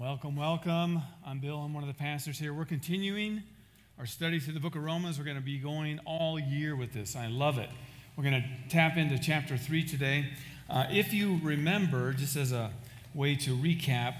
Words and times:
Welcome, 0.00 0.36
welcome. 0.36 1.02
I'm 1.26 1.40
Bill. 1.40 1.58
I'm 1.58 1.74
one 1.74 1.82
of 1.82 1.88
the 1.88 2.00
pastors 2.00 2.38
here. 2.38 2.54
We're 2.54 2.64
continuing 2.64 3.42
our 3.98 4.06
study 4.06 4.38
through 4.38 4.54
the 4.54 4.60
book 4.60 4.76
of 4.76 4.84
Romans. 4.84 5.18
We're 5.18 5.24
going 5.24 5.38
to 5.38 5.42
be 5.42 5.58
going 5.58 5.98
all 6.04 6.38
year 6.38 6.76
with 6.76 6.92
this. 6.92 7.16
I 7.16 7.26
love 7.26 7.58
it. 7.58 7.68
We're 8.14 8.22
going 8.22 8.40
to 8.40 8.48
tap 8.68 8.96
into 8.96 9.18
chapter 9.18 9.56
3 9.56 9.82
today. 9.82 10.26
Uh, 10.70 10.84
if 10.88 11.12
you 11.12 11.40
remember, 11.42 12.12
just 12.12 12.36
as 12.36 12.52
a 12.52 12.70
way 13.12 13.34
to 13.34 13.56
recap, 13.56 14.14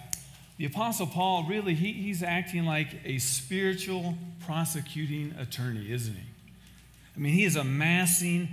the 0.57 0.65
Apostle 0.65 1.07
Paul 1.07 1.47
really, 1.49 1.75
he, 1.75 1.93
he's 1.93 2.25
acting 2.25 2.65
like 2.65 2.97
a 3.05 3.19
spiritual 3.19 4.19
prosecuting 4.45 5.33
attorney, 5.39 5.93
isn't 5.93 6.15
he? 6.15 6.27
I 7.15 7.21
mean, 7.21 7.35
he 7.35 7.45
is 7.45 7.55
amassing 7.55 8.49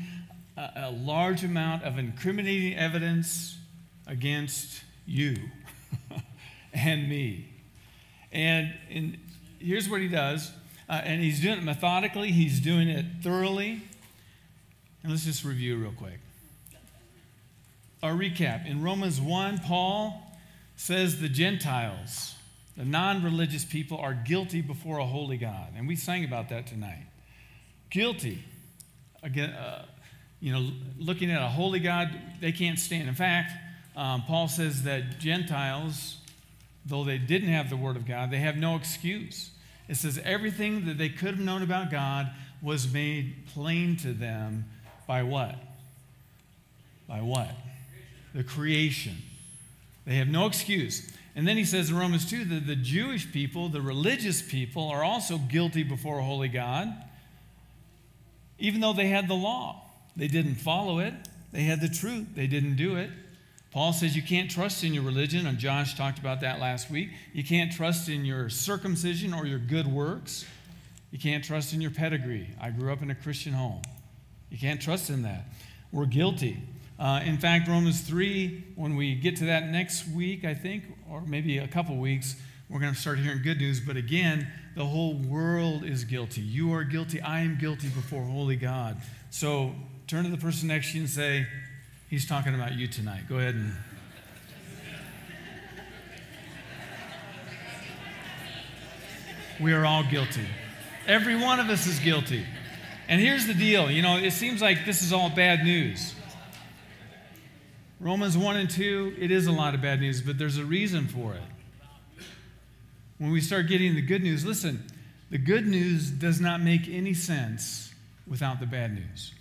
a, 0.56 0.70
a 0.76 0.92
large 0.92 1.44
amount 1.44 1.86
of 1.86 1.98
incriminating 1.98 2.78
evidence 2.78 3.58
against 4.06 4.84
you. 5.08 5.38
and 6.76 7.10
me. 7.10 7.48
And, 8.32 8.74
and 8.90 9.18
here's 9.60 9.90
what 9.90 10.02
he 10.02 10.08
does, 10.08 10.52
uh, 10.90 11.02
and 11.04 11.22
he's 11.22 11.42
doing 11.42 11.58
it 11.58 11.64
methodically, 11.64 12.32
he's 12.32 12.60
doing 12.60 12.90
it 12.90 13.06
thoroughly. 13.22 13.82
And 15.02 15.12
let's 15.12 15.26
just 15.26 15.44
review 15.44 15.78
real 15.78 15.94
quick. 15.94 16.20
Our 18.04 18.14
recap 18.14 18.68
in 18.70 18.84
Romans 18.84 19.22
1, 19.22 19.60
Paul 19.60 20.22
says 20.76 21.22
the 21.22 21.30
Gentiles, 21.30 22.36
the 22.76 22.86
non 22.86 23.24
religious 23.24 23.64
people, 23.64 23.98
are 23.98 24.14
guilty 24.14 24.62
before 24.62 24.98
a 24.98 25.06
holy 25.06 25.38
God. 25.38 25.70
And 25.76 25.88
we 25.88 25.96
sang 25.96 26.26
about 26.26 26.50
that 26.50 26.68
tonight. 26.68 27.06
Guilty. 27.90 28.44
Again, 29.24 29.52
uh, 29.52 29.86
you 30.40 30.52
know, 30.52 30.70
looking 31.00 31.32
at 31.32 31.42
a 31.42 31.48
holy 31.48 31.80
God, 31.80 32.10
they 32.42 32.52
can't 32.52 32.78
stand. 32.78 33.08
In 33.08 33.16
fact, 33.16 33.54
um, 33.96 34.24
Paul 34.24 34.48
says 34.48 34.84
that 34.84 35.20
Gentiles 35.20 36.18
though 36.86 37.04
they 37.04 37.18
didn't 37.18 37.50
have 37.50 37.70
the 37.70 37.78
Word 37.78 37.96
of 37.96 38.06
God, 38.08 38.32
they 38.32 38.40
have 38.40 38.58
no 38.58 38.76
excuse. 38.76 39.52
It 39.88 39.96
says 39.96 40.20
everything 40.24 40.86
that 40.86 40.98
they 40.98 41.10
could 41.10 41.36
have 41.36 41.40
known 41.40 41.62
about 41.62 41.92
God 41.92 42.32
was 42.62 42.92
made 42.92 43.48
plain 43.54 43.98
to 43.98 44.14
them 44.14 44.66
by 45.08 45.24
what? 45.24 45.56
By 47.08 47.22
what? 47.22 47.52
The 48.34 48.44
creation. 48.44 49.18
They 50.06 50.16
have 50.16 50.28
no 50.28 50.46
excuse. 50.46 51.12
And 51.36 51.48
then 51.48 51.58
he 51.58 51.66
says 51.66 51.90
in 51.90 51.98
Romans 51.98 52.30
2 52.30 52.46
that 52.46 52.68
the 52.68 52.76
Jewish 52.76 53.32
people, 53.32 53.70
the 53.70 53.82
religious 53.82 54.42
people, 54.42 54.88
are 54.90 55.04
also 55.04 55.38
guilty 55.38 55.84
before 55.84 56.20
a 56.20 56.24
holy 56.24 56.48
God, 56.48 56.94
even 58.58 58.80
though 58.82 58.94
they 58.94 59.10
had 59.10 59.28
the 59.28 59.36
law. 59.36 59.82
They 60.16 60.28
didn't 60.28 60.56
follow 60.56 61.00
it, 61.00 61.14
they 61.52 61.64
had 61.64 61.82
the 61.82 61.90
truth, 61.90 62.28
they 62.36 62.48
didn't 62.48 62.78
do 62.78 62.96
it. 62.96 63.10
Paul 63.76 63.92
says 63.92 64.16
you 64.16 64.22
can't 64.22 64.50
trust 64.50 64.86
in 64.86 64.94
your 64.94 65.04
religion, 65.04 65.46
and 65.46 65.58
Josh 65.58 65.96
talked 65.96 66.18
about 66.18 66.40
that 66.40 66.62
last 66.62 66.90
week. 66.90 67.10
You 67.34 67.44
can't 67.44 67.70
trust 67.70 68.08
in 68.08 68.24
your 68.24 68.48
circumcision 68.48 69.34
or 69.34 69.46
your 69.46 69.60
good 69.60 69.86
works. 69.86 70.46
You 71.12 71.20
can't 71.20 71.44
trust 71.44 71.74
in 71.74 71.82
your 71.82 71.92
pedigree. 71.92 72.48
I 72.62 72.70
grew 72.70 72.94
up 72.94 73.02
in 73.02 73.12
a 73.12 73.16
Christian 73.16 73.52
home. 73.52 73.82
You 74.50 74.58
can't 74.58 74.82
trust 74.82 75.10
in 75.10 75.24
that. 75.24 75.48
We're 75.92 76.06
guilty. 76.06 76.64
Uh, 76.98 77.20
in 77.26 77.38
fact, 77.38 77.68
Romans 77.68 78.00
3, 78.00 78.64
when 78.78 78.96
we 78.96 79.14
get 79.14 79.36
to 79.38 79.46
that 79.48 79.68
next 79.68 80.08
week, 80.08 80.46
I 80.46 80.54
think, 80.54 80.86
or 81.12 81.20
maybe 81.20 81.58
a 81.58 81.68
couple 81.68 81.98
weeks, 81.98 82.38
we're 82.70 82.80
going 82.80 82.94
to 82.94 83.00
start 83.00 83.20
hearing 83.20 83.42
good 83.44 83.58
news. 83.58 83.82
But 83.82 83.98
again, 83.98 84.48
the 84.78 84.86
whole 84.86 85.16
world 85.16 85.84
is 85.84 86.06
guilty. 86.06 86.40
You 86.40 86.74
are 86.74 86.86
guilty. 86.86 87.20
I 87.20 87.42
am 87.42 87.58
guilty 87.58 87.90
before 87.90 88.24
holy 88.24 88.56
God. 88.56 89.02
So 89.32 89.76
turn 90.08 90.24
to 90.24 90.30
the 90.30 90.38
person 90.38 90.70
next 90.70 90.92
to 90.92 90.96
you 90.96 91.02
and 91.02 91.10
say, 91.10 91.46
He's 92.16 92.26
talking 92.26 92.56
about 92.56 92.76
you 92.76 92.88
tonight. 92.88 93.28
Go 93.28 93.40
ahead 93.40 93.56
and. 93.56 93.74
We 99.60 99.74
are 99.74 99.86
all 99.86 100.06
guilty. 100.10 100.48
Every 101.08 101.36
one 101.36 101.60
of 101.60 101.70
us 101.70 101.88
is 101.88 102.00
guilty. 102.00 102.46
And 103.10 103.20
here's 103.20 103.48
the 103.48 103.54
deal 103.54 103.92
you 103.92 104.02
know, 104.02 104.16
it 104.16 104.32
seems 104.32 104.62
like 104.62 104.86
this 104.86 105.02
is 105.02 105.12
all 105.12 105.30
bad 105.30 105.66
news. 105.66 106.16
Romans 108.00 108.38
1 108.38 108.56
and 108.56 108.70
2, 108.70 109.18
it 109.20 109.30
is 109.30 109.48
a 109.48 109.52
lot 109.52 109.76
of 109.76 109.82
bad 109.82 110.00
news, 110.00 110.22
but 110.22 110.38
there's 110.38 110.58
a 110.58 110.64
reason 110.64 111.10
for 111.10 111.34
it. 111.34 112.24
When 113.18 113.32
we 113.32 113.42
start 113.42 113.68
getting 113.68 113.94
the 113.94 114.02
good 114.02 114.24
news, 114.24 114.46
listen, 114.46 114.86
the 115.32 115.38
good 115.38 115.68
news 115.68 116.12
does 116.12 116.40
not 116.40 116.62
make 116.62 116.88
any 116.88 117.14
sense 117.14 117.94
without 118.26 118.62
the 118.62 118.68
bad 118.68 118.94
news. 118.94 119.34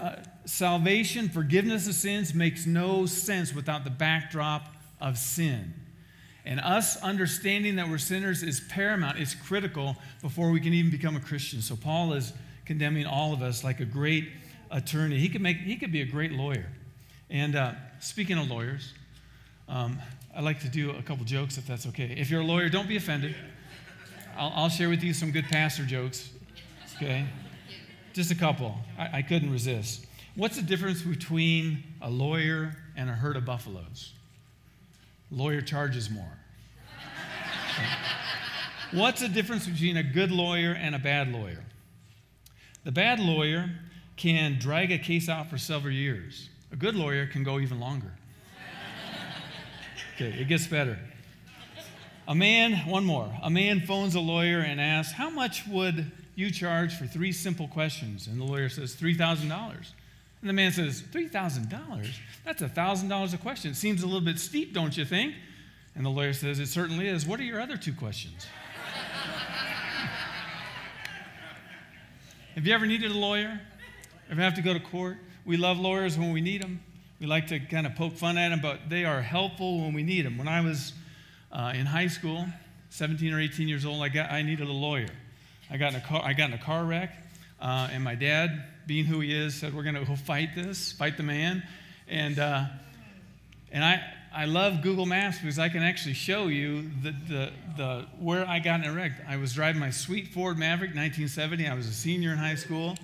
Uh, 0.00 0.16
salvation, 0.44 1.28
forgiveness 1.28 1.86
of 1.86 1.94
sins 1.94 2.34
makes 2.34 2.66
no 2.66 3.06
sense 3.06 3.54
without 3.54 3.84
the 3.84 3.90
backdrop 3.90 4.66
of 5.00 5.16
sin. 5.18 5.74
And 6.44 6.58
us 6.58 6.96
understanding 6.96 7.76
that 7.76 7.88
we're 7.88 7.98
sinners 7.98 8.42
is 8.42 8.60
paramount, 8.60 9.18
it's 9.18 9.34
critical 9.34 9.96
before 10.20 10.50
we 10.50 10.60
can 10.60 10.72
even 10.72 10.90
become 10.90 11.14
a 11.14 11.20
Christian. 11.20 11.62
So 11.62 11.76
Paul 11.76 12.12
is 12.14 12.32
condemning 12.64 13.06
all 13.06 13.32
of 13.32 13.42
us 13.42 13.62
like 13.62 13.78
a 13.78 13.84
great 13.84 14.28
attorney. 14.70 15.18
He 15.18 15.28
could, 15.28 15.42
make, 15.42 15.58
he 15.58 15.76
could 15.76 15.92
be 15.92 16.00
a 16.00 16.06
great 16.06 16.32
lawyer. 16.32 16.66
And 17.30 17.54
uh, 17.54 17.72
speaking 18.00 18.38
of 18.38 18.50
lawyers, 18.50 18.92
um, 19.68 19.98
I'd 20.34 20.44
like 20.44 20.60
to 20.60 20.68
do 20.68 20.90
a 20.90 21.02
couple 21.02 21.24
jokes 21.24 21.58
if 21.58 21.66
that's 21.66 21.86
okay. 21.86 22.14
If 22.18 22.30
you're 22.30 22.40
a 22.40 22.44
lawyer, 22.44 22.68
don't 22.68 22.88
be 22.88 22.96
offended. 22.96 23.36
I'll, 24.36 24.52
I'll 24.54 24.68
share 24.68 24.88
with 24.88 25.04
you 25.04 25.14
some 25.14 25.30
good 25.30 25.44
pastor 25.44 25.84
jokes, 25.84 26.30
okay? 26.96 27.26
Just 28.12 28.30
a 28.30 28.34
couple. 28.34 28.74
I, 28.98 29.18
I 29.18 29.22
couldn't 29.22 29.50
resist. 29.50 30.06
What's 30.34 30.56
the 30.56 30.62
difference 30.62 31.02
between 31.02 31.82
a 32.00 32.10
lawyer 32.10 32.76
and 32.96 33.08
a 33.08 33.12
herd 33.12 33.36
of 33.36 33.44
buffaloes? 33.44 34.12
Lawyer 35.30 35.60
charges 35.60 36.10
more. 36.10 36.38
What's 38.92 39.20
the 39.20 39.28
difference 39.28 39.66
between 39.66 39.96
a 39.96 40.02
good 40.02 40.30
lawyer 40.30 40.72
and 40.72 40.94
a 40.94 40.98
bad 40.98 41.32
lawyer? 41.32 41.64
The 42.84 42.92
bad 42.92 43.20
lawyer 43.20 43.70
can 44.16 44.58
drag 44.58 44.92
a 44.92 44.98
case 44.98 45.28
out 45.28 45.48
for 45.48 45.56
several 45.56 45.94
years. 45.94 46.48
A 46.70 46.76
good 46.76 46.94
lawyer 46.94 47.26
can 47.26 47.44
go 47.44 47.58
even 47.60 47.80
longer. 47.80 48.12
Okay, 50.14 50.38
it 50.38 50.46
gets 50.46 50.66
better. 50.66 50.98
A 52.28 52.34
man, 52.34 52.74
one 52.86 53.04
more. 53.04 53.34
A 53.42 53.48
man 53.48 53.80
phones 53.80 54.14
a 54.14 54.20
lawyer 54.20 54.58
and 54.58 54.78
asks, 54.78 55.14
How 55.14 55.30
much 55.30 55.66
would 55.66 56.12
you 56.34 56.50
charge 56.50 56.96
for 56.96 57.06
three 57.06 57.32
simple 57.32 57.68
questions. 57.68 58.26
And 58.26 58.40
the 58.40 58.44
lawyer 58.44 58.68
says, 58.68 58.94
$3,000. 58.94 59.50
And 59.50 60.48
the 60.48 60.52
man 60.52 60.72
says, 60.72 61.02
$3,000? 61.02 62.08
That's 62.44 62.62
$1,000 62.62 63.34
a 63.34 63.38
question. 63.38 63.70
It 63.70 63.76
seems 63.76 64.02
a 64.02 64.06
little 64.06 64.20
bit 64.20 64.38
steep, 64.38 64.74
don't 64.74 64.96
you 64.96 65.04
think? 65.04 65.34
And 65.94 66.04
the 66.04 66.10
lawyer 66.10 66.32
says, 66.32 66.58
It 66.58 66.66
certainly 66.68 67.06
is. 67.06 67.26
What 67.26 67.38
are 67.38 67.44
your 67.44 67.60
other 67.60 67.76
two 67.76 67.92
questions? 67.92 68.46
have 72.54 72.66
you 72.66 72.74
ever 72.74 72.86
needed 72.86 73.10
a 73.10 73.18
lawyer? 73.18 73.60
Ever 74.30 74.40
have 74.40 74.54
to 74.54 74.62
go 74.62 74.72
to 74.72 74.80
court? 74.80 75.18
We 75.44 75.56
love 75.56 75.78
lawyers 75.78 76.18
when 76.18 76.32
we 76.32 76.40
need 76.40 76.62
them. 76.62 76.80
We 77.20 77.26
like 77.26 77.46
to 77.48 77.60
kind 77.60 77.86
of 77.86 77.94
poke 77.94 78.14
fun 78.14 78.38
at 78.38 78.48
them, 78.48 78.60
but 78.60 78.88
they 78.88 79.04
are 79.04 79.20
helpful 79.20 79.82
when 79.82 79.92
we 79.92 80.02
need 80.02 80.24
them. 80.24 80.38
When 80.38 80.48
I 80.48 80.60
was 80.60 80.92
uh, 81.52 81.72
in 81.74 81.86
high 81.86 82.08
school, 82.08 82.46
17 82.90 83.32
or 83.32 83.40
18 83.40 83.68
years 83.68 83.84
old, 83.84 84.02
I, 84.02 84.08
got, 84.08 84.32
I 84.32 84.42
needed 84.42 84.66
a 84.66 84.72
lawyer. 84.72 85.08
I 85.72 85.78
got 85.78 85.94
in 85.94 86.00
a 86.00 86.02
car, 86.02 86.20
I 86.22 86.34
got 86.34 86.50
in 86.50 86.52
a 86.52 86.62
car 86.62 86.84
wreck, 86.84 87.16
uh, 87.58 87.88
and 87.90 88.04
my 88.04 88.14
dad, 88.14 88.62
being 88.86 89.06
who 89.06 89.20
he 89.20 89.34
is, 89.34 89.54
said, 89.54 89.74
We're 89.74 89.84
going 89.84 89.94
to 89.94 90.04
go 90.04 90.16
fight 90.16 90.50
this, 90.54 90.92
fight 90.92 91.16
the 91.16 91.22
man. 91.22 91.62
And, 92.08 92.38
uh, 92.38 92.64
and 93.70 93.82
I, 93.82 94.02
I 94.34 94.44
love 94.44 94.82
Google 94.82 95.06
Maps 95.06 95.38
because 95.38 95.58
I 95.58 95.70
can 95.70 95.82
actually 95.82 96.12
show 96.12 96.48
you 96.48 96.90
the, 97.02 97.14
the, 97.26 97.52
the, 97.78 98.06
where 98.20 98.46
I 98.46 98.58
got 98.58 98.80
in 98.80 98.86
a 98.86 98.92
wreck. 98.92 99.12
I 99.26 99.38
was 99.38 99.54
driving 99.54 99.80
my 99.80 99.88
sweet 99.88 100.28
Ford 100.28 100.58
Maverick 100.58 100.90
1970. 100.90 101.66
I 101.66 101.72
was 101.72 101.86
a 101.86 101.92
senior 101.92 102.32
in 102.32 102.38
high 102.38 102.56
school. 102.56 102.94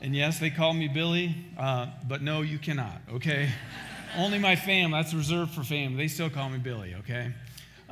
And 0.00 0.16
yes, 0.16 0.40
they 0.40 0.50
call 0.50 0.74
me 0.74 0.88
Billy, 0.88 1.36
uh, 1.56 1.86
but 2.08 2.20
no, 2.20 2.42
you 2.42 2.58
cannot, 2.58 3.00
okay? 3.12 3.48
Only 4.16 4.40
my 4.40 4.56
fam, 4.56 4.90
that's 4.90 5.14
reserved 5.14 5.52
for 5.52 5.62
fam. 5.62 5.96
They 5.96 6.08
still 6.08 6.30
call 6.30 6.48
me 6.48 6.58
Billy, 6.58 6.96
okay? 6.96 7.32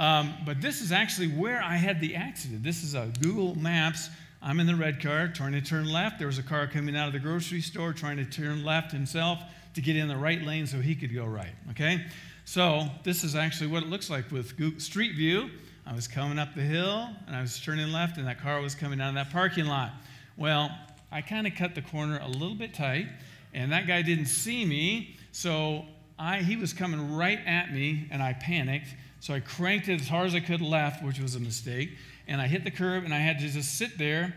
Um, 0.00 0.32
but 0.46 0.62
this 0.62 0.80
is 0.80 0.92
actually 0.92 1.28
where 1.28 1.62
I 1.62 1.76
had 1.76 2.00
the 2.00 2.16
accident. 2.16 2.62
This 2.62 2.82
is 2.82 2.94
a 2.94 3.12
Google 3.20 3.54
Maps. 3.58 4.08
I'm 4.40 4.58
in 4.58 4.66
the 4.66 4.74
red 4.74 4.98
car 4.98 5.28
trying 5.28 5.52
to 5.52 5.60
turn 5.60 5.92
left. 5.92 6.18
There 6.18 6.26
was 6.26 6.38
a 6.38 6.42
car 6.42 6.66
coming 6.66 6.96
out 6.96 7.06
of 7.06 7.12
the 7.12 7.18
grocery 7.18 7.60
store 7.60 7.92
trying 7.92 8.16
to 8.16 8.24
turn 8.24 8.64
left 8.64 8.92
himself 8.92 9.40
to 9.74 9.82
get 9.82 9.96
in 9.96 10.08
the 10.08 10.16
right 10.16 10.40
lane 10.40 10.66
so 10.66 10.80
he 10.80 10.94
could 10.94 11.14
go 11.14 11.26
right. 11.26 11.52
Okay? 11.72 12.06
So 12.46 12.88
this 13.02 13.24
is 13.24 13.36
actually 13.36 13.66
what 13.66 13.82
it 13.82 13.90
looks 13.90 14.08
like 14.08 14.30
with 14.30 14.56
Google 14.56 14.80
Street 14.80 15.16
View. 15.16 15.50
I 15.86 15.92
was 15.92 16.08
coming 16.08 16.38
up 16.38 16.54
the 16.54 16.62
hill 16.62 17.10
and 17.26 17.36
I 17.36 17.42
was 17.42 17.60
turning 17.60 17.92
left, 17.92 18.16
and 18.16 18.26
that 18.26 18.40
car 18.40 18.62
was 18.62 18.74
coming 18.74 19.02
out 19.02 19.10
of 19.10 19.16
that 19.16 19.30
parking 19.30 19.66
lot. 19.66 19.90
Well, 20.38 20.70
I 21.12 21.20
kind 21.20 21.46
of 21.46 21.54
cut 21.56 21.74
the 21.74 21.82
corner 21.82 22.18
a 22.22 22.28
little 22.28 22.54
bit 22.54 22.72
tight, 22.72 23.08
and 23.52 23.70
that 23.72 23.86
guy 23.86 24.00
didn't 24.00 24.26
see 24.26 24.64
me, 24.64 25.18
so 25.32 25.84
I, 26.18 26.38
he 26.38 26.56
was 26.56 26.72
coming 26.72 27.14
right 27.14 27.40
at 27.44 27.70
me, 27.74 28.08
and 28.10 28.22
I 28.22 28.32
panicked 28.32 28.94
so 29.20 29.34
I 29.34 29.40
cranked 29.40 29.88
it 29.88 30.00
as 30.00 30.08
hard 30.08 30.28
as 30.28 30.34
I 30.34 30.40
could 30.40 30.62
left, 30.62 31.04
which 31.04 31.20
was 31.20 31.34
a 31.34 31.40
mistake. 31.40 31.90
And 32.26 32.40
I 32.40 32.46
hit 32.46 32.64
the 32.64 32.70
curb 32.70 33.04
and 33.04 33.12
I 33.12 33.18
had 33.18 33.38
to 33.38 33.48
just 33.48 33.76
sit 33.76 33.98
there. 33.98 34.34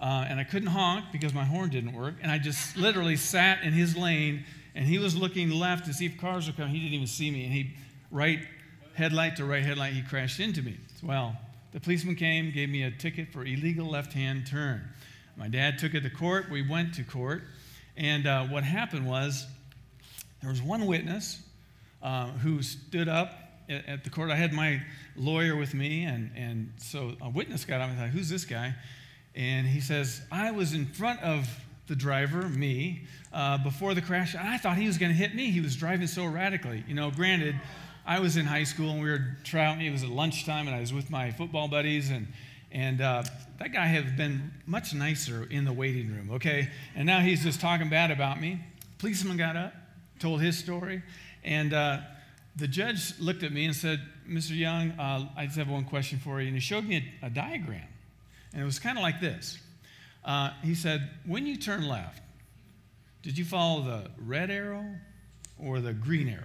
Uh, 0.00 0.24
and 0.28 0.40
I 0.40 0.44
couldn't 0.44 0.68
honk 0.68 1.06
because 1.12 1.34
my 1.34 1.44
horn 1.44 1.68
didn't 1.68 1.92
work. 1.92 2.14
And 2.22 2.30
I 2.30 2.38
just 2.38 2.76
literally 2.76 3.16
sat 3.16 3.62
in 3.62 3.72
his 3.72 3.96
lane 3.96 4.44
and 4.74 4.86
he 4.86 4.98
was 4.98 5.16
looking 5.16 5.50
left 5.50 5.84
to 5.86 5.92
see 5.92 6.06
if 6.06 6.18
cars 6.18 6.46
were 6.46 6.52
coming. 6.52 6.72
He 6.72 6.78
didn't 6.78 6.94
even 6.94 7.06
see 7.06 7.30
me. 7.30 7.44
And 7.44 7.52
he 7.52 7.74
right 8.10 8.40
headlight 8.94 9.36
to 9.36 9.44
right 9.44 9.64
headlight, 9.64 9.92
he 9.92 10.02
crashed 10.02 10.40
into 10.40 10.62
me. 10.62 10.76
Well, 11.02 11.36
the 11.72 11.80
policeman 11.80 12.14
came, 12.14 12.50
gave 12.52 12.68
me 12.68 12.84
a 12.84 12.90
ticket 12.90 13.32
for 13.32 13.44
illegal 13.44 13.88
left 13.88 14.12
hand 14.12 14.46
turn. 14.46 14.88
My 15.36 15.48
dad 15.48 15.78
took 15.78 15.94
it 15.94 16.02
to 16.02 16.10
court. 16.10 16.50
We 16.50 16.66
went 16.66 16.94
to 16.94 17.02
court. 17.02 17.42
And 17.96 18.26
uh, 18.26 18.44
what 18.44 18.62
happened 18.62 19.06
was 19.06 19.46
there 20.40 20.50
was 20.50 20.62
one 20.62 20.86
witness 20.86 21.42
uh, 22.02 22.28
who 22.28 22.62
stood 22.62 23.08
up 23.08 23.49
at, 23.70 24.04
the 24.04 24.10
court. 24.10 24.30
I 24.30 24.36
had 24.36 24.52
my 24.52 24.82
lawyer 25.16 25.56
with 25.56 25.74
me, 25.74 26.04
and, 26.04 26.30
and 26.36 26.72
so 26.76 27.14
a 27.20 27.30
witness 27.30 27.64
got 27.64 27.80
up 27.80 27.90
and 27.90 27.98
I 27.98 28.04
thought, 28.04 28.10
Who's 28.10 28.28
this 28.28 28.44
guy? 28.44 28.74
And 29.34 29.66
he 29.66 29.80
says, 29.80 30.22
I 30.30 30.50
was 30.50 30.74
in 30.74 30.86
front 30.86 31.20
of 31.22 31.48
the 31.86 31.96
driver, 31.96 32.48
me, 32.48 33.02
uh, 33.32 33.58
before 33.58 33.94
the 33.94 34.02
crash. 34.02 34.34
I 34.34 34.58
thought 34.58 34.76
he 34.76 34.86
was 34.86 34.98
going 34.98 35.10
to 35.10 35.16
hit 35.16 35.34
me. 35.34 35.50
He 35.50 35.60
was 35.60 35.76
driving 35.76 36.06
so 36.06 36.24
erratically. 36.24 36.84
You 36.86 36.94
know, 36.94 37.10
granted, 37.10 37.60
I 38.06 38.20
was 38.20 38.36
in 38.36 38.44
high 38.44 38.64
school 38.64 38.90
and 38.90 39.02
we 39.02 39.08
were 39.08 39.36
traveling. 39.44 39.86
It 39.86 39.90
was 39.90 40.02
at 40.02 40.08
lunchtime, 40.08 40.66
and 40.66 40.76
I 40.76 40.80
was 40.80 40.92
with 40.92 41.10
my 41.10 41.30
football 41.30 41.68
buddies, 41.68 42.10
and 42.10 42.28
and 42.72 43.00
uh, 43.00 43.24
that 43.58 43.72
guy 43.72 43.86
had 43.86 44.16
been 44.16 44.52
much 44.66 44.94
nicer 44.94 45.46
in 45.50 45.64
the 45.64 45.72
waiting 45.72 46.08
room. 46.08 46.30
Okay, 46.32 46.68
and 46.94 47.06
now 47.06 47.20
he's 47.20 47.42
just 47.42 47.60
talking 47.60 47.88
bad 47.88 48.10
about 48.10 48.40
me. 48.40 48.60
Policeman 48.98 49.36
got 49.36 49.56
up, 49.56 49.72
told 50.18 50.40
his 50.40 50.56
story, 50.56 51.02
and 51.42 51.72
uh, 51.72 52.00
the 52.56 52.68
judge 52.68 53.18
looked 53.18 53.42
at 53.42 53.52
me 53.52 53.64
and 53.64 53.74
said, 53.74 54.00
"Mr. 54.28 54.56
Young, 54.56 54.92
uh, 54.92 55.28
I 55.36 55.46
just 55.46 55.58
have 55.58 55.68
one 55.68 55.84
question 55.84 56.18
for 56.18 56.40
you." 56.40 56.48
And 56.48 56.56
he 56.56 56.60
showed 56.60 56.84
me 56.84 57.12
a, 57.22 57.26
a 57.26 57.30
diagram, 57.30 57.88
and 58.52 58.62
it 58.62 58.64
was 58.64 58.78
kind 58.78 58.98
of 58.98 59.02
like 59.02 59.20
this. 59.20 59.58
Uh, 60.24 60.50
he 60.62 60.74
said, 60.74 61.08
"When 61.24 61.46
you 61.46 61.56
turn 61.56 61.86
left, 61.86 62.22
did 63.22 63.38
you 63.38 63.44
follow 63.44 63.82
the 63.82 64.10
red 64.18 64.50
arrow 64.50 64.84
or 65.58 65.80
the 65.80 65.92
green 65.92 66.28
arrow?" 66.28 66.44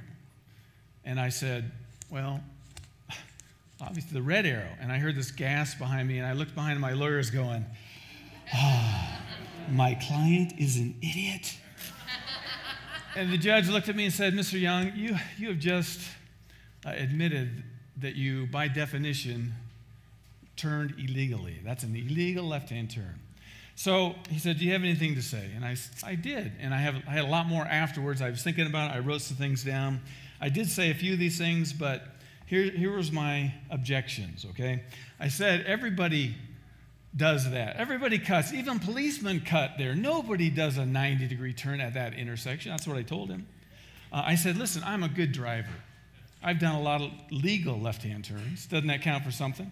And 1.06 1.19
I 1.19 1.30
said, 1.30 1.72
Well, 2.10 2.42
obviously 3.81 4.13
the 4.13 4.24
red 4.24 4.46
arrow. 4.46 4.72
And 4.81 4.92
I 4.92 4.98
heard 4.98 5.16
this 5.16 5.31
gasp 5.31 5.78
behind 5.78 6.07
me, 6.07 6.18
and 6.18 6.28
I 6.28 6.34
looked 6.34 6.56
behind 6.56 6.80
my 6.80 6.94
lawyers 6.94 7.30
going, 7.30 7.66
Ah, 8.54 9.22
oh, 9.22 9.72
my 9.72 9.96
client 9.96 10.54
is 10.57 10.78
an 10.78 10.96
idiot. 11.02 11.57
And 13.15 13.31
the 13.31 13.38
judge 13.38 13.69
looked 13.69 13.89
at 13.89 13.95
me 13.95 14.06
and 14.06 14.13
said, 14.13 14.33
Mr. 14.33 14.59
Young, 14.59 14.91
you, 14.95 15.15
you 15.38 15.47
have 15.47 15.59
just 15.59 16.01
uh, 16.85 16.91
admitted 16.95 17.63
that 17.97 18.15
you, 18.15 18.47
by 18.47 18.67
definition, 18.67 19.53
turned 20.57 20.94
illegally. 20.97 21.59
That's 21.63 21.83
an 21.83 21.95
illegal 21.95 22.45
left 22.45 22.69
hand 22.69 22.91
turn. 22.91 23.19
So 23.75 24.15
he 24.29 24.39
said, 24.39 24.59
Do 24.59 24.65
you 24.65 24.73
have 24.73 24.83
anything 24.83 25.15
to 25.15 25.21
say? 25.21 25.50
And 25.56 25.65
I, 25.65 25.75
I 26.03 26.15
did. 26.15 26.53
And 26.59 26.73
I, 26.73 26.77
have, 26.77 26.95
I 27.07 27.12
had 27.12 27.25
a 27.25 27.27
lot 27.27 27.47
more 27.47 27.63
afterwards. 27.63 28.21
I 28.21 28.29
was 28.29 28.44
thinking 28.44 28.67
about 28.67 28.91
it. 28.91 28.95
I 28.95 29.00
wrote 29.00 29.21
some 29.21 29.38
things 29.38 29.63
down. 29.63 30.01
I 30.41 30.50
did 30.50 30.69
say 30.69 30.91
a 30.91 30.94
few 30.94 31.13
of 31.13 31.19
these 31.19 31.38
things, 31.38 31.73
but 31.73 32.03
here, 32.45 32.63
here 32.63 32.95
was 32.95 33.11
my 33.11 33.53
objections, 33.71 34.45
okay? 34.51 34.83
I 35.19 35.29
said 35.29 35.65
everybody 35.65 36.35
does 37.15 37.50
that. 37.51 37.77
Everybody 37.77 38.19
cuts. 38.19 38.53
Even 38.53 38.79
policemen 38.79 39.41
cut 39.41 39.71
there. 39.77 39.95
Nobody 39.95 40.50
does 40.50 40.77
a 40.77 40.85
90 40.85 41.27
degree 41.27 41.53
turn 41.53 41.79
at 41.79 41.94
that 41.94 42.13
intersection. 42.13 42.71
That's 42.71 42.88
what 42.88 42.97
I 42.97 43.03
told 43.03 43.29
him. 43.29 43.47
Uh, 44.12 44.23
I 44.25 44.35
said, 44.35 44.57
listen, 44.57 44.83
I'm 44.85 45.03
a 45.03 45.09
good 45.09 45.31
driver. 45.31 45.73
I've 46.44 46.59
done 46.59 46.75
a 46.75 46.81
lot 46.81 47.01
of 47.01 47.12
legal 47.31 47.79
left 47.79 48.03
hand 48.03 48.25
turns. 48.25 48.65
Doesn't 48.67 48.88
that 48.88 49.01
count 49.01 49.23
for 49.23 49.31
something? 49.31 49.71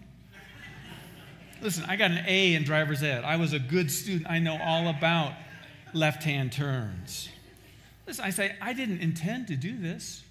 listen, 1.62 1.84
I 1.86 1.96
got 1.96 2.10
an 2.10 2.24
A 2.26 2.54
in 2.54 2.64
driver's 2.64 3.02
ed. 3.02 3.24
I 3.24 3.36
was 3.36 3.52
a 3.52 3.58
good 3.58 3.90
student. 3.90 4.28
I 4.28 4.38
know 4.38 4.58
all 4.62 4.88
about 4.88 5.32
left 5.92 6.24
hand 6.24 6.52
turns. 6.52 7.28
Listen, 8.06 8.24
I 8.24 8.30
say, 8.30 8.56
I 8.60 8.72
didn't 8.72 9.00
intend 9.00 9.48
to 9.48 9.56
do 9.56 9.78
this. 9.78 10.22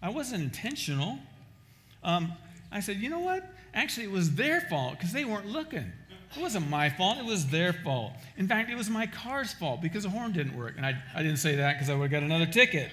I 0.00 0.10
wasn't 0.10 0.42
intentional. 0.42 1.18
Um, 2.02 2.32
I 2.70 2.80
said, 2.80 2.96
you 2.96 3.10
know 3.10 3.18
what? 3.18 3.44
Actually, 3.74 4.04
it 4.04 4.12
was 4.12 4.34
their 4.34 4.60
fault 4.62 4.98
because 4.98 5.12
they 5.12 5.24
weren't 5.24 5.46
looking. 5.46 5.92
It 6.36 6.42
wasn't 6.42 6.68
my 6.68 6.90
fault, 6.90 7.18
it 7.18 7.24
was 7.24 7.46
their 7.46 7.72
fault. 7.72 8.12
In 8.36 8.46
fact, 8.46 8.70
it 8.70 8.76
was 8.76 8.90
my 8.90 9.06
car's 9.06 9.52
fault 9.52 9.80
because 9.80 10.02
the 10.02 10.10
horn 10.10 10.32
didn't 10.32 10.56
work. 10.56 10.74
And 10.76 10.84
I, 10.84 11.00
I 11.14 11.22
didn't 11.22 11.38
say 11.38 11.56
that 11.56 11.74
because 11.74 11.88
I 11.88 11.94
would 11.94 12.02
have 12.02 12.10
got 12.10 12.22
another 12.22 12.46
ticket. 12.46 12.90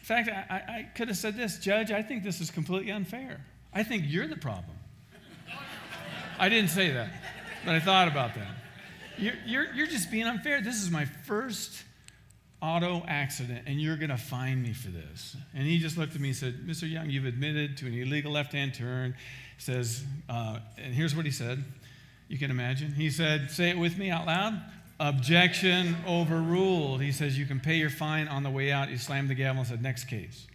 In 0.00 0.04
fact, 0.04 0.28
I, 0.28 0.54
I 0.54 0.88
could 0.96 1.08
have 1.08 1.16
said 1.16 1.36
this 1.36 1.58
Judge, 1.58 1.92
I 1.92 2.02
think 2.02 2.24
this 2.24 2.40
is 2.40 2.50
completely 2.50 2.90
unfair. 2.90 3.44
I 3.72 3.84
think 3.84 4.04
you're 4.06 4.26
the 4.26 4.36
problem. 4.36 4.76
I 6.38 6.48
didn't 6.48 6.70
say 6.70 6.90
that, 6.90 7.10
but 7.64 7.74
I 7.74 7.80
thought 7.80 8.08
about 8.08 8.34
that. 8.34 8.54
You're, 9.18 9.34
you're, 9.46 9.74
you're 9.74 9.86
just 9.86 10.10
being 10.10 10.26
unfair. 10.26 10.62
This 10.62 10.82
is 10.82 10.90
my 10.90 11.04
first 11.04 11.84
auto 12.62 13.04
accident 13.06 13.62
and 13.66 13.80
you're 13.80 13.96
going 13.96 14.10
to 14.10 14.16
fine 14.16 14.62
me 14.62 14.72
for 14.72 14.88
this. 14.88 15.36
And 15.54 15.66
he 15.66 15.78
just 15.78 15.96
looked 15.96 16.14
at 16.14 16.20
me 16.20 16.30
and 16.30 16.36
said, 16.36 16.66
Mr. 16.66 16.90
Young, 16.90 17.10
you've 17.10 17.26
admitted 17.26 17.76
to 17.78 17.86
an 17.86 17.94
illegal 17.94 18.32
left 18.32 18.52
hand 18.52 18.74
turn. 18.74 19.14
Says, 19.60 20.02
uh, 20.28 20.58
and 20.76 20.92
here's 20.92 21.14
what 21.14 21.24
he 21.24 21.30
said. 21.30 21.62
You 22.28 22.38
can 22.38 22.50
imagine. 22.50 22.92
He 22.92 23.10
said, 23.10 23.50
say 23.50 23.70
it 23.70 23.78
with 23.78 23.96
me 23.96 24.10
out 24.10 24.26
loud. 24.26 24.60
Objection 24.98 25.96
overruled. 26.06 27.00
He 27.00 27.12
says, 27.12 27.38
you 27.38 27.46
can 27.46 27.60
pay 27.60 27.76
your 27.76 27.90
fine 27.90 28.26
on 28.26 28.42
the 28.42 28.50
way 28.50 28.72
out. 28.72 28.88
He 28.88 28.96
slammed 28.96 29.30
the 29.30 29.34
gavel 29.34 29.60
and 29.60 29.68
said, 29.68 29.82
next 29.82 30.04
case. 30.04 30.46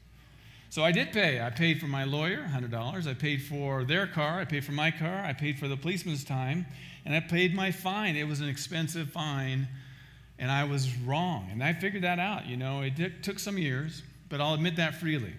So 0.70 0.84
I 0.84 0.92
did 0.92 1.14
pay. 1.14 1.42
I 1.42 1.50
paid 1.50 1.80
for 1.80 1.88
my 1.88 2.04
lawyer, 2.04 2.46
$100. 2.52 3.08
I 3.08 3.14
paid 3.14 3.42
for 3.42 3.86
their 3.86 4.08
car. 4.08 4.40
I 4.40 4.46
paid 4.46 4.66
for 4.66 4.74
my 4.74 4.92
car. 4.92 5.24
I 5.24 5.32
paid 5.34 5.58
for 5.58 5.68
the 5.68 5.78
policeman's 5.78 6.24
time. 6.26 6.66
And 7.06 7.16
I 7.16 7.22
paid 7.22 7.56
my 7.56 7.72
fine. 7.72 8.18
It 8.18 8.28
was 8.28 8.42
an 8.42 8.50
expensive 8.50 9.10
fine 9.12 9.70
and 10.38 10.52
I 10.52 10.66
was 10.66 10.96
wrong. 10.98 11.50
And 11.52 11.64
I 11.64 11.74
figured 11.74 12.04
that 12.04 12.20
out. 12.20 12.46
You 12.46 12.58
know, 12.58 12.82
it 12.82 13.24
took 13.24 13.40
some 13.40 13.58
years, 13.58 14.04
but 14.30 14.42
I'll 14.42 14.54
admit 14.54 14.76
that 14.78 14.96
freely. 14.96 15.34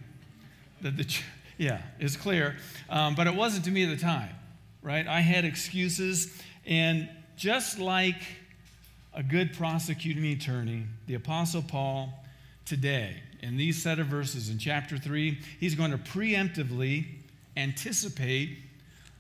That 0.83 0.97
the, 0.97 1.05
yeah, 1.59 1.83
it's 1.99 2.17
clear. 2.17 2.57
Um, 2.89 3.15
but 3.15 3.27
it 3.27 3.35
wasn't 3.35 3.65
to 3.67 3.71
me 3.71 3.85
at 3.85 3.97
the 3.97 4.03
time, 4.03 4.35
right? 4.83 5.07
I 5.07 5.21
had 5.21 5.45
excuses. 5.45 6.33
And 6.67 7.09
just 7.37 7.79
like 7.79 8.23
a 9.15 9.23
good 9.23 9.55
prosecuting 9.55 10.27
attorney, 10.27 10.85
the 11.07 11.15
Apostle 11.15 11.63
Paul 11.63 12.13
today, 12.65 13.17
in 13.41 13.57
these 13.57 13.81
set 13.81 13.99
of 13.99 14.07
verses 14.07 14.51
in 14.51 14.59
chapter 14.59 14.99
3, 14.99 15.39
he's 15.61 15.75
going 15.75 15.91
to 15.91 15.99
preemptively 15.99 17.07
anticipate 17.57 18.59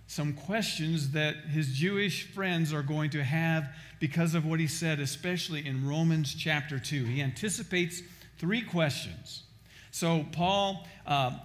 some 0.09 0.33
questions 0.33 1.11
that 1.13 1.37
his 1.37 1.73
Jewish 1.73 2.27
friends 2.33 2.73
are 2.73 2.83
going 2.83 3.11
to 3.11 3.25
have 3.25 3.69
because 3.99 4.35
of 4.35 4.47
what 4.47 4.61
he 4.61 4.67
said, 4.67 5.01
especially 5.01 5.67
in 5.67 5.87
Romans 5.89 6.35
chapter 6.35 6.79
2. 6.79 7.05
He 7.05 7.23
anticipates 7.23 8.03
three 8.39 8.63
questions. 8.63 9.43
So, 9.91 10.27
Paul, 10.33 10.87
uh, 11.07 11.39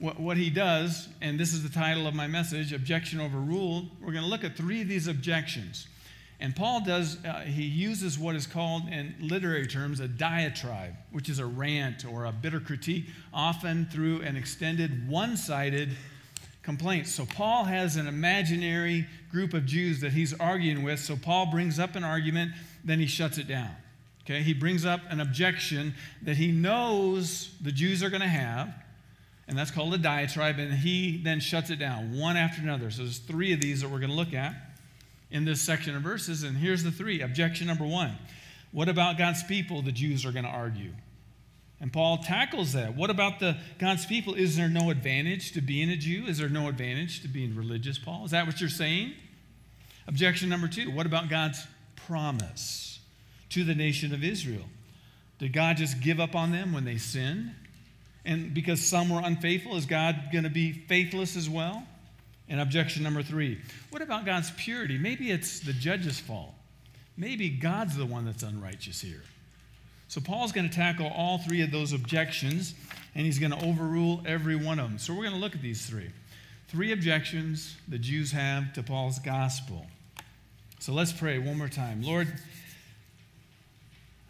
what, 0.00 0.18
what 0.18 0.36
he 0.38 0.50
does, 0.50 1.08
and 1.20 1.38
this 1.38 1.52
is 1.52 1.62
the 1.62 1.68
title 1.68 2.06
of 2.06 2.14
my 2.14 2.26
message 2.26 2.72
Objection 2.72 3.20
Overruled, 3.20 3.88
we're 4.00 4.12
going 4.12 4.24
to 4.24 4.30
look 4.30 4.44
at 4.44 4.56
three 4.56 4.80
of 4.80 4.88
these 4.88 5.06
objections. 5.06 5.86
And 6.40 6.56
Paul 6.56 6.82
does, 6.82 7.22
uh, 7.22 7.40
he 7.40 7.64
uses 7.64 8.18
what 8.18 8.34
is 8.34 8.46
called 8.46 8.88
in 8.88 9.14
literary 9.20 9.66
terms 9.66 10.00
a 10.00 10.08
diatribe, 10.08 10.94
which 11.12 11.28
is 11.28 11.38
a 11.38 11.44
rant 11.44 12.06
or 12.06 12.24
a 12.24 12.32
bitter 12.32 12.60
critique, 12.60 13.10
often 13.34 13.86
through 13.92 14.22
an 14.22 14.36
extended 14.36 15.06
one 15.06 15.36
sided 15.36 15.90
complaint. 16.62 17.06
So 17.06 17.26
Paul 17.26 17.64
has 17.64 17.96
an 17.96 18.06
imaginary 18.06 19.06
group 19.30 19.52
of 19.52 19.66
Jews 19.66 20.00
that 20.00 20.12
he's 20.12 20.32
arguing 20.40 20.82
with. 20.82 20.98
So 20.98 21.14
Paul 21.14 21.50
brings 21.50 21.78
up 21.78 21.94
an 21.94 22.04
argument, 22.04 22.52
then 22.82 23.00
he 23.00 23.06
shuts 23.06 23.36
it 23.36 23.46
down. 23.46 23.70
Okay, 24.24 24.42
he 24.42 24.54
brings 24.54 24.86
up 24.86 25.00
an 25.10 25.20
objection 25.20 25.92
that 26.22 26.38
he 26.38 26.52
knows 26.52 27.54
the 27.60 27.72
Jews 27.72 28.02
are 28.02 28.08
going 28.08 28.22
to 28.22 28.28
have, 28.28 28.72
and 29.50 29.58
that's 29.58 29.72
called 29.72 29.92
a 29.92 29.98
diatribe, 29.98 30.60
and 30.60 30.72
he 30.72 31.20
then 31.24 31.40
shuts 31.40 31.70
it 31.70 31.80
down 31.80 32.16
one 32.16 32.36
after 32.36 32.62
another. 32.62 32.88
So 32.92 33.02
there's 33.02 33.18
three 33.18 33.52
of 33.52 33.60
these 33.60 33.80
that 33.80 33.90
we're 33.90 33.98
going 33.98 34.10
to 34.10 34.16
look 34.16 34.32
at 34.32 34.54
in 35.32 35.44
this 35.44 35.60
section 35.60 35.96
of 35.96 36.02
verses, 36.02 36.44
and 36.44 36.56
here's 36.56 36.84
the 36.84 36.92
three. 36.92 37.20
Objection 37.20 37.66
number 37.66 37.84
one 37.84 38.16
What 38.70 38.88
about 38.88 39.18
God's 39.18 39.42
people? 39.42 39.82
The 39.82 39.90
Jews 39.90 40.24
are 40.24 40.30
going 40.30 40.44
to 40.44 40.50
argue. 40.50 40.92
And 41.80 41.92
Paul 41.92 42.18
tackles 42.18 42.74
that. 42.74 42.94
What 42.94 43.10
about 43.10 43.40
the 43.40 43.56
God's 43.80 44.06
people? 44.06 44.34
Is 44.34 44.56
there 44.56 44.68
no 44.68 44.90
advantage 44.90 45.50
to 45.52 45.60
being 45.60 45.90
a 45.90 45.96
Jew? 45.96 46.26
Is 46.26 46.38
there 46.38 46.48
no 46.48 46.68
advantage 46.68 47.20
to 47.22 47.28
being 47.28 47.56
religious, 47.56 47.98
Paul? 47.98 48.24
Is 48.24 48.30
that 48.30 48.46
what 48.46 48.60
you're 48.60 48.70
saying? 48.70 49.14
Objection 50.06 50.48
number 50.48 50.68
two 50.68 50.92
what 50.92 51.06
about 51.06 51.28
God's 51.28 51.66
promise 52.06 53.00
to 53.48 53.64
the 53.64 53.74
nation 53.74 54.14
of 54.14 54.22
Israel? 54.22 54.66
Did 55.40 55.52
God 55.52 55.76
just 55.76 56.00
give 56.00 56.20
up 56.20 56.36
on 56.36 56.52
them 56.52 56.72
when 56.72 56.84
they 56.84 56.98
sinned? 56.98 57.56
And 58.24 58.52
because 58.52 58.80
some 58.80 59.08
were 59.08 59.20
unfaithful, 59.22 59.76
is 59.76 59.86
God 59.86 60.28
going 60.32 60.44
to 60.44 60.50
be 60.50 60.72
faithless 60.72 61.36
as 61.36 61.48
well? 61.48 61.86
And 62.48 62.60
objection 62.60 63.02
number 63.02 63.22
three 63.22 63.58
what 63.90 64.02
about 64.02 64.24
God's 64.24 64.50
purity? 64.52 64.98
Maybe 64.98 65.30
it's 65.30 65.60
the 65.60 65.72
judge's 65.72 66.18
fault. 66.18 66.52
Maybe 67.16 67.48
God's 67.48 67.96
the 67.96 68.06
one 68.06 68.24
that's 68.24 68.42
unrighteous 68.42 69.00
here. 69.00 69.22
So 70.08 70.20
Paul's 70.20 70.50
going 70.50 70.68
to 70.68 70.74
tackle 70.74 71.06
all 71.06 71.38
three 71.38 71.62
of 71.62 71.70
those 71.70 71.92
objections, 71.92 72.74
and 73.14 73.24
he's 73.24 73.38
going 73.38 73.52
to 73.52 73.64
overrule 73.64 74.22
every 74.26 74.56
one 74.56 74.80
of 74.80 74.88
them. 74.88 74.98
So 74.98 75.12
we're 75.12 75.22
going 75.22 75.34
to 75.34 75.40
look 75.40 75.54
at 75.54 75.62
these 75.62 75.86
three. 75.86 76.10
Three 76.68 76.92
objections 76.92 77.76
the 77.88 77.98
Jews 77.98 78.32
have 78.32 78.72
to 78.72 78.82
Paul's 78.82 79.18
gospel. 79.18 79.86
So 80.80 80.92
let's 80.92 81.12
pray 81.12 81.38
one 81.38 81.58
more 81.58 81.68
time. 81.68 82.02
Lord, 82.02 82.32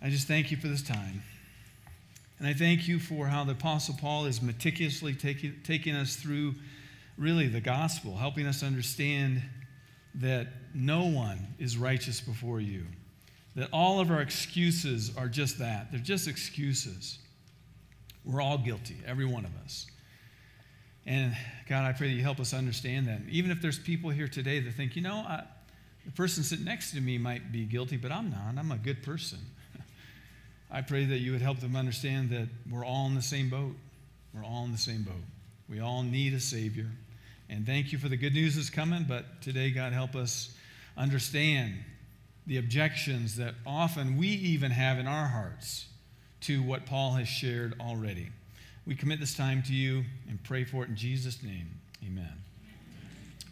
I 0.03 0.11
just 0.11 0.27
thank 0.27 0.51
you 0.51 0.57
for 0.57 0.69
this 0.69 0.83
time. 0.83 1.23
And 2.41 2.49
I 2.49 2.55
thank 2.55 2.89
you 2.89 2.99
for 2.99 3.27
how 3.27 3.45
the 3.45 3.53
Apostle 3.53 3.95
Paul 4.01 4.25
is 4.25 4.41
meticulously 4.41 5.15
taking, 5.15 5.61
taking 5.63 5.95
us 5.95 6.17
through 6.17 6.55
really 7.19 7.49
the 7.49 7.61
gospel, 7.61 8.17
helping 8.17 8.47
us 8.47 8.63
understand 8.63 9.43
that 10.15 10.49
no 10.75 11.05
one 11.05 11.47
is 11.59 11.77
righteous 11.77 12.19
before 12.19 12.59
you, 12.59 12.87
that 13.57 13.69
all 13.75 14.01
of 14.01 14.11
our 14.11 14.23
excuses 14.23 15.15
are 15.19 15.29
just 15.29 15.59
that. 15.59 15.93
They're 15.93 16.01
just 16.01 16.27
excuses. 16.27 17.19
We're 18.25 18.41
all 18.41 18.57
guilty, 18.57 18.97
every 19.07 19.27
one 19.27 19.45
of 19.45 19.51
us. 19.63 19.87
And 21.05 21.37
God, 21.69 21.85
I 21.85 21.93
pray 21.93 22.09
that 22.09 22.15
you 22.15 22.23
help 22.23 22.41
us 22.41 22.55
understand 22.55 23.07
that. 23.09 23.21
Even 23.29 23.51
if 23.51 23.61
there's 23.61 23.79
people 23.79 24.09
here 24.09 24.29
today 24.29 24.61
that 24.61 24.73
think, 24.73 24.97
you 24.97 25.03
know, 25.03 25.17
I, 25.17 25.45
the 26.07 26.13
person 26.13 26.43
sitting 26.43 26.65
next 26.65 26.93
to 26.93 27.03
me 27.03 27.19
might 27.19 27.53
be 27.53 27.67
guilty, 27.67 27.99
but 27.99 28.11
I'm 28.11 28.31
not. 28.31 28.55
I'm 28.57 28.73
a 28.73 28.79
good 28.79 29.03
person. 29.03 29.41
I 30.73 30.83
pray 30.83 31.05
that 31.05 31.19
you 31.19 31.33
would 31.33 31.43
help 31.43 31.61
them 31.61 31.75
understand 31.75 32.31
that 32.31 32.49
we're 32.71 32.85
all 32.85 33.07
in 33.07 33.15
the 33.15 33.23
same 33.23 33.49
boat. 33.49 33.75
We're 34.33 34.45
all 34.45 34.65
in 34.65 34.73
the 34.73 34.79
same 34.79 35.03
boat. 35.03 35.25
We 35.69 35.81
all 35.81 36.03
need 36.03 36.33
a 36.35 36.41
Savior. 36.41 36.87
And 37.49 37.67
thank 37.67 37.93
you 37.93 37.99
for 37.99 38.09
the 38.09 38.17
good 38.17 38.35
news 38.35 38.55
that's 38.55 38.71
coming, 38.71 39.05
but 39.09 39.43
today, 39.43 39.71
God, 39.71 39.93
help 39.93 40.15
us 40.15 40.55
understand 40.97 41.75
the 42.47 42.59
objections 42.59 43.37
that 43.37 43.55
often 43.67 44.17
we 44.17 44.29
even 44.29 44.71
have 44.71 44.99
in 44.99 45.09
our 45.09 45.27
hearts 45.27 45.87
to 46.43 46.63
what 46.63 46.87
Paul 46.87 47.13
has 47.15 47.29
shared 47.29 47.75
already. 47.81 48.31
We 48.87 48.95
commit 48.95 49.21
this 49.21 49.35
time 49.35 49.63
to 49.65 49.75
you 49.75 50.05
and 50.29 50.43
pray 50.45 50.65
for 50.65 50.85
it 50.85 50.89
in 50.89 50.97
Jesus' 50.97 51.43
name. 51.43 51.69
Amen. 52.05 52.33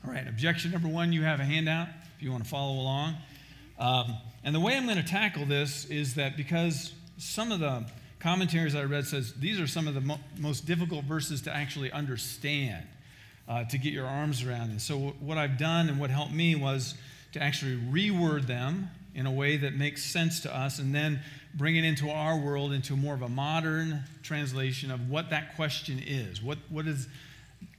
All 0.05 0.13
right, 0.13 0.27
objection 0.27 0.71
number 0.71 0.89
one 0.89 1.13
you 1.13 1.23
have 1.23 1.41
a 1.41 1.45
handout 1.45 1.89
if 2.17 2.23
you 2.23 2.31
want 2.31 2.45
to 2.45 2.49
follow 2.49 2.75
along. 2.75 3.17
Um, 3.79 4.17
and 4.45 4.55
the 4.55 4.61
way 4.61 4.77
I'm 4.77 4.87
going 4.87 4.97
to 4.97 5.03
tackle 5.03 5.45
this 5.45 5.85
is 5.87 6.15
that 6.15 6.37
because 6.37 6.93
some 7.19 7.51
of 7.51 7.61
the 7.61 7.85
commentaries 8.21 8.75
I 8.75 8.85
read 8.85 9.07
says 9.07 9.35
these 9.35 9.61
are 9.61 9.67
some 9.67 9.87
of 9.89 9.95
the 9.95 10.01
mo- 10.01 10.21
most 10.39 10.67
difficult 10.67 11.05
verses 11.05 11.43
to 11.43 11.55
actually 11.55 11.91
understand, 11.91 12.87
uh, 13.49 13.65
to 13.65 13.79
get 13.79 13.93
your 13.93 14.07
arms 14.07 14.45
around. 14.45 14.71
And 14.71 14.81
so 14.81 14.99
what 15.21 15.37
I've 15.37 15.59
done 15.59 15.89
and 15.89 16.01
what 16.01 16.11
helped 16.11 16.33
me 16.33 16.55
was 16.55 16.95
to 17.33 17.43
actually 17.43 17.77
reword 17.77 18.47
them 18.47 18.91
in 19.15 19.27
a 19.27 19.33
way 19.33 19.57
that 19.57 19.75
makes 19.75 20.05
sense 20.05 20.41
to 20.41 20.57
us 20.57 20.79
and 20.79 20.95
then 20.95 21.21
bring 21.55 21.77
it 21.77 21.85
into 21.85 22.09
our 22.09 22.37
world 22.37 22.73
into 22.73 22.95
more 22.97 23.15
of 23.15 23.23
a 23.23 23.29
modern 23.29 24.05
translation 24.23 24.91
of 24.91 25.11
what 25.11 25.31
that 25.31 25.57
question 25.57 26.01
is. 26.05 26.41
What, 26.41 26.59
what 26.69 26.87
is, 26.87 27.09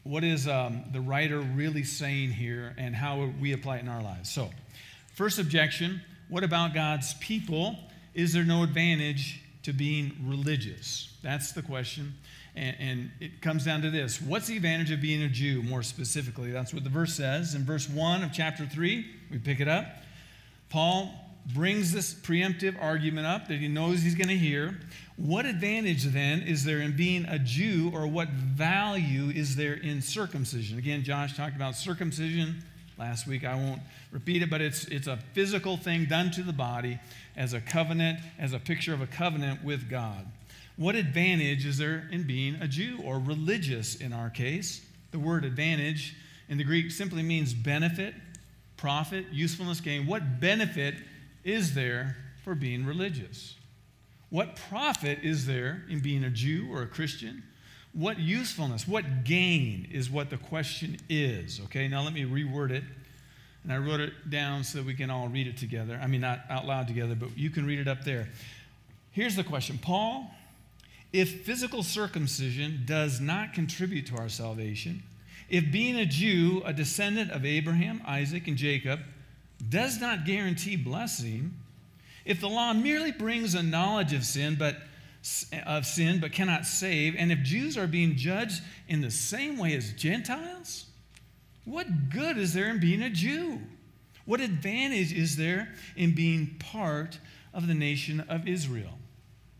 what 0.03 0.23
is 0.23 0.47
um, 0.47 0.83
the 0.91 0.99
writer 0.99 1.39
really 1.39 1.83
saying 1.83 2.31
here 2.31 2.75
and 2.77 2.93
how 2.93 3.31
we 3.39 3.53
apply 3.53 3.77
it 3.77 3.81
in 3.81 3.87
our 3.87 4.03
lives? 4.03 4.29
So, 4.29 4.49
first 5.15 5.39
objection 5.39 6.01
what 6.29 6.43
about 6.43 6.75
God's 6.75 7.15
people? 7.15 7.75
Is 8.13 8.33
there 8.33 8.43
no 8.43 8.63
advantage 8.63 9.41
to 9.63 9.73
being 9.73 10.15
religious? 10.23 11.13
That's 11.21 11.51
the 11.51 11.61
question. 11.61 12.13
And, 12.55 12.75
and, 12.79 13.11
it 13.19 13.41
comes 13.41 13.63
down 13.63 13.83
to 13.83 13.91
this 13.91 14.21
What's 14.21 14.47
the 14.47 14.57
advantage 14.57 14.91
of 14.91 15.01
being 15.01 15.21
a 15.21 15.29
Jew, 15.29 15.61
more 15.61 15.83
specifically? 15.83 16.51
That's 16.51 16.73
what 16.73 16.83
the 16.83 16.89
verse 16.89 17.13
says. 17.13 17.55
In 17.55 17.63
verse 17.63 17.87
1 17.87 18.23
of 18.23 18.33
chapter 18.33 18.65
3, 18.65 19.05
we 19.31 19.37
pick 19.37 19.59
it 19.59 19.67
up. 19.67 19.85
Paul 20.69 21.13
brings 21.53 21.91
this 21.91 22.13
preemptive 22.13 22.81
argument 22.81 23.25
up 23.25 23.47
that 23.47 23.59
he 23.59 23.67
knows 23.67 24.01
he's 24.01 24.15
going 24.15 24.27
to 24.27 24.37
hear. 24.37 24.77
What 25.15 25.45
advantage 25.45 26.03
then 26.05 26.41
is 26.41 26.63
there 26.63 26.79
in 26.79 26.95
being 26.95 27.25
a 27.25 27.39
Jew, 27.39 27.91
or 27.93 28.07
what 28.07 28.29
value 28.29 29.29
is 29.29 29.55
there 29.55 29.73
in 29.73 30.01
circumcision? 30.01 30.77
Again, 30.77 31.03
Josh 31.03 31.35
talked 31.35 31.55
about 31.55 31.75
circumcision 31.75 32.63
last 32.97 33.25
week. 33.25 33.45
I 33.45 33.55
won't 33.55 33.81
repeat 34.11 34.43
it, 34.43 34.49
but 34.49 34.61
it's, 34.61 34.85
it's 34.85 35.07
a 35.07 35.17
physical 35.33 35.77
thing 35.77 36.05
done 36.05 36.31
to 36.31 36.43
the 36.43 36.53
body 36.53 36.99
as 37.39 37.53
a 37.53 37.61
covenant, 37.61 38.19
as 38.37 38.51
a 38.51 38.59
picture 38.59 38.93
of 38.93 39.01
a 39.01 39.07
covenant 39.07 39.63
with 39.63 39.89
God. 39.89 40.27
What 40.75 40.95
advantage 40.95 41.65
is 41.65 41.77
there 41.77 42.07
in 42.11 42.27
being 42.27 42.55
a 42.55 42.67
Jew 42.67 42.99
or 43.03 43.17
religious 43.17 43.95
in 43.95 44.13
our 44.13 44.29
case? 44.29 44.85
The 45.11 45.19
word 45.19 45.45
advantage 45.45 46.15
in 46.49 46.57
the 46.57 46.63
Greek 46.65 46.91
simply 46.91 47.23
means 47.23 47.53
benefit, 47.53 48.13
profit, 48.75 49.25
usefulness, 49.31 49.79
gain. 49.79 50.05
What 50.05 50.41
benefit 50.41 50.95
is 51.45 51.73
there 51.73 52.17
for 52.43 52.55
being 52.55 52.85
religious? 52.85 53.55
What 54.29 54.57
profit 54.69 55.19
is 55.23 55.45
there 55.45 55.85
in 55.89 56.01
being 56.01 56.25
a 56.25 56.29
Jew 56.29 56.67
or 56.71 56.81
a 56.81 56.87
Christian? 56.87 57.43
What 57.93 58.19
usefulness, 58.19 58.87
what 58.87 59.23
gain 59.23 59.87
is 59.91 60.09
what 60.09 60.29
the 60.29 60.37
question 60.37 60.97
is? 61.09 61.61
Okay, 61.65 61.87
now 61.87 62.03
let 62.03 62.13
me 62.13 62.23
reword 62.23 62.71
it. 62.71 62.83
And 63.63 63.73
I 63.73 63.77
wrote 63.77 63.99
it 63.99 64.29
down 64.29 64.63
so 64.63 64.79
that 64.79 64.87
we 64.87 64.93
can 64.93 65.09
all 65.09 65.27
read 65.27 65.47
it 65.47 65.57
together. 65.57 65.99
I 66.01 66.07
mean, 66.07 66.21
not 66.21 66.41
out 66.49 66.65
loud 66.65 66.87
together, 66.87 67.15
but 67.15 67.37
you 67.37 67.49
can 67.49 67.65
read 67.65 67.79
it 67.79 67.87
up 67.87 68.03
there. 68.03 68.29
Here's 69.11 69.35
the 69.35 69.43
question 69.43 69.77
Paul, 69.77 70.31
if 71.11 71.41
physical 71.41 71.83
circumcision 71.83 72.83
does 72.85 73.19
not 73.19 73.53
contribute 73.53 74.05
to 74.07 74.17
our 74.17 74.29
salvation, 74.29 75.03
if 75.49 75.71
being 75.71 75.97
a 75.97 76.05
Jew, 76.05 76.61
a 76.63 76.73
descendant 76.73 77.31
of 77.31 77.43
Abraham, 77.43 78.01
Isaac, 78.05 78.47
and 78.47 78.55
Jacob, 78.55 78.99
does 79.67 79.99
not 79.99 80.25
guarantee 80.25 80.75
blessing, 80.75 81.53
if 82.23 82.39
the 82.39 82.47
law 82.47 82.73
merely 82.73 83.11
brings 83.11 83.55
a 83.55 83.63
knowledge 83.63 84.13
of 84.13 84.23
sin, 84.23 84.55
but 84.57 84.77
of 85.65 85.85
sin 85.85 86.19
but 86.19 86.31
cannot 86.31 86.65
save, 86.65 87.15
and 87.17 87.31
if 87.31 87.41
Jews 87.43 87.77
are 87.77 87.87
being 87.87 88.15
judged 88.15 88.61
in 88.87 89.01
the 89.01 89.11
same 89.11 89.57
way 89.57 89.75
as 89.75 89.91
Gentiles, 89.93 90.85
what 91.69 92.09
good 92.09 92.37
is 92.37 92.53
there 92.53 92.69
in 92.69 92.79
being 92.79 93.03
a 93.03 93.09
Jew? 93.09 93.59
What 94.25 94.41
advantage 94.41 95.13
is 95.13 95.37
there 95.37 95.69
in 95.95 96.15
being 96.15 96.55
part 96.59 97.19
of 97.53 97.67
the 97.67 97.73
nation 97.73 98.21
of 98.21 98.47
Israel? 98.47 98.97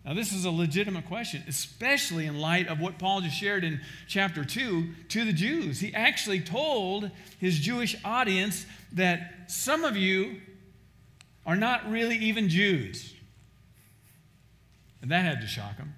Now, 0.04 0.14
this 0.16 0.32
is 0.32 0.46
a 0.46 0.50
legitimate 0.50 1.06
question, 1.06 1.44
especially 1.48 2.26
in 2.26 2.40
light 2.40 2.68
of 2.68 2.80
what 2.80 2.98
Paul 2.98 3.22
just 3.22 3.36
shared 3.36 3.64
in 3.64 3.82
chapter 4.08 4.44
2 4.44 4.88
to 5.10 5.26
the 5.26 5.34
Jews. 5.34 5.80
He 5.80 5.94
actually 5.94 6.40
told 6.40 7.12
his 7.38 7.60
Jewish 7.60 7.96
audience 8.04 8.66
that 8.94 9.52
some 9.52 9.84
of 9.84 9.96
you 9.96 10.38
are 11.46 11.56
not 11.56 11.92
really 11.92 12.18
even 12.18 12.50
Jews. 12.50 13.14
And 15.02 15.12
that 15.12 15.26
had 15.26 15.42
to 15.42 15.48
shock 15.48 15.78
him. 15.78 15.94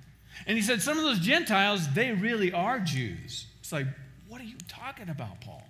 And 0.45 0.57
he 0.57 0.63
said, 0.63 0.81
Some 0.81 0.97
of 0.97 1.03
those 1.03 1.19
Gentiles, 1.19 1.87
they 1.93 2.11
really 2.11 2.51
are 2.51 2.79
Jews. 2.79 3.47
It's 3.59 3.71
like, 3.71 3.87
what 4.27 4.41
are 4.41 4.45
you 4.45 4.57
talking 4.67 5.09
about, 5.09 5.39
Paul? 5.41 5.63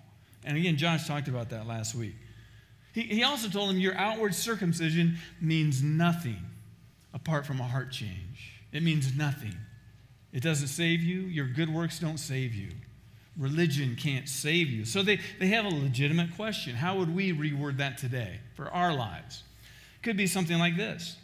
And 0.44 0.56
again, 0.56 0.76
Josh 0.76 1.06
talked 1.06 1.28
about 1.28 1.50
that 1.50 1.66
last 1.66 1.94
week. 1.94 2.14
He, 2.92 3.02
he 3.02 3.22
also 3.22 3.48
told 3.48 3.70
them 3.70 3.78
Your 3.78 3.94
outward 3.94 4.34
circumcision 4.34 5.16
means 5.40 5.82
nothing 5.82 6.38
apart 7.14 7.46
from 7.46 7.60
a 7.60 7.64
heart 7.64 7.90
change. 7.90 8.60
It 8.72 8.82
means 8.82 9.14
nothing. 9.16 9.54
It 10.32 10.42
doesn't 10.42 10.68
save 10.68 11.00
you. 11.02 11.20
Your 11.20 11.46
good 11.46 11.68
works 11.68 11.98
don't 11.98 12.18
save 12.18 12.54
you. 12.54 12.70
Religion 13.36 13.96
can't 13.96 14.28
save 14.28 14.68
you. 14.68 14.84
So 14.84 15.02
they, 15.02 15.20
they 15.38 15.48
have 15.48 15.64
a 15.64 15.70
legitimate 15.70 16.34
question. 16.36 16.74
How 16.74 16.96
would 16.96 17.14
we 17.14 17.32
reword 17.32 17.78
that 17.78 17.98
today 17.98 18.40
for 18.54 18.68
our 18.70 18.94
lives? 18.94 19.42
Could 20.02 20.16
be 20.16 20.26
something 20.26 20.58
like 20.58 20.76
this 20.76 21.16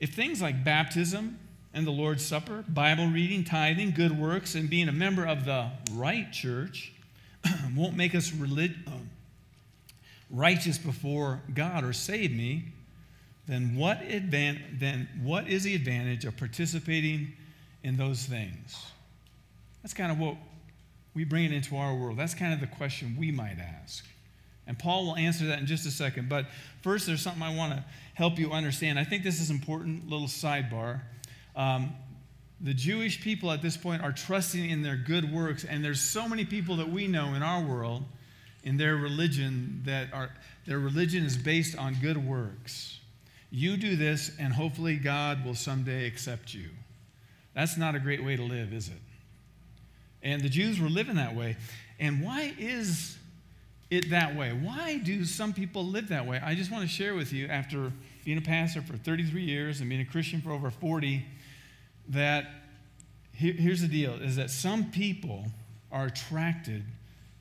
if 0.00 0.14
things 0.14 0.42
like 0.42 0.64
baptism 0.64 1.38
and 1.72 1.86
the 1.86 1.90
Lord's 1.92 2.24
Supper, 2.26 2.64
Bible 2.68 3.06
reading, 3.06 3.44
tithing, 3.44 3.92
good 3.92 4.18
works, 4.18 4.54
and 4.54 4.68
being 4.68 4.88
a 4.88 4.92
member 4.92 5.24
of 5.24 5.44
the 5.44 5.70
right 5.92 6.30
church 6.32 6.92
won't 7.76 7.96
make 7.96 8.14
us 8.14 8.32
relig- 8.32 8.74
uh, 8.86 8.92
righteous 10.30 10.78
before 10.78 11.42
God 11.54 11.84
or 11.84 11.92
save 11.92 12.32
me, 12.32 12.64
then 13.46 13.74
what, 13.74 14.00
advan- 14.02 14.78
then 14.78 15.08
what 15.22 15.48
is 15.48 15.64
the 15.64 15.74
advantage 15.74 16.24
of 16.24 16.36
participating 16.36 17.32
in 17.82 17.96
those 17.96 18.24
things? 18.24 18.86
That's 19.82 19.94
kind 19.94 20.12
of 20.12 20.18
what 20.18 20.36
we 21.14 21.24
bring 21.24 21.44
it 21.44 21.52
into 21.52 21.76
our 21.76 21.94
world. 21.94 22.16
That's 22.16 22.34
kind 22.34 22.54
of 22.54 22.60
the 22.60 22.66
question 22.66 23.16
we 23.18 23.30
might 23.30 23.58
ask. 23.58 24.04
And 24.66 24.78
Paul 24.78 25.06
will 25.06 25.16
answer 25.16 25.46
that 25.46 25.58
in 25.58 25.66
just 25.66 25.86
a 25.86 25.90
second. 25.90 26.28
But 26.28 26.46
first, 26.82 27.06
there's 27.06 27.20
something 27.20 27.42
I 27.42 27.54
want 27.54 27.72
to 27.72 27.84
help 28.14 28.38
you 28.38 28.52
understand. 28.52 28.98
I 28.98 29.04
think 29.04 29.24
this 29.24 29.40
is 29.40 29.50
important 29.50 30.08
little 30.08 30.28
sidebar. 30.28 31.00
Um, 31.56 31.92
the 32.62 32.74
Jewish 32.74 33.20
people 33.20 33.50
at 33.50 33.60
this 33.60 33.76
point 33.76 34.02
are 34.02 34.12
trusting 34.12 34.70
in 34.70 34.82
their 34.82 34.96
good 34.96 35.32
works, 35.32 35.64
and 35.64 35.84
there's 35.84 36.00
so 36.00 36.28
many 36.28 36.44
people 36.44 36.76
that 36.76 36.88
we 36.88 37.06
know 37.06 37.34
in 37.34 37.42
our 37.42 37.62
world, 37.62 38.04
in 38.62 38.76
their 38.76 38.96
religion, 38.96 39.82
that 39.84 40.12
are 40.12 40.30
their 40.66 40.78
religion 40.78 41.24
is 41.24 41.36
based 41.36 41.76
on 41.76 41.94
good 42.00 42.16
works. 42.16 43.00
You 43.50 43.76
do 43.76 43.96
this, 43.96 44.30
and 44.38 44.54
hopefully 44.54 44.96
God 44.96 45.44
will 45.44 45.56
someday 45.56 46.06
accept 46.06 46.54
you. 46.54 46.68
That's 47.54 47.76
not 47.76 47.94
a 47.94 48.00
great 48.00 48.24
way 48.24 48.36
to 48.36 48.42
live, 48.42 48.72
is 48.72 48.88
it? 48.88 49.00
And 50.22 50.40
the 50.40 50.48
Jews 50.48 50.80
were 50.80 50.88
living 50.88 51.16
that 51.16 51.34
way. 51.34 51.56
And 51.98 52.22
why 52.22 52.54
is 52.58 53.18
it 53.92 54.08
that 54.08 54.34
way. 54.34 54.52
Why 54.52 54.96
do 54.96 55.22
some 55.26 55.52
people 55.52 55.84
live 55.84 56.08
that 56.08 56.26
way? 56.26 56.40
I 56.42 56.54
just 56.54 56.72
want 56.72 56.82
to 56.82 56.88
share 56.88 57.14
with 57.14 57.30
you, 57.30 57.46
after 57.48 57.92
being 58.24 58.38
a 58.38 58.40
pastor 58.40 58.80
for 58.80 58.96
33 58.96 59.42
years 59.42 59.80
and 59.80 59.90
being 59.90 60.00
a 60.00 60.06
Christian 60.06 60.40
for 60.40 60.50
over 60.50 60.70
40, 60.70 61.22
that 62.08 62.46
here, 63.32 63.54
here's 63.54 63.80
the 63.80 63.88
deal 63.88 64.14
is 64.14 64.36
that 64.36 64.50
some 64.50 64.90
people 64.90 65.46
are 65.90 66.06
attracted 66.06 66.84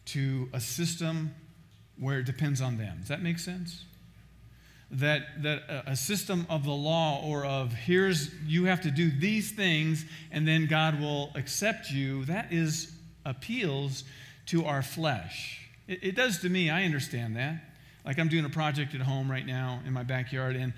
to 0.06 0.50
a 0.54 0.60
system 0.60 1.34
where 1.98 2.20
it 2.20 2.26
depends 2.26 2.62
on 2.62 2.78
them. 2.78 2.98
Does 3.00 3.10
that 3.10 3.22
make 3.22 3.40
sense? 3.40 3.86
that, 4.92 5.42
that 5.44 5.64
a 5.88 5.96
system 5.96 6.46
of 6.50 6.66
the 6.66 6.72
law 6.72 7.22
or 7.24 7.46
of 7.46 7.74
here's 7.74 8.30
you 8.46 8.66
have 8.66 8.82
to 8.82 8.92
do 8.92 9.10
these 9.10 9.52
things 9.52 10.06
and 10.32 10.48
then 10.48 10.68
God 10.68 11.00
will 11.00 11.32
accept 11.36 11.90
you, 11.90 12.26
that 12.26 12.52
is 12.52 12.94
appeals 13.26 14.04
to 14.48 14.66
our 14.66 14.82
flesh. 14.82 15.70
It, 15.88 16.00
it 16.04 16.16
does 16.16 16.40
to 16.40 16.50
me, 16.50 16.70
I 16.70 16.84
understand 16.84 17.38
that. 17.38 17.64
Like 18.06 18.20
I'm 18.20 18.28
doing 18.28 18.44
a 18.44 18.50
project 18.50 18.94
at 18.94 19.02
home 19.02 19.32
right 19.32 19.46
now 19.46 19.80
in 19.86 19.94
my 19.94 20.04
backyard, 20.04 20.56
and, 20.56 20.74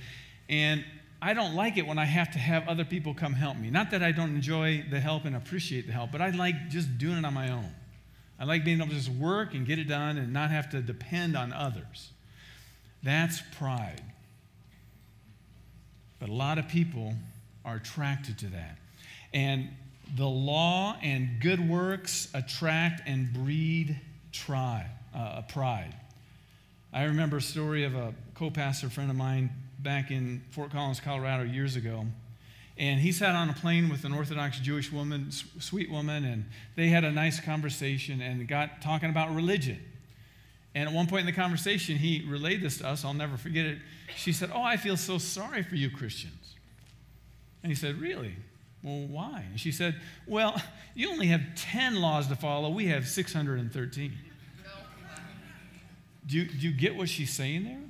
and 0.49 0.83
I 1.23 1.33
don't 1.33 1.55
like 1.55 1.77
it 1.77 1.87
when 1.87 1.97
I 1.97 2.03
have 2.03 2.31
to 2.31 2.37
have 2.37 2.67
other 2.67 2.83
people 2.83 3.13
come 3.13 3.31
help 3.31 3.55
me. 3.55 3.69
Not 3.69 3.91
that 3.91 4.03
I 4.03 4.11
don't 4.11 4.35
enjoy 4.35 4.83
the 4.89 4.99
help 4.99 5.23
and 5.23 5.37
appreciate 5.37 5.87
the 5.87 5.93
help, 5.93 6.11
but 6.11 6.21
I 6.21 6.31
like 6.31 6.69
just 6.69 6.97
doing 6.97 7.19
it 7.19 7.23
on 7.23 7.33
my 7.33 7.49
own. 7.49 7.71
I 8.37 8.43
like 8.43 8.65
being 8.65 8.79
able 8.79 8.89
to 8.89 8.95
just 8.95 9.07
work 9.07 9.53
and 9.53 9.65
get 9.65 9.79
it 9.79 9.85
done 9.85 10.17
and 10.17 10.33
not 10.33 10.51
have 10.51 10.71
to 10.71 10.81
depend 10.81 11.37
on 11.37 11.53
others. 11.53 12.11
That's 13.03 13.41
pride. 13.57 14.01
But 16.19 16.27
a 16.27 16.33
lot 16.33 16.57
of 16.57 16.67
people 16.67 17.13
are 17.63 17.77
attracted 17.77 18.39
to 18.39 18.47
that. 18.47 18.77
And 19.33 19.69
the 20.17 20.27
law 20.27 20.97
and 21.01 21.39
good 21.39 21.65
works 21.69 22.27
attract 22.33 23.07
and 23.07 23.31
breed 23.31 23.97
uh, 24.49 25.41
pride. 25.47 25.95
I 26.91 27.05
remember 27.05 27.37
a 27.37 27.41
story 27.41 27.85
of 27.85 27.95
a 27.95 28.13
co 28.35 28.49
pastor 28.49 28.89
friend 28.89 29.09
of 29.09 29.15
mine 29.15 29.51
back 29.83 30.11
in 30.11 30.41
Fort 30.51 30.71
Collins, 30.71 30.99
Colorado, 30.99 31.43
years 31.43 31.75
ago. 31.75 32.05
And 32.77 32.99
he 32.99 33.11
sat 33.11 33.35
on 33.35 33.49
a 33.49 33.53
plane 33.53 33.89
with 33.89 34.03
an 34.03 34.13
Orthodox 34.13 34.59
Jewish 34.59 34.91
woman, 34.91 35.29
sweet 35.31 35.91
woman, 35.91 36.25
and 36.25 36.45
they 36.75 36.87
had 36.87 37.03
a 37.03 37.11
nice 37.11 37.39
conversation 37.39 38.21
and 38.21 38.47
got 38.47 38.81
talking 38.81 39.09
about 39.09 39.33
religion. 39.35 39.79
And 40.73 40.89
at 40.89 40.95
one 40.95 41.05
point 41.05 41.21
in 41.21 41.25
the 41.27 41.39
conversation, 41.39 41.97
he 41.97 42.25
relayed 42.27 42.63
this 42.63 42.79
to 42.79 42.87
us. 42.87 43.05
I'll 43.05 43.13
never 43.13 43.37
forget 43.37 43.65
it. 43.65 43.77
She 44.15 44.33
said, 44.33 44.49
Oh, 44.51 44.63
I 44.63 44.77
feel 44.77 44.97
so 44.97 45.19
sorry 45.19 45.61
for 45.61 45.75
you 45.75 45.91
Christians. 45.91 46.55
And 47.61 47.71
he 47.71 47.75
said, 47.75 48.01
Really? 48.01 48.35
Well, 48.81 49.05
why? 49.07 49.45
And 49.51 49.59
she 49.59 49.71
said, 49.71 49.95
Well, 50.25 50.59
you 50.95 51.11
only 51.11 51.27
have 51.27 51.41
10 51.55 52.01
laws 52.01 52.27
to 52.29 52.35
follow. 52.35 52.69
We 52.69 52.87
have 52.87 53.07
613. 53.07 54.13
Do 56.25 56.37
you, 56.37 56.45
do 56.45 56.57
you 56.57 56.71
get 56.71 56.95
what 56.95 57.09
she's 57.09 57.31
saying 57.31 57.65
there? 57.65 57.81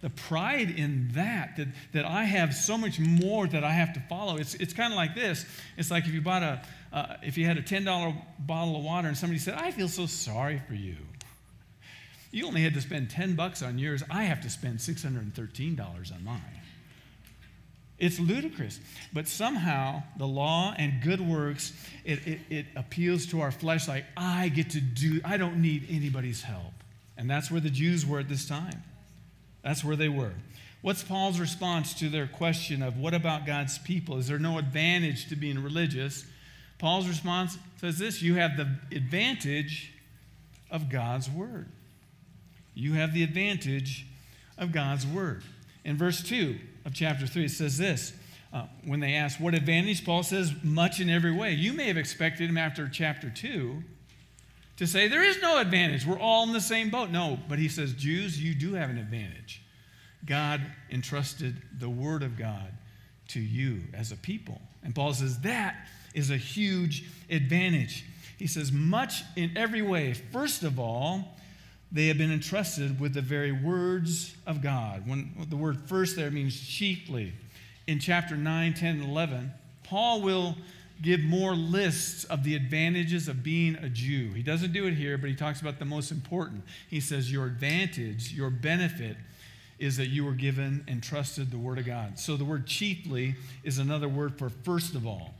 The 0.00 0.10
pride 0.10 0.70
in 0.70 1.10
that, 1.14 1.56
that, 1.56 1.68
that 1.92 2.04
I 2.04 2.24
have 2.24 2.54
so 2.54 2.78
much 2.78 3.00
more 3.00 3.48
that 3.48 3.64
I 3.64 3.72
have 3.72 3.92
to 3.94 4.00
follow. 4.08 4.36
It's, 4.36 4.54
it's 4.54 4.72
kind 4.72 4.92
of 4.92 4.96
like 4.96 5.14
this. 5.14 5.44
It's 5.76 5.90
like 5.90 6.06
if 6.06 6.12
you 6.12 6.20
bought 6.20 6.42
a, 6.42 6.62
uh, 6.92 7.16
if 7.22 7.36
you 7.36 7.46
had 7.46 7.58
a 7.58 7.62
$10 7.62 8.14
bottle 8.38 8.76
of 8.76 8.84
water 8.84 9.08
and 9.08 9.16
somebody 9.16 9.40
said, 9.40 9.54
I 9.54 9.72
feel 9.72 9.88
so 9.88 10.06
sorry 10.06 10.62
for 10.68 10.74
you. 10.74 10.96
You 12.30 12.46
only 12.46 12.62
had 12.62 12.74
to 12.74 12.80
spend 12.80 13.10
10 13.10 13.34
bucks 13.34 13.62
on 13.62 13.78
yours. 13.78 14.02
I 14.10 14.24
have 14.24 14.42
to 14.42 14.50
spend 14.50 14.78
$613 14.78 16.14
on 16.14 16.24
mine. 16.24 16.42
It's 17.98 18.20
ludicrous. 18.20 18.78
But 19.12 19.26
somehow 19.26 20.02
the 20.16 20.26
law 20.26 20.74
and 20.78 21.02
good 21.02 21.20
works, 21.20 21.72
it, 22.04 22.26
it, 22.26 22.40
it, 22.48 22.66
appeals 22.76 23.26
to 23.26 23.40
our 23.40 23.50
flesh 23.50 23.88
like, 23.88 24.04
I 24.16 24.50
get 24.50 24.70
to 24.70 24.80
do, 24.80 25.20
I 25.24 25.36
don't 25.36 25.60
need 25.60 25.86
anybody's 25.90 26.42
help. 26.42 26.72
And 27.16 27.28
that's 27.28 27.50
where 27.50 27.60
the 27.60 27.70
Jews 27.70 28.06
were 28.06 28.20
at 28.20 28.28
this 28.28 28.46
time. 28.46 28.84
That's 29.68 29.84
where 29.84 29.96
they 29.96 30.08
were. 30.08 30.32
What's 30.80 31.02
Paul's 31.02 31.38
response 31.38 31.92
to 31.94 32.08
their 32.08 32.26
question 32.26 32.82
of 32.82 32.96
what 32.96 33.14
about 33.14 33.46
God's 33.46 33.78
people? 33.78 34.16
Is 34.18 34.28
there 34.28 34.38
no 34.38 34.58
advantage 34.58 35.28
to 35.28 35.36
being 35.36 35.62
religious? 35.62 36.24
Paul's 36.78 37.06
response 37.06 37.58
says 37.80 37.98
this 37.98 38.22
You 38.22 38.36
have 38.36 38.56
the 38.56 38.68
advantage 38.96 39.92
of 40.70 40.88
God's 40.88 41.28
word 41.30 41.66
you 42.78 42.92
have 42.92 43.12
the 43.12 43.24
advantage 43.24 44.06
of 44.56 44.70
God's 44.70 45.04
word. 45.04 45.42
In 45.84 45.96
verse 45.96 46.22
2 46.22 46.58
of 46.84 46.94
chapter 46.94 47.26
3, 47.26 47.46
it 47.46 47.50
says 47.50 47.76
this. 47.76 48.12
Uh, 48.52 48.66
when 48.84 49.00
they 49.00 49.14
ask, 49.14 49.40
What 49.40 49.52
advantage? 49.52 50.04
Paul 50.04 50.22
says, 50.22 50.52
Much 50.62 51.00
in 51.00 51.10
every 51.10 51.32
way. 51.32 51.52
You 51.52 51.72
may 51.72 51.88
have 51.88 51.96
expected 51.96 52.48
him 52.48 52.56
after 52.56 52.88
chapter 52.88 53.30
2 53.30 53.82
to 54.78 54.86
say, 54.86 55.08
There 55.08 55.22
is 55.22 55.40
no 55.42 55.58
advantage. 55.58 56.06
We're 56.06 56.18
all 56.18 56.44
in 56.44 56.52
the 56.52 56.60
same 56.60 56.90
boat. 56.90 57.10
No, 57.10 57.38
but 57.48 57.58
he 57.58 57.68
says, 57.68 57.92
Jews, 57.92 58.42
you 58.42 58.54
do 58.54 58.74
have 58.74 58.90
an 58.90 58.98
advantage. 58.98 59.62
God 60.24 60.60
entrusted 60.90 61.60
the 61.78 61.88
word 61.88 62.22
of 62.22 62.36
God 62.36 62.72
to 63.28 63.40
you 63.40 63.82
as 63.92 64.10
a 64.10 64.16
people. 64.16 64.60
And 64.82 64.94
Paul 64.94 65.12
says, 65.14 65.40
That 65.40 65.76
is 66.14 66.30
a 66.30 66.36
huge 66.36 67.04
advantage. 67.28 68.04
He 68.38 68.46
says, 68.46 68.72
Much 68.72 69.22
in 69.36 69.56
every 69.56 69.82
way. 69.82 70.14
First 70.14 70.62
of 70.62 70.78
all, 70.78 71.36
they 71.90 72.06
have 72.06 72.18
been 72.18 72.32
entrusted 72.32 73.00
with 73.00 73.14
the 73.14 73.22
very 73.22 73.52
words 73.52 74.36
of 74.46 74.62
God. 74.62 75.08
When 75.08 75.46
the 75.48 75.56
word 75.56 75.88
first 75.88 76.16
there 76.16 76.30
means 76.30 76.58
chiefly. 76.58 77.32
In 77.86 77.98
chapter 77.98 78.36
9, 78.36 78.74
10, 78.74 79.00
and 79.00 79.10
11, 79.10 79.50
Paul 79.82 80.20
will 80.20 80.54
give 81.00 81.20
more 81.20 81.54
lists 81.54 82.24
of 82.24 82.44
the 82.44 82.54
advantages 82.54 83.28
of 83.28 83.42
being 83.42 83.76
a 83.76 83.88
Jew. 83.88 84.32
He 84.32 84.42
doesn't 84.42 84.72
do 84.72 84.86
it 84.86 84.94
here, 84.94 85.16
but 85.18 85.30
he 85.30 85.36
talks 85.36 85.60
about 85.60 85.78
the 85.78 85.84
most 85.84 86.10
important. 86.10 86.64
He 86.88 87.00
says, 87.00 87.30
Your 87.30 87.46
advantage, 87.46 88.32
your 88.32 88.50
benefit, 88.50 89.16
is 89.78 89.96
that 89.96 90.08
you 90.08 90.24
were 90.24 90.32
given 90.32 90.84
and 90.88 91.02
trusted 91.02 91.50
the 91.50 91.58
Word 91.58 91.78
of 91.78 91.86
God. 91.86 92.18
So 92.18 92.36
the 92.36 92.44
word 92.44 92.66
chiefly 92.66 93.36
is 93.62 93.78
another 93.78 94.08
word 94.08 94.36
for 94.36 94.50
first 94.50 94.94
of 94.94 95.06
all. 95.06 95.34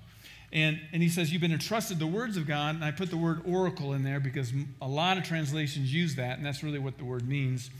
And, 0.52 0.80
and 0.92 1.02
he 1.02 1.08
says, 1.08 1.32
You've 1.32 1.42
been 1.42 1.52
entrusted 1.52 1.98
the 1.98 2.06
words 2.06 2.36
of 2.36 2.46
God. 2.46 2.76
And 2.76 2.84
I 2.84 2.90
put 2.90 3.10
the 3.10 3.16
word 3.16 3.42
oracle 3.44 3.92
in 3.92 4.04
there 4.04 4.20
because 4.20 4.52
a 4.80 4.88
lot 4.88 5.18
of 5.18 5.24
translations 5.24 5.92
use 5.92 6.14
that, 6.14 6.38
and 6.38 6.46
that's 6.46 6.62
really 6.62 6.78
what 6.78 6.98
the 6.98 7.04
word 7.04 7.28
means. 7.28 7.70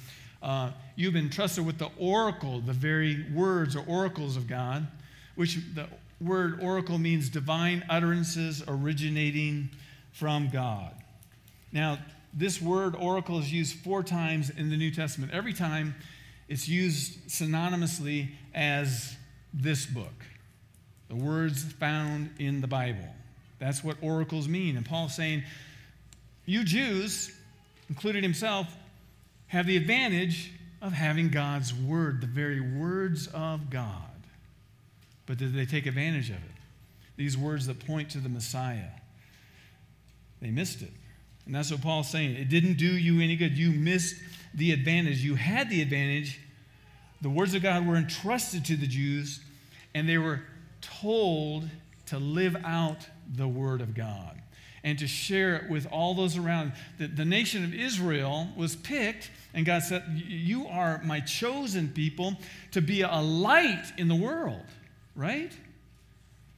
Uh, 0.43 0.71
you've 0.95 1.15
been 1.15 1.31
trusted 1.31 1.67
with 1.67 1.79
the 1.79 1.91
oracle, 1.99 2.61
the 2.61 2.73
very 2.73 3.27
words 3.33 3.75
or 3.75 3.85
oracles 3.87 4.37
of 4.37 4.47
God, 4.47 4.87
which 5.35 5.59
the 5.75 5.89
word 6.21 6.61
oracle 6.61 6.99
means 6.99 7.29
divine 7.29 7.85
utterances 7.89 8.63
originating 8.67 9.71
from 10.13 10.49
God. 10.49 10.95
Now, 11.73 11.99
this 12.35 12.61
word 12.61 12.95
oracle 12.97 13.39
is 13.39 13.53
used 13.53 13.77
four 13.79 14.03
times 14.03 14.51
in 14.51 14.71
the 14.71 14.77
New 14.77 14.91
Testament. 14.91 15.33
Every 15.33 15.53
time 15.53 15.95
it's 16.49 16.69
used 16.69 17.29
synonymously 17.29 18.29
as 18.55 19.17
this 19.53 19.87
book 19.87 20.25
the 21.09 21.17
words 21.17 21.65
found 21.65 22.31
in 22.39 22.61
the 22.61 22.67
Bible. 22.67 23.09
That's 23.59 23.83
what 23.83 23.97
oracles 24.03 24.47
mean. 24.47 24.77
And 24.77 24.85
Paul's 24.85 25.17
saying, 25.17 25.43
you 26.45 26.65
Jews, 26.65 27.35
including 27.89 28.23
himself, 28.23 28.67
have 29.49 29.67
the 29.67 29.77
advantage 29.77 30.53
of 30.83 30.93
having 30.93 31.31
God's 31.31 31.75
word, 31.75 32.21
the 32.21 32.27
very 32.27 32.61
words 32.61 33.27
of 33.29 33.71
God. 33.71 34.08
But 35.29 35.37
did 35.37 35.55
they 35.55 35.67
take 35.67 35.87
advantage 35.87 36.31
of 36.31 36.37
it? 36.37 36.57
These 37.17 37.37
words 37.37 37.67
that 37.67 37.87
point 37.87 38.11
to 38.11 38.19
the 38.19 38.31
Messiah. 38.31 38.89
They 40.41 40.51
missed 40.51 40.81
it. 40.81 40.91
And 41.45 41.55
that's 41.55 41.71
what 41.71 41.83
Paul's 41.83 42.11
saying. 42.11 42.35
It 42.37 42.49
didn't 42.49 42.79
do 42.79 42.87
you 42.87 43.21
any 43.23 43.37
good. 43.37 43.57
You 43.57 43.71
missed 43.71 44.17
the 44.55 44.73
advantage. 44.73 45.19
You 45.19 45.35
had 45.35 45.69
the 45.69 45.83
advantage. 45.83 46.41
The 47.21 47.29
words 47.29 47.55
of 47.55 47.63
God 47.63 47.87
were 47.87 47.97
entrusted 47.97 48.65
to 48.67 48.77
the 48.77 48.87
Jews, 48.87 49.41
and 49.95 50.09
they 50.09 50.19
were 50.19 50.41
told 50.81 51.69
to 52.07 52.19
live 52.19 52.57
out 52.65 53.07
the 53.31 53.49
Word 53.49 53.83
of 53.83 53.95
God 53.95 54.41
and 54.85 54.99
to 54.99 55.07
share 55.07 55.57
it 55.57 55.69
with 55.69 55.87
all 55.91 56.15
those 56.15 56.37
around. 56.37 56.73
The, 56.99 57.09
the 57.09 57.25
nation 57.25 57.65
of 57.65 57.75
Israel 57.75 58.49
was 58.57 58.77
picked, 58.77 59.31
and 59.53 59.67
God 59.67 59.83
said, 59.83 60.05
You 60.15 60.67
are 60.69 61.03
my 61.05 61.21
chosen 61.21 61.89
people 61.89 62.37
to 62.71 62.81
be 62.81 63.03
a 63.03 63.21
light 63.21 63.93
in 63.99 64.09
the 64.09 64.15
world, 64.15 64.65
right? 65.19 65.53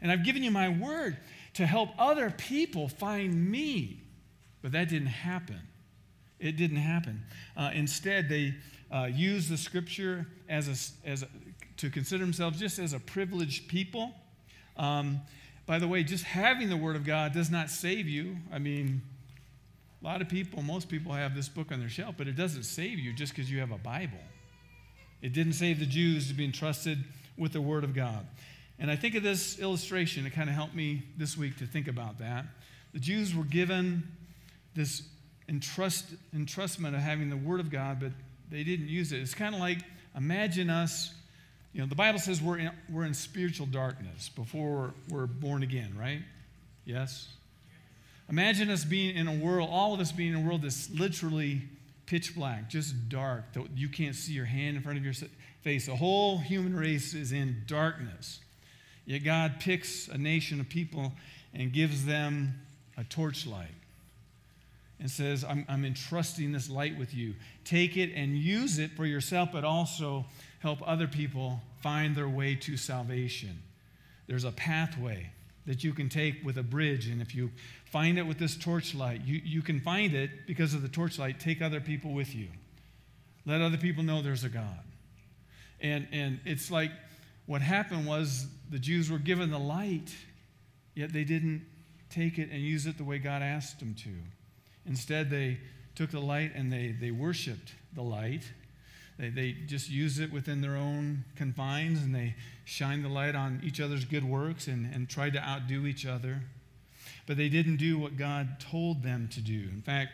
And 0.01 0.13
I've 0.13 0.25
given 0.25 0.45
you 0.45 0.51
my 0.51 0.69
word 0.69 1.17
to 1.55 1.67
help 1.67 1.91
other 1.99 2.31
people 2.31 2.89
find 2.89 3.51
me. 3.51 4.03
But 4.63 4.73
that 4.73 4.89
didn't 4.89 5.09
happen. 5.09 5.59
It 6.39 6.57
didn't 6.57 6.77
happen. 6.77 7.23
Uh, 7.57 7.71
instead, 7.75 8.29
they 8.29 8.55
uh, 8.93 9.09
used 9.13 9.51
the 9.51 9.57
scripture 9.57 10.27
as 10.49 10.69
a, 10.69 11.09
as 11.09 11.23
a, 11.23 11.29
to 11.79 11.91
consider 11.91 12.23
themselves 12.23 12.59
just 12.59 12.79
as 12.79 12.93
a 12.93 13.01
privileged 13.01 13.69
people. 13.69 14.13
Um, 14.77 15.21
by 15.67 15.79
the 15.79 15.89
way, 15.89 16.03
just 16.03 16.25
having 16.25 16.69
the 16.69 16.77
Word 16.77 16.97
of 16.97 17.05
God 17.05 17.33
does 17.33 17.51
not 17.51 17.71
save 17.71 18.07
you. 18.07 18.37
I 18.53 18.59
mean, 18.59 19.03
a 20.03 20.05
lot 20.05 20.21
of 20.21 20.29
people, 20.29 20.63
most 20.63 20.89
people 20.89 21.13
have 21.13 21.35
this 21.35 21.49
book 21.49 21.73
on 21.73 21.81
their 21.81 21.89
shelf, 21.89 22.15
but 22.19 22.27
it 22.27 22.37
doesn't 22.37 22.65
save 22.65 22.99
you 22.99 23.13
just 23.13 23.35
because 23.35 23.51
you 23.51 23.61
have 23.61 23.71
a 23.71 23.79
Bible. 23.79 24.19
It 25.23 25.33
didn't 25.33 25.55
save 25.55 25.79
the 25.79 25.87
Jews 25.87 26.29
to 26.29 26.35
be 26.35 26.45
entrusted 26.45 26.99
with 27.37 27.53
the 27.53 27.61
Word 27.61 27.85
of 27.85 27.95
God. 27.95 28.27
And 28.81 28.91
I 28.91 28.97
think 28.97 29.15
of 29.15 29.23
this 29.23 29.59
illustration, 29.61 30.27
it 30.27 30.31
kind 30.31 30.49
of 30.49 30.57
helped 30.57 30.75
me 30.75 31.05
this 31.17 31.37
week 31.37 31.59
to 31.59 31.67
think 31.67 31.87
about 31.87 32.19
that. 32.19 32.47
The 32.93 32.99
Jews 32.99 33.35
were 33.35 33.45
given 33.45 34.03
this 34.75 35.03
entrust, 35.49 36.07
entrustment 36.35 36.95
of 36.95 37.01
having 37.01 37.31
the 37.31 37.37
Word 37.37 37.61
of 37.61 37.71
God, 37.71 38.01
but 38.01 38.11
they 38.51 38.65
didn't 38.65 38.89
use 38.89 39.13
it. 39.13 39.21
It's 39.21 39.35
kind 39.35 39.55
of 39.55 39.61
like 39.61 39.79
imagine 40.17 40.71
us 40.71 41.15
you 41.73 41.81
know, 41.81 41.87
the 41.87 41.95
Bible 41.95 42.19
says 42.19 42.43
we're 42.43 42.59
in, 42.59 42.71
we're 42.91 43.05
in 43.05 43.15
spiritual 43.15 43.67
darkness 43.67 44.29
before 44.29 44.93
we're 45.09 45.27
born 45.27 45.63
again, 45.63 45.95
right? 45.97 46.23
Yes? 46.85 47.29
Imagine 48.29 48.71
us 48.71 48.85
being 48.85 49.17
in 49.17 49.29
a 49.29 49.35
world, 49.35 49.69
all 49.71 49.95
of 49.95 50.01
us 50.01 50.11
being 50.11 50.33
in 50.33 50.45
a 50.45 50.47
world 50.47 50.63
that's 50.63 50.91
literally 50.91 51.63
pitch 52.07 52.35
black, 52.35 52.69
just 52.69 53.09
dark. 53.09 53.45
You 53.77 53.89
can't 53.89 54.17
see 54.17 54.33
your 54.33 54.47
hand 54.47 54.77
in 54.77 54.83
front 54.83 54.99
of 54.99 55.05
your 55.05 55.15
face. 55.63 55.87
The 55.87 55.95
whole 55.95 56.39
human 56.39 56.75
race 56.75 57.15
is 57.15 57.31
in 57.31 57.63
darkness. 57.67 58.41
Yet 59.11 59.25
God 59.25 59.55
picks 59.59 60.07
a 60.07 60.17
nation 60.17 60.61
of 60.61 60.69
people 60.69 61.11
and 61.53 61.73
gives 61.73 62.07
them 62.07 62.55
a 62.97 63.03
torchlight 63.03 63.75
and 65.01 65.11
says, 65.11 65.43
I'm, 65.43 65.67
I'm 65.69 65.85
entrusting 65.85 66.53
this 66.53 66.71
light 66.71 66.97
with 66.97 67.13
you. 67.13 67.35
Take 67.65 67.97
it 67.97 68.13
and 68.15 68.39
use 68.39 68.79
it 68.79 68.93
for 68.93 69.05
yourself, 69.05 69.49
but 69.53 69.65
also 69.65 70.27
help 70.61 70.79
other 70.87 71.09
people 71.09 71.61
find 71.81 72.15
their 72.15 72.29
way 72.29 72.55
to 72.55 72.77
salvation. 72.77 73.61
There's 74.29 74.45
a 74.45 74.53
pathway 74.53 75.33
that 75.67 75.83
you 75.83 75.93
can 75.93 76.09
take 76.09 76.45
with 76.45 76.57
a 76.57 76.63
bridge, 76.63 77.09
and 77.09 77.21
if 77.21 77.35
you 77.35 77.51
find 77.87 78.17
it 78.17 78.29
with 78.29 78.39
this 78.39 78.57
torchlight, 78.57 79.23
you, 79.25 79.41
you 79.45 79.61
can 79.61 79.81
find 79.81 80.15
it 80.15 80.47
because 80.47 80.73
of 80.73 80.83
the 80.83 80.89
torchlight. 80.89 81.41
Take 81.41 81.61
other 81.61 81.81
people 81.81 82.13
with 82.13 82.33
you. 82.33 82.47
Let 83.45 83.61
other 83.61 83.77
people 83.77 84.05
know 84.05 84.23
there's 84.23 84.45
a 84.45 84.49
God. 84.49 84.85
And, 85.81 86.07
and 86.13 86.39
it's 86.45 86.71
like 86.71 86.93
what 87.47 87.63
happened 87.63 88.07
was 88.07 88.47
the 88.71 88.79
Jews 88.79 89.11
were 89.11 89.19
given 89.19 89.51
the 89.51 89.59
light, 89.59 90.15
yet 90.95 91.13
they 91.13 91.25
didn't 91.25 91.67
take 92.11 92.39
it 92.39 92.51
and 92.51 92.61
use 92.61 92.87
it 92.87 92.99
the 92.99 93.05
way 93.05 93.19
God 93.19 93.43
asked 93.43 93.79
them 93.79 93.95
to. 94.03 94.11
Instead, 94.87 95.31
they 95.31 95.59
took 95.95 96.11
the 96.11 96.21
light 96.21 96.53
and 96.55 96.73
they, 96.73 96.95
they 96.99 97.11
worshiped 97.11 97.75
the 97.95 98.03
light. 98.03 98.43
They, 99.19 99.29
they 99.31 99.53
just 99.53 99.91
used 99.91 100.21
it 100.21 100.33
within 100.33 100.61
their 100.61 100.77
own 100.77 101.25
confines 101.37 102.03
and 102.03 102.15
they 102.15 102.35
shined 102.65 103.05
the 103.05 103.09
light 103.09 103.35
on 103.35 103.61
each 103.65 103.81
other's 103.81 104.05
good 104.05 104.25
works 104.25 104.67
and, 104.67 104.93
and 104.95 105.09
tried 105.09 105.35
to 105.35 105.43
outdo 105.43 105.87
each 105.87 106.07
other. 106.07 106.43
But 107.27 107.37
they 107.37 107.49
didn't 107.49 107.77
do 107.77 107.99
what 107.99 108.17
God 108.17 108.61
told 108.61 109.03
them 109.03 109.29
to 109.33 109.41
do. 109.41 109.69
In 109.73 109.83
fact, 109.83 110.13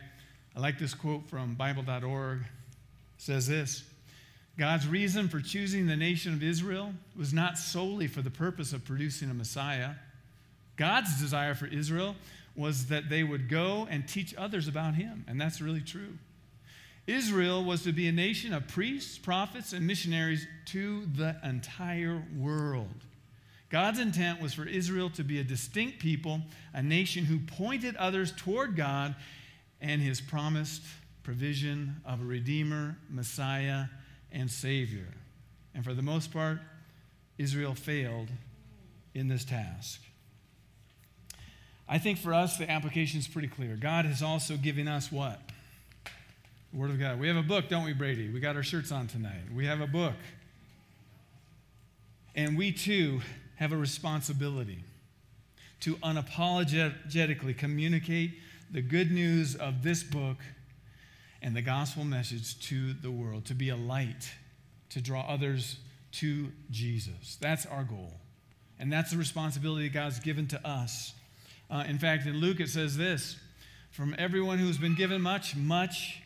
I 0.55 0.59
like 0.59 0.79
this 0.79 0.93
quote 0.93 1.29
from 1.29 1.55
Bible.org. 1.55 2.41
It 2.41 2.47
says 3.17 3.47
this 3.47 3.83
God's 4.57 4.87
reason 4.87 5.27
for 5.27 5.39
choosing 5.39 5.85
the 5.85 5.95
nation 5.95 6.33
of 6.33 6.41
Israel 6.41 6.93
was 7.15 7.31
not 7.31 7.57
solely 7.57 8.07
for 8.07 8.21
the 8.21 8.31
purpose 8.31 8.73
of 8.73 8.83
producing 8.83 9.29
a 9.29 9.33
Messiah. 9.33 9.91
God's 10.77 11.19
desire 11.19 11.53
for 11.53 11.67
Israel 11.67 12.15
was 12.55 12.87
that 12.87 13.09
they 13.09 13.23
would 13.23 13.49
go 13.49 13.87
and 13.89 14.07
teach 14.07 14.33
others 14.35 14.67
about 14.67 14.95
him, 14.95 15.25
and 15.27 15.39
that's 15.39 15.61
really 15.61 15.81
true. 15.81 16.17
Israel 17.05 17.63
was 17.63 17.83
to 17.83 17.93
be 17.93 18.07
a 18.07 18.11
nation 18.11 18.51
of 18.51 18.67
priests, 18.67 19.17
prophets, 19.17 19.73
and 19.73 19.85
missionaries 19.85 20.45
to 20.65 21.05
the 21.15 21.37
entire 21.43 22.23
world. 22.35 23.05
God's 23.69 23.99
intent 23.99 24.41
was 24.41 24.53
for 24.53 24.65
Israel 24.65 25.09
to 25.11 25.23
be 25.23 25.39
a 25.39 25.43
distinct 25.43 25.99
people, 25.99 26.41
a 26.73 26.81
nation 26.81 27.25
who 27.25 27.39
pointed 27.39 27.95
others 27.95 28.33
toward 28.35 28.75
God 28.75 29.15
and 29.79 30.01
his 30.01 30.19
promised 30.19 30.83
provision 31.23 31.97
of 32.05 32.21
a 32.21 32.25
Redeemer, 32.25 32.97
Messiah, 33.09 33.85
and 34.31 34.49
Savior. 34.49 35.07
And 35.73 35.83
for 35.83 35.93
the 35.93 36.01
most 36.01 36.31
part, 36.31 36.59
Israel 37.37 37.75
failed 37.75 38.29
in 39.13 39.27
this 39.27 39.45
task. 39.45 40.01
I 41.89 41.97
think 41.97 42.17
for 42.17 42.33
us, 42.33 42.57
the 42.57 42.69
application 42.69 43.19
is 43.19 43.27
pretty 43.27 43.47
clear. 43.47 43.75
God 43.75 44.05
has 44.05 44.21
also 44.21 44.57
given 44.57 44.87
us 44.87 45.11
what? 45.11 45.39
The 46.73 46.79
Word 46.79 46.91
of 46.91 46.99
God. 46.99 47.19
We 47.19 47.27
have 47.27 47.37
a 47.37 47.43
book, 47.43 47.69
don't 47.69 47.85
we, 47.85 47.93
Brady? 47.93 48.29
We 48.29 48.39
got 48.39 48.55
our 48.55 48.63
shirts 48.63 48.91
on 48.91 49.07
tonight. 49.07 49.43
We 49.55 49.65
have 49.65 49.79
a 49.79 49.87
book. 49.87 50.15
And 52.35 52.57
we 52.57 52.71
too 52.71 53.21
have 53.55 53.71
a 53.71 53.77
responsibility 53.77 54.83
to 55.79 55.95
unapologetically 55.97 57.57
communicate 57.57 58.39
the 58.69 58.81
good 58.81 59.11
news 59.11 59.55
of 59.55 59.83
this 59.83 60.03
book 60.03 60.37
and 61.41 61.55
the 61.55 61.61
gospel 61.61 62.03
message 62.03 62.59
to 62.67 62.93
the 62.93 63.11
world, 63.11 63.45
to 63.45 63.53
be 63.53 63.69
a 63.69 63.75
light, 63.75 64.31
to 64.89 65.01
draw 65.01 65.21
others 65.21 65.77
to 66.13 66.47
Jesus. 66.71 67.37
That's 67.39 67.65
our 67.65 67.83
goal. 67.83 68.13
And 68.79 68.91
that's 68.91 69.11
the 69.11 69.17
responsibility 69.17 69.89
God's 69.89 70.19
given 70.19 70.47
to 70.47 70.67
us. 70.67 71.13
Uh, 71.69 71.83
in 71.87 71.97
fact, 71.97 72.25
in 72.25 72.37
Luke 72.37 72.59
it 72.59 72.69
says 72.69 72.97
this 72.97 73.37
From 73.91 74.15
everyone 74.17 74.57
who's 74.57 74.77
been 74.77 74.95
given 74.95 75.21
much, 75.21 75.55
much 75.55 76.21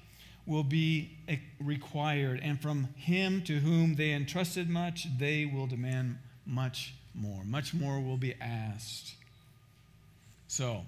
will 0.45 0.63
be 0.63 1.17
required. 1.59 2.39
And 2.43 2.61
from 2.61 2.89
him 2.95 3.41
to 3.43 3.59
whom 3.59 3.95
they 3.95 4.11
entrusted 4.11 4.69
much, 4.69 5.07
they 5.17 5.45
will 5.45 5.67
demand 5.67 6.17
much 6.45 6.93
more. 7.13 7.43
Much 7.43 7.73
more 7.73 7.99
will 7.99 8.17
be 8.17 8.35
asked. 8.41 9.15
So, 10.47 10.81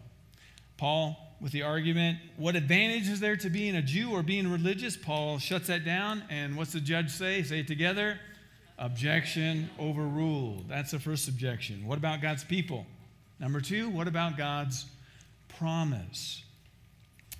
Paul, 0.77 1.17
with 1.41 1.51
the 1.51 1.63
argument, 1.63 2.19
what 2.37 2.55
advantage 2.55 3.09
is 3.09 3.19
there 3.19 3.35
to 3.37 3.49
being 3.49 3.75
a 3.75 3.81
Jew 3.81 4.11
or 4.11 4.23
being 4.23 4.51
religious? 4.51 4.95
Paul 4.95 5.39
shuts 5.39 5.67
that 5.67 5.83
down. 5.83 6.23
And 6.29 6.55
what's 6.55 6.73
the 6.73 6.79
judge 6.79 7.09
say? 7.09 7.43
Say 7.43 7.59
it 7.59 7.67
together. 7.67 8.19
Objection 8.77 9.69
overruled. 9.79 10.69
That's 10.69 10.91
the 10.91 10.99
first 10.99 11.27
objection. 11.27 11.85
What 11.85 11.97
about 11.97 12.21
God's 12.21 12.43
people? 12.43 12.85
Number 13.39 13.61
two, 13.61 13.89
what 13.89 14.07
about 14.07 14.37
God's 14.37 14.85
promise? 15.57 16.43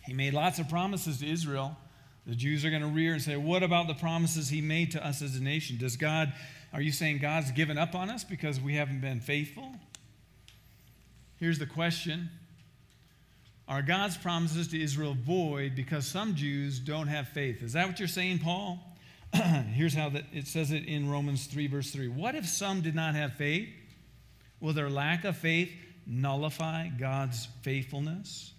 He 0.06 0.14
made 0.14 0.34
lots 0.34 0.60
of 0.60 0.70
promises 0.70 1.20
to 1.20 1.30
Israel. 1.30 1.78
The 2.26 2.36
Jews 2.36 2.64
are 2.64 2.70
going 2.70 2.82
to 2.82 2.88
rear 2.88 3.14
and 3.14 3.22
say, 3.22 3.36
What 3.36 3.64
about 3.64 3.88
the 3.88 3.94
promises 3.94 4.50
he 4.50 4.62
made 4.62 4.92
to 4.92 5.06
us 5.06 5.22
as 5.22 5.36
a 5.36 5.44
nation? 5.44 5.78
Does 5.78 5.98
God, 5.98 6.34
are 6.72 6.82
you 6.82 6.92
saying 6.92 7.20
God's 7.20 7.52
given 7.52 7.78
up 7.78 7.96
on 7.96 8.10
us 8.10 8.24
because 8.24 8.60
we 8.60 8.76
haven't 8.76 9.02
been 9.02 9.20
faithful? 9.20 9.76
Here's 11.38 11.60
the 11.60 11.66
question 11.66 12.30
Are 13.68 13.82
God's 13.82 14.18
promises 14.18 14.68
to 14.70 14.82
Israel 14.82 15.16
void 15.20 15.74
because 15.76 16.06
some 16.06 16.36
Jews 16.36 16.80
don't 16.80 17.08
have 17.08 17.30
faith? 17.30 17.64
Is 17.64 17.74
that 17.74 17.88
what 17.88 17.98
you're 17.98 18.08
saying, 18.08 18.40
Paul? 18.40 18.80
Here's 19.34 19.94
how 19.94 20.10
that 20.10 20.26
it 20.34 20.48
says 20.48 20.72
it 20.72 20.86
in 20.86 21.10
Romans 21.10 21.48
3, 21.48 21.68
verse 21.68 21.92
3. 21.92 22.10
What 22.10 22.36
if 22.36 22.46
some 22.46 22.82
did 22.82 22.94
not 22.94 23.16
have 23.16 23.34
faith? 23.34 23.70
Will 24.60 24.74
their 24.74 24.90
lack 24.90 25.24
of 25.24 25.38
faith 25.38 25.72
nullify 26.06 26.90
God's 26.90 27.48
faithfulness? 27.62 28.54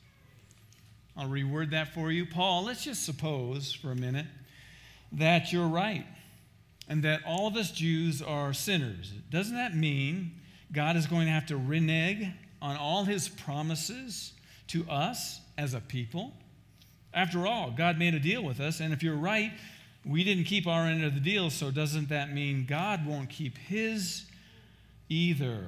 I'll 1.16 1.28
reword 1.28 1.70
that 1.70 1.94
for 1.94 2.10
you. 2.10 2.26
Paul, 2.26 2.64
let's 2.64 2.84
just 2.84 3.04
suppose 3.04 3.72
for 3.72 3.92
a 3.92 3.96
minute 3.96 4.26
that 5.12 5.52
you're 5.52 5.68
right 5.68 6.06
and 6.88 7.02
that 7.04 7.20
all 7.26 7.46
of 7.46 7.56
us 7.56 7.70
Jews 7.70 8.20
are 8.20 8.52
sinners. 8.52 9.12
Doesn't 9.30 9.54
that 9.54 9.76
mean 9.76 10.32
God 10.72 10.96
is 10.96 11.06
going 11.06 11.26
to 11.26 11.32
have 11.32 11.46
to 11.46 11.56
renege 11.56 12.26
on 12.60 12.76
all 12.76 13.04
his 13.04 13.28
promises 13.28 14.32
to 14.68 14.88
us 14.88 15.40
as 15.56 15.74
a 15.74 15.80
people? 15.80 16.32
After 17.12 17.46
all, 17.46 17.70
God 17.70 17.98
made 17.98 18.14
a 18.14 18.20
deal 18.20 18.42
with 18.42 18.60
us, 18.60 18.80
and 18.80 18.92
if 18.92 19.02
you're 19.02 19.16
right, 19.16 19.52
we 20.04 20.24
didn't 20.24 20.44
keep 20.44 20.66
our 20.66 20.82
end 20.82 21.04
of 21.04 21.14
the 21.14 21.20
deal, 21.20 21.48
so 21.50 21.70
doesn't 21.70 22.08
that 22.08 22.32
mean 22.32 22.66
God 22.68 23.06
won't 23.06 23.30
keep 23.30 23.56
his 23.56 24.26
either? 25.08 25.64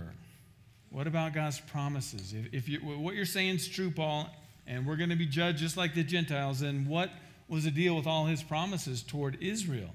What 0.90 1.06
about 1.06 1.32
God's 1.32 1.60
promises? 1.60 2.34
If, 2.34 2.52
if 2.52 2.68
you, 2.68 2.80
what 2.80 3.14
you're 3.14 3.24
saying 3.24 3.56
is 3.56 3.68
true, 3.68 3.90
Paul, 3.90 4.28
and 4.66 4.86
we're 4.86 4.96
going 4.96 5.10
to 5.10 5.16
be 5.16 5.26
judged 5.26 5.58
just 5.58 5.76
like 5.76 5.94
the 5.94 6.02
Gentiles, 6.02 6.60
then 6.60 6.86
what 6.88 7.10
was 7.48 7.64
the 7.64 7.70
deal 7.70 7.96
with 7.96 8.06
all 8.06 8.26
his 8.26 8.42
promises 8.42 9.02
toward 9.02 9.38
Israel? 9.40 9.90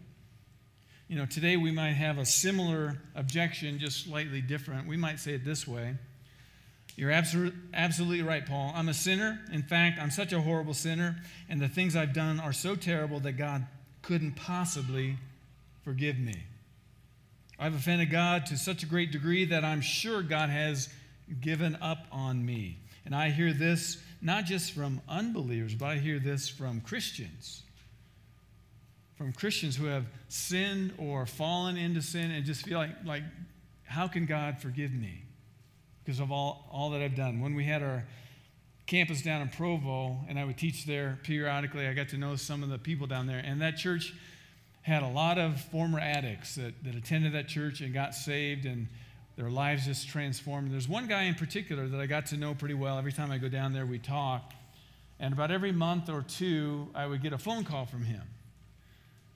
You 1.07 1.17
know, 1.17 1.25
today 1.25 1.57
we 1.57 1.71
might 1.71 1.91
have 1.91 2.17
a 2.17 2.25
similar 2.25 3.01
objection, 3.15 3.79
just 3.79 4.05
slightly 4.05 4.39
different. 4.39 4.87
We 4.87 4.95
might 4.95 5.19
say 5.19 5.33
it 5.33 5.43
this 5.43 5.67
way 5.67 5.95
You're 6.95 7.11
absolutely, 7.11 8.21
right, 8.21 8.45
Paul. 8.45 8.73
I'm 8.75 8.89
a 8.89 8.93
sinner. 8.93 9.39
In 9.51 9.63
fact, 9.63 9.99
I'm 9.99 10.11
such 10.11 10.33
a 10.33 10.41
horrible 10.41 10.73
sinner, 10.73 11.21
and 11.49 11.59
the 11.59 11.69
things 11.69 11.95
I've 11.95 12.13
done 12.13 12.39
are 12.39 12.53
so 12.53 12.75
terrible 12.75 13.19
that 13.21 13.33
God 13.33 13.65
couldn't 14.01 14.35
possibly 14.35 15.17
forgive 15.83 16.19
me. 16.19 16.35
I've 17.57 17.75
offended 17.75 18.11
God 18.11 18.45
to 18.47 18.57
such 18.57 18.83
a 18.83 18.85
great 18.85 19.11
degree 19.11 19.45
that 19.45 19.63
I'm 19.63 19.81
sure 19.81 20.21
God 20.21 20.49
has 20.49 20.89
given 21.39 21.77
up 21.81 22.05
on 22.11 22.45
me. 22.45 22.77
And 23.05 23.15
I 23.15 23.29
hear 23.29 23.53
this 23.53 23.97
not 24.21 24.45
just 24.45 24.73
from 24.73 25.01
unbelievers, 25.07 25.73
but 25.73 25.85
I 25.85 25.97
hear 25.97 26.19
this 26.19 26.49
from 26.49 26.81
Christians. 26.81 27.63
From 29.15 29.33
Christians 29.33 29.75
who 29.75 29.85
have 29.85 30.05
sinned 30.27 30.93
or 30.97 31.25
fallen 31.25 31.77
into 31.77 32.01
sin 32.01 32.31
and 32.31 32.45
just 32.45 32.65
feel 32.65 32.79
like, 32.79 32.91
like 33.05 33.23
how 33.85 34.07
can 34.07 34.25
God 34.25 34.59
forgive 34.59 34.91
me? 34.91 35.23
Because 36.03 36.19
of 36.19 36.31
all, 36.31 36.67
all 36.71 36.89
that 36.91 37.01
I've 37.01 37.15
done. 37.15 37.41
When 37.41 37.53
we 37.53 37.65
had 37.65 37.83
our 37.83 38.03
campus 38.87 39.21
down 39.21 39.41
in 39.41 39.49
Provo, 39.49 40.17
and 40.27 40.39
I 40.39 40.45
would 40.45 40.57
teach 40.57 40.85
there 40.85 41.19
periodically, 41.23 41.87
I 41.87 41.93
got 41.93 42.09
to 42.09 42.17
know 42.17 42.35
some 42.35 42.63
of 42.63 42.69
the 42.69 42.77
people 42.77 43.07
down 43.07 43.27
there. 43.27 43.41
And 43.43 43.61
that 43.61 43.77
church 43.77 44.13
had 44.81 45.03
a 45.03 45.07
lot 45.07 45.37
of 45.37 45.61
former 45.65 45.99
addicts 45.99 46.55
that, 46.55 46.83
that 46.83 46.95
attended 46.95 47.33
that 47.33 47.47
church 47.47 47.81
and 47.81 47.93
got 47.93 48.15
saved 48.15 48.65
and 48.65 48.87
their 49.37 49.49
lives 49.49 49.85
just 49.85 50.09
transformed. 50.09 50.71
There's 50.71 50.89
one 50.89 51.07
guy 51.07 51.23
in 51.23 51.35
particular 51.35 51.87
that 51.87 51.99
I 51.99 52.05
got 52.05 52.27
to 52.27 52.37
know 52.37 52.53
pretty 52.53 52.73
well. 52.73 52.97
Every 52.97 53.13
time 53.13 53.31
I 53.31 53.37
go 53.37 53.47
down 53.47 53.73
there, 53.73 53.85
we 53.85 53.99
talk. 53.99 54.53
And 55.19 55.33
about 55.33 55.51
every 55.51 55.71
month 55.71 56.09
or 56.09 56.23
two, 56.23 56.89
I 56.95 57.05
would 57.05 57.21
get 57.21 57.31
a 57.31 57.37
phone 57.37 57.63
call 57.63 57.85
from 57.85 58.03
him. 58.03 58.23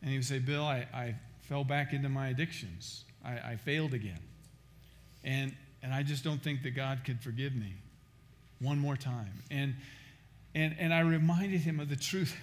And 0.02 0.12
he 0.12 0.18
would 0.18 0.26
say, 0.26 0.40
Bill, 0.40 0.64
I, 0.64 0.88
I 0.94 1.16
fell 1.42 1.64
back 1.64 1.94
into 1.94 2.10
my 2.10 2.30
addictions. 2.30 3.06
I, 3.24 3.52
I 3.52 3.56
failed 3.56 3.94
again. 3.94 4.20
And, 5.24 5.56
and 5.86 5.94
I 5.94 6.02
just 6.02 6.24
don't 6.24 6.42
think 6.42 6.64
that 6.64 6.72
God 6.72 7.02
could 7.06 7.22
forgive 7.22 7.54
me 7.56 7.76
one 8.60 8.80
more 8.80 8.98
time. 8.98 9.44
And, 9.52 9.76
and, 10.56 10.76
and 10.80 10.92
I 10.92 11.02
reminded 11.02 11.62
him 11.62 11.80
of 11.80 11.90
the 11.90 11.96
truth 11.96 12.36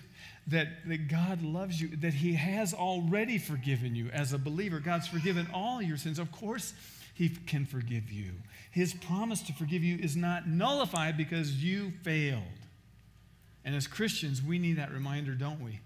that, 0.46 0.68
that 0.86 1.08
God 1.08 1.42
loves 1.42 1.80
you, 1.80 1.88
that 1.96 2.14
He 2.14 2.34
has 2.34 2.72
already 2.72 3.38
forgiven 3.38 3.96
you. 3.96 4.10
As 4.10 4.32
a 4.32 4.38
believer, 4.38 4.78
God's 4.78 5.08
forgiven 5.08 5.48
all 5.52 5.82
your 5.82 5.96
sins. 5.96 6.20
Of 6.20 6.30
course, 6.30 6.72
He 7.14 7.30
can 7.30 7.66
forgive 7.66 8.12
you. 8.12 8.30
His 8.70 8.94
promise 8.94 9.42
to 9.42 9.52
forgive 9.52 9.82
you 9.82 9.98
is 9.98 10.16
not 10.16 10.48
nullified 10.48 11.16
because 11.16 11.62
you 11.64 11.90
failed. 12.04 12.42
And 13.64 13.74
as 13.74 13.88
Christians, 13.88 14.40
we 14.40 14.60
need 14.60 14.78
that 14.78 14.92
reminder, 14.92 15.32
don't 15.32 15.60
we? 15.60 15.80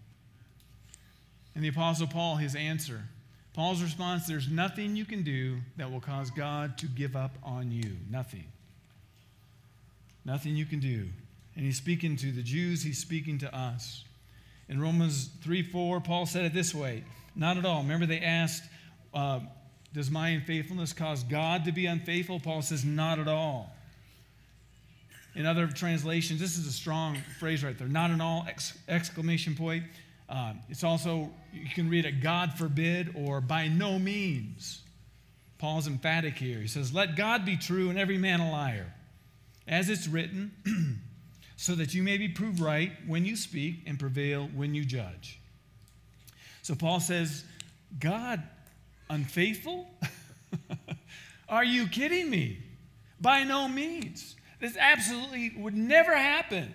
And 1.55 1.65
the 1.65 1.69
Apostle 1.69 2.07
Paul, 2.07 2.37
his 2.37 2.55
answer 2.55 3.05
Paul's 3.57 3.83
response 3.83 4.27
there's 4.27 4.51
nothing 4.51 4.97
you 4.97 5.07
can 5.07 5.23
do 5.23 5.57
that 5.79 5.91
will 5.91 6.01
cause 6.01 6.31
God 6.31 6.77
to 6.77 6.87
give 6.87 7.17
up 7.17 7.33
on 7.43 7.73
you. 7.73 7.97
Nothing. 8.11 8.45
Nothing 10.27 10.57
you 10.57 10.67
can 10.67 10.79
do. 10.79 11.09
And 11.55 11.65
he's 11.65 11.79
speaking 11.79 12.17
to 12.19 12.31
the 12.31 12.43
Jews, 12.43 12.83
he's 12.83 12.99
speaking 12.99 13.39
to 13.39 13.57
us. 13.57 14.05
In 14.69 14.79
Romans 14.79 15.31
3 15.43 15.63
4, 15.63 16.01
Paul 16.03 16.27
said 16.27 16.45
it 16.45 16.53
this 16.53 16.75
way 16.75 17.03
Not 17.35 17.57
at 17.57 17.65
all. 17.65 17.81
Remember, 17.81 18.05
they 18.05 18.21
asked, 18.21 18.65
uh, 19.15 19.41
Does 19.95 20.11
my 20.11 20.29
unfaithfulness 20.29 20.93
cause 20.93 21.23
God 21.23 21.65
to 21.65 21.73
be 21.73 21.87
unfaithful? 21.87 22.39
Paul 22.39 22.61
says, 22.61 22.85
Not 22.85 23.19
at 23.19 23.29
all. 23.29 23.73
In 25.35 25.47
other 25.47 25.67
translations, 25.67 26.41
this 26.41 26.59
is 26.59 26.67
a 26.67 26.73
strong 26.73 27.17
phrase 27.39 27.65
right 27.65 27.79
there. 27.79 27.89
Not 27.89 28.11
at 28.11 28.21
all! 28.21 28.47
exclamation 28.87 29.55
point. 29.55 29.85
Um, 30.29 30.61
it's 30.69 30.83
also, 30.83 31.31
you 31.53 31.69
can 31.69 31.89
read 31.89 32.05
it, 32.05 32.21
God 32.21 32.55
forbid, 32.55 33.15
or 33.15 33.41
by 33.41 33.69
no 33.69 33.99
means. 33.99 34.83
Paul's 35.59 35.87
emphatic 35.87 36.37
here. 36.37 36.59
He 36.59 36.67
says, 36.67 36.93
Let 36.93 37.17
God 37.17 37.45
be 37.45 37.57
true 37.57 37.91
and 37.91 37.99
every 37.99 38.19
man 38.19 38.41
a 38.41 38.51
liar, 38.51 38.93
as 39.67 39.89
it's 39.89 40.09
written, 40.09 40.53
so 41.57 41.75
that 41.77 41.95
you 41.95 42.03
may 42.03 42.19
be 42.19 42.29
proved 42.29 42.61
right 42.61 42.93
when 43.07 43.25
you 43.25 43.37
speak 43.37 43.83
and 43.87 43.99
prevail 43.99 44.51
when 44.55 44.75
you 44.75 44.85
judge. 44.85 45.41
So 46.63 46.75
Paul 46.75 47.01
says, 47.01 47.45
God 48.01 48.43
unfaithful? 49.09 49.89
Are 51.49 51.65
you 51.65 51.87
kidding 51.87 52.29
me? 52.29 52.59
By 53.21 53.45
no 53.45 53.69
means. 53.69 54.35
This 54.61 54.77
absolutely 54.77 55.53
would 55.57 55.75
never 55.75 56.17
happen. 56.17 56.73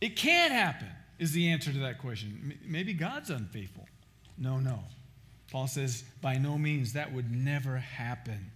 It 0.00 0.16
can't 0.16 0.52
happen 0.52 0.88
is 1.18 1.32
the 1.32 1.50
answer 1.50 1.72
to 1.72 1.78
that 1.80 1.98
question. 1.98 2.58
Maybe 2.64 2.92
God's 2.92 3.30
unfaithful. 3.30 3.86
No, 4.38 4.58
no. 4.58 4.80
Paul 5.50 5.66
says, 5.66 6.04
by 6.20 6.38
no 6.38 6.56
means, 6.56 6.94
that 6.94 7.12
would 7.12 7.30
never 7.30 7.76
happen. 7.76 8.50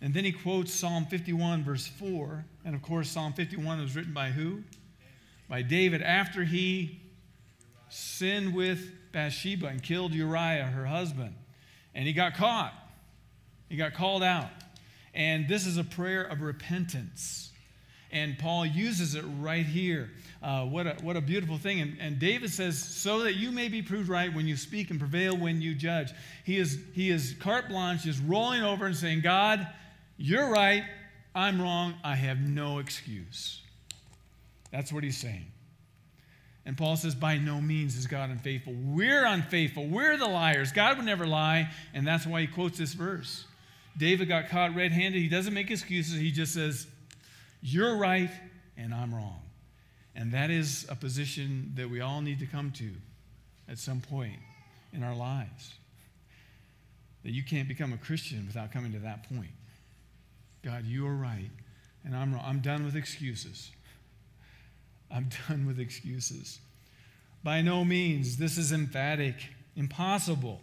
And 0.00 0.12
then 0.12 0.24
he 0.24 0.32
quotes 0.32 0.74
Psalm 0.74 1.06
51, 1.06 1.62
verse 1.62 1.86
4. 1.86 2.44
And 2.64 2.74
of 2.74 2.82
course, 2.82 3.08
Psalm 3.08 3.32
51 3.32 3.80
was 3.80 3.94
written 3.94 4.12
by 4.12 4.30
who? 4.30 4.62
By 5.48 5.62
David 5.62 6.02
after 6.02 6.42
he 6.42 7.00
sinned 7.88 8.52
with 8.52 8.90
Bathsheba 9.12 9.68
and 9.68 9.80
killed 9.82 10.12
Uriah, 10.12 10.64
her 10.64 10.86
husband. 10.86 11.34
And 11.94 12.06
he 12.06 12.12
got 12.12 12.34
caught, 12.34 12.74
he 13.68 13.76
got 13.76 13.94
called 13.94 14.24
out. 14.24 14.50
And 15.14 15.46
this 15.46 15.66
is 15.66 15.76
a 15.76 15.84
prayer 15.84 16.24
of 16.24 16.40
repentance. 16.40 17.51
And 18.12 18.38
Paul 18.38 18.66
uses 18.66 19.14
it 19.14 19.24
right 19.40 19.64
here. 19.64 20.10
Uh, 20.42 20.66
what, 20.66 20.86
a, 20.86 20.96
what 21.02 21.16
a 21.16 21.20
beautiful 21.20 21.56
thing. 21.56 21.80
And, 21.80 21.96
and 21.98 22.18
David 22.18 22.50
says, 22.50 22.78
so 22.78 23.20
that 23.20 23.34
you 23.34 23.50
may 23.50 23.68
be 23.68 23.80
proved 23.80 24.08
right 24.08 24.32
when 24.32 24.46
you 24.46 24.56
speak 24.56 24.90
and 24.90 24.98
prevail 24.98 25.36
when 25.36 25.62
you 25.62 25.74
judge. 25.74 26.12
He 26.44 26.58
is, 26.58 26.78
he 26.92 27.10
is 27.10 27.34
carte 27.40 27.68
blanche, 27.68 28.02
just 28.02 28.20
rolling 28.26 28.62
over 28.62 28.84
and 28.84 28.94
saying, 28.94 29.22
God, 29.22 29.66
you're 30.18 30.50
right, 30.50 30.84
I'm 31.34 31.60
wrong, 31.60 31.94
I 32.04 32.16
have 32.16 32.38
no 32.38 32.80
excuse. 32.80 33.60
That's 34.70 34.92
what 34.92 35.04
he's 35.04 35.16
saying. 35.16 35.46
And 36.64 36.76
Paul 36.76 36.96
says, 36.96 37.14
by 37.14 37.38
no 37.38 37.60
means 37.60 37.96
is 37.96 38.06
God 38.06 38.30
unfaithful. 38.30 38.74
We're 38.74 39.24
unfaithful. 39.24 39.86
We're 39.86 40.16
the 40.16 40.26
liars. 40.26 40.70
God 40.70 40.96
would 40.96 41.06
never 41.06 41.26
lie. 41.26 41.70
And 41.92 42.06
that's 42.06 42.26
why 42.26 42.42
he 42.42 42.46
quotes 42.46 42.78
this 42.78 42.92
verse. 42.94 43.46
David 43.96 44.28
got 44.28 44.48
caught 44.48 44.74
red 44.74 44.92
handed. 44.92 45.20
He 45.20 45.28
doesn't 45.28 45.52
make 45.52 45.70
excuses. 45.70 46.20
He 46.20 46.30
just 46.30 46.54
says, 46.54 46.86
you're 47.62 47.96
right 47.96 48.30
and 48.76 48.92
I'm 48.92 49.14
wrong. 49.14 49.40
And 50.14 50.32
that 50.32 50.50
is 50.50 50.84
a 50.90 50.94
position 50.94 51.72
that 51.76 51.88
we 51.88 52.00
all 52.00 52.20
need 52.20 52.40
to 52.40 52.46
come 52.46 52.70
to 52.72 52.90
at 53.68 53.78
some 53.78 54.00
point 54.00 54.38
in 54.92 55.02
our 55.02 55.14
lives. 55.14 55.74
That 57.24 57.30
you 57.30 57.42
can't 57.42 57.68
become 57.68 57.92
a 57.92 57.96
Christian 57.96 58.46
without 58.46 58.72
coming 58.72 58.92
to 58.92 58.98
that 58.98 59.28
point. 59.28 59.52
God, 60.62 60.84
you 60.84 61.06
are 61.06 61.14
right 61.14 61.50
and 62.04 62.14
I'm 62.14 62.34
wrong. 62.34 62.44
I'm 62.44 62.60
done 62.60 62.84
with 62.84 62.96
excuses. 62.96 63.70
I'm 65.10 65.28
done 65.48 65.66
with 65.66 65.78
excuses. 65.78 66.58
By 67.44 67.62
no 67.62 67.84
means, 67.84 68.36
this 68.36 68.58
is 68.58 68.72
emphatic, 68.72 69.36
impossible 69.76 70.60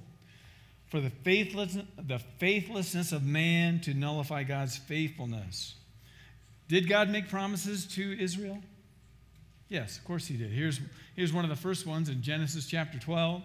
for 0.87 0.99
the, 0.99 1.09
faithless, 1.09 1.77
the 1.97 2.19
faithlessness 2.39 3.11
of 3.11 3.23
man 3.23 3.79
to 3.81 3.93
nullify 3.93 4.43
God's 4.43 4.77
faithfulness. 4.77 5.75
Did 6.69 6.87
God 6.87 7.09
make 7.09 7.27
promises 7.27 7.85
to 7.95 8.17
Israel? 8.17 8.59
Yes, 9.69 9.97
of 9.97 10.05
course 10.05 10.27
he 10.27 10.37
did. 10.37 10.51
Here's, 10.51 10.79
here's 11.15 11.33
one 11.33 11.43
of 11.43 11.49
the 11.49 11.55
first 11.55 11.85
ones 11.85 12.09
in 12.09 12.21
Genesis 12.21 12.67
chapter 12.67 12.99
12. 12.99 13.43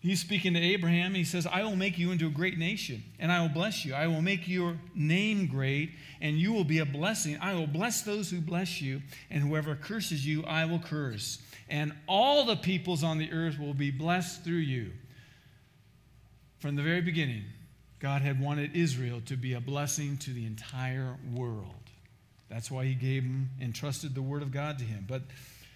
He's 0.00 0.20
speaking 0.20 0.54
to 0.54 0.60
Abraham. 0.60 1.14
He 1.14 1.24
says, 1.24 1.46
I 1.46 1.62
will 1.62 1.76
make 1.76 1.96
you 1.96 2.10
into 2.10 2.26
a 2.26 2.30
great 2.30 2.58
nation, 2.58 3.04
and 3.18 3.30
I 3.30 3.40
will 3.40 3.50
bless 3.50 3.84
you. 3.84 3.94
I 3.94 4.08
will 4.08 4.22
make 4.22 4.48
your 4.48 4.78
name 4.94 5.46
great, 5.46 5.90
and 6.20 6.38
you 6.38 6.52
will 6.52 6.64
be 6.64 6.78
a 6.78 6.86
blessing. 6.86 7.38
I 7.40 7.54
will 7.54 7.66
bless 7.66 8.02
those 8.02 8.30
who 8.30 8.40
bless 8.40 8.80
you, 8.80 9.02
and 9.30 9.42
whoever 9.42 9.76
curses 9.76 10.26
you, 10.26 10.42
I 10.44 10.64
will 10.64 10.78
curse. 10.80 11.38
And 11.68 11.92
all 12.08 12.44
the 12.46 12.56
peoples 12.56 13.04
on 13.04 13.18
the 13.18 13.30
earth 13.30 13.60
will 13.60 13.74
be 13.74 13.92
blessed 13.92 14.42
through 14.42 14.54
you. 14.54 14.90
From 16.58 16.76
the 16.76 16.82
very 16.82 17.00
beginning, 17.00 17.44
God 18.00 18.22
had 18.22 18.40
wanted 18.40 18.74
Israel 18.74 19.20
to 19.26 19.36
be 19.36 19.52
a 19.52 19.60
blessing 19.60 20.16
to 20.18 20.30
the 20.30 20.46
entire 20.46 21.16
world. 21.32 21.74
That's 22.48 22.70
why 22.70 22.86
he 22.86 22.94
gave 22.94 23.22
him 23.22 23.50
and 23.60 23.74
trusted 23.74 24.14
the 24.14 24.22
word 24.22 24.42
of 24.42 24.50
God 24.50 24.78
to 24.78 24.84
him. 24.84 25.04
But 25.06 25.22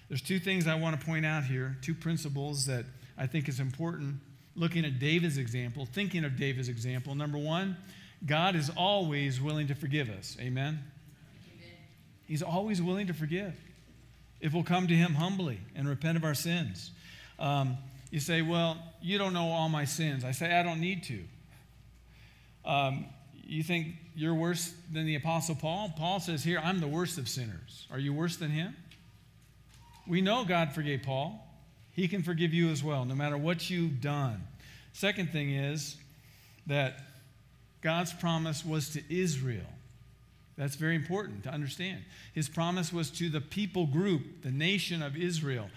there's 0.09 0.23
two 0.23 0.39
things 0.39 0.67
I 0.67 0.75
want 0.75 0.99
to 0.99 1.07
point 1.07 1.27
out 1.27 1.45
here, 1.45 1.77
two 1.83 1.95
principles 1.95 2.67
that 2.67 2.87
I 3.17 3.27
think 3.27 3.49
is 3.49 3.61
important 3.61 4.17
looking 4.57 4.85
at 4.85 4.99
David's 4.99 5.39
example, 5.39 5.87
thinking 5.87 6.25
of 6.25 6.37
David's 6.37 6.69
example. 6.69 7.15
Number 7.15 7.39
1, 7.39 7.77
God 8.27 8.57
is 8.57 8.71
always 8.77 9.41
willing 9.41 9.67
to 9.69 9.75
forgive 9.75 10.09
us. 10.09 10.37
Amen. 10.41 10.79
Amen. 10.79 11.73
He's 12.27 12.43
always 12.43 12.81
willing 12.81 13.07
to 13.09 13.15
forgive 13.15 13.55
if 14.41 14.53
we'll 14.53 14.63
come 14.63 14.87
to 14.87 14.95
him 14.95 15.15
humbly 15.15 15.61
and 15.75 15.89
repent 15.89 16.17
of 16.17 16.25
our 16.25 16.35
sins. 16.35 16.91
Um, 17.39 17.77
you 18.11 18.21
say, 18.21 18.43
Well, 18.43 18.79
you 19.03 19.19
don't 19.19 19.33
know 19.33 19.49
all 19.49 19.69
my 19.69 19.85
sins. 19.85 20.25
I 20.25 20.33
say, 20.33 20.55
I 20.55 20.63
don't 20.63 20.81
need 20.81 21.03
to. 21.05 21.25
Um, 22.64 23.07
you 23.46 23.62
think 23.62 23.88
you're 24.14 24.35
worse 24.35 24.74
than 24.92 25.07
the 25.07 25.16
Apostle 25.16 25.55
Paul? 25.55 25.92
Paul 25.96 26.20
says 26.20 26.42
here, 26.42 26.61
I'm 26.62 26.81
the 26.81 26.88
worst 26.88 27.18
of 27.18 27.29
sinners. 27.29 27.87
Are 27.90 27.98
you 27.98 28.12
worse 28.12 28.37
than 28.37 28.50
him? 28.50 28.77
We 30.07 30.20
know 30.20 30.44
God 30.44 30.72
forgave 30.72 31.03
Paul. 31.03 31.40
He 31.92 32.09
can 32.09 32.22
forgive 32.22 32.53
you 32.53 32.70
as 32.70 32.83
well, 32.83 33.05
no 33.05 33.14
matter 33.14 33.37
what 33.37 33.70
you've 33.70 34.00
done. 34.00 34.42
Second 34.92 35.31
thing 35.31 35.50
is 35.50 35.96
that 36.66 36.98
God's 37.83 38.12
promise 38.12 38.64
was 38.64 38.90
to 38.90 39.03
Israel. 39.14 39.66
That's 40.57 40.77
very 40.77 40.94
important 40.94 41.42
to 41.44 41.50
understand. 41.50 42.03
His 42.33 42.48
promise 42.48 42.92
was 42.92 43.11
to 43.12 43.29
the 43.29 43.40
people 43.40 43.87
group, 43.87 44.42
the 44.42 44.50
nation 44.50 45.03
of 45.03 45.16
Israel. 45.16 45.68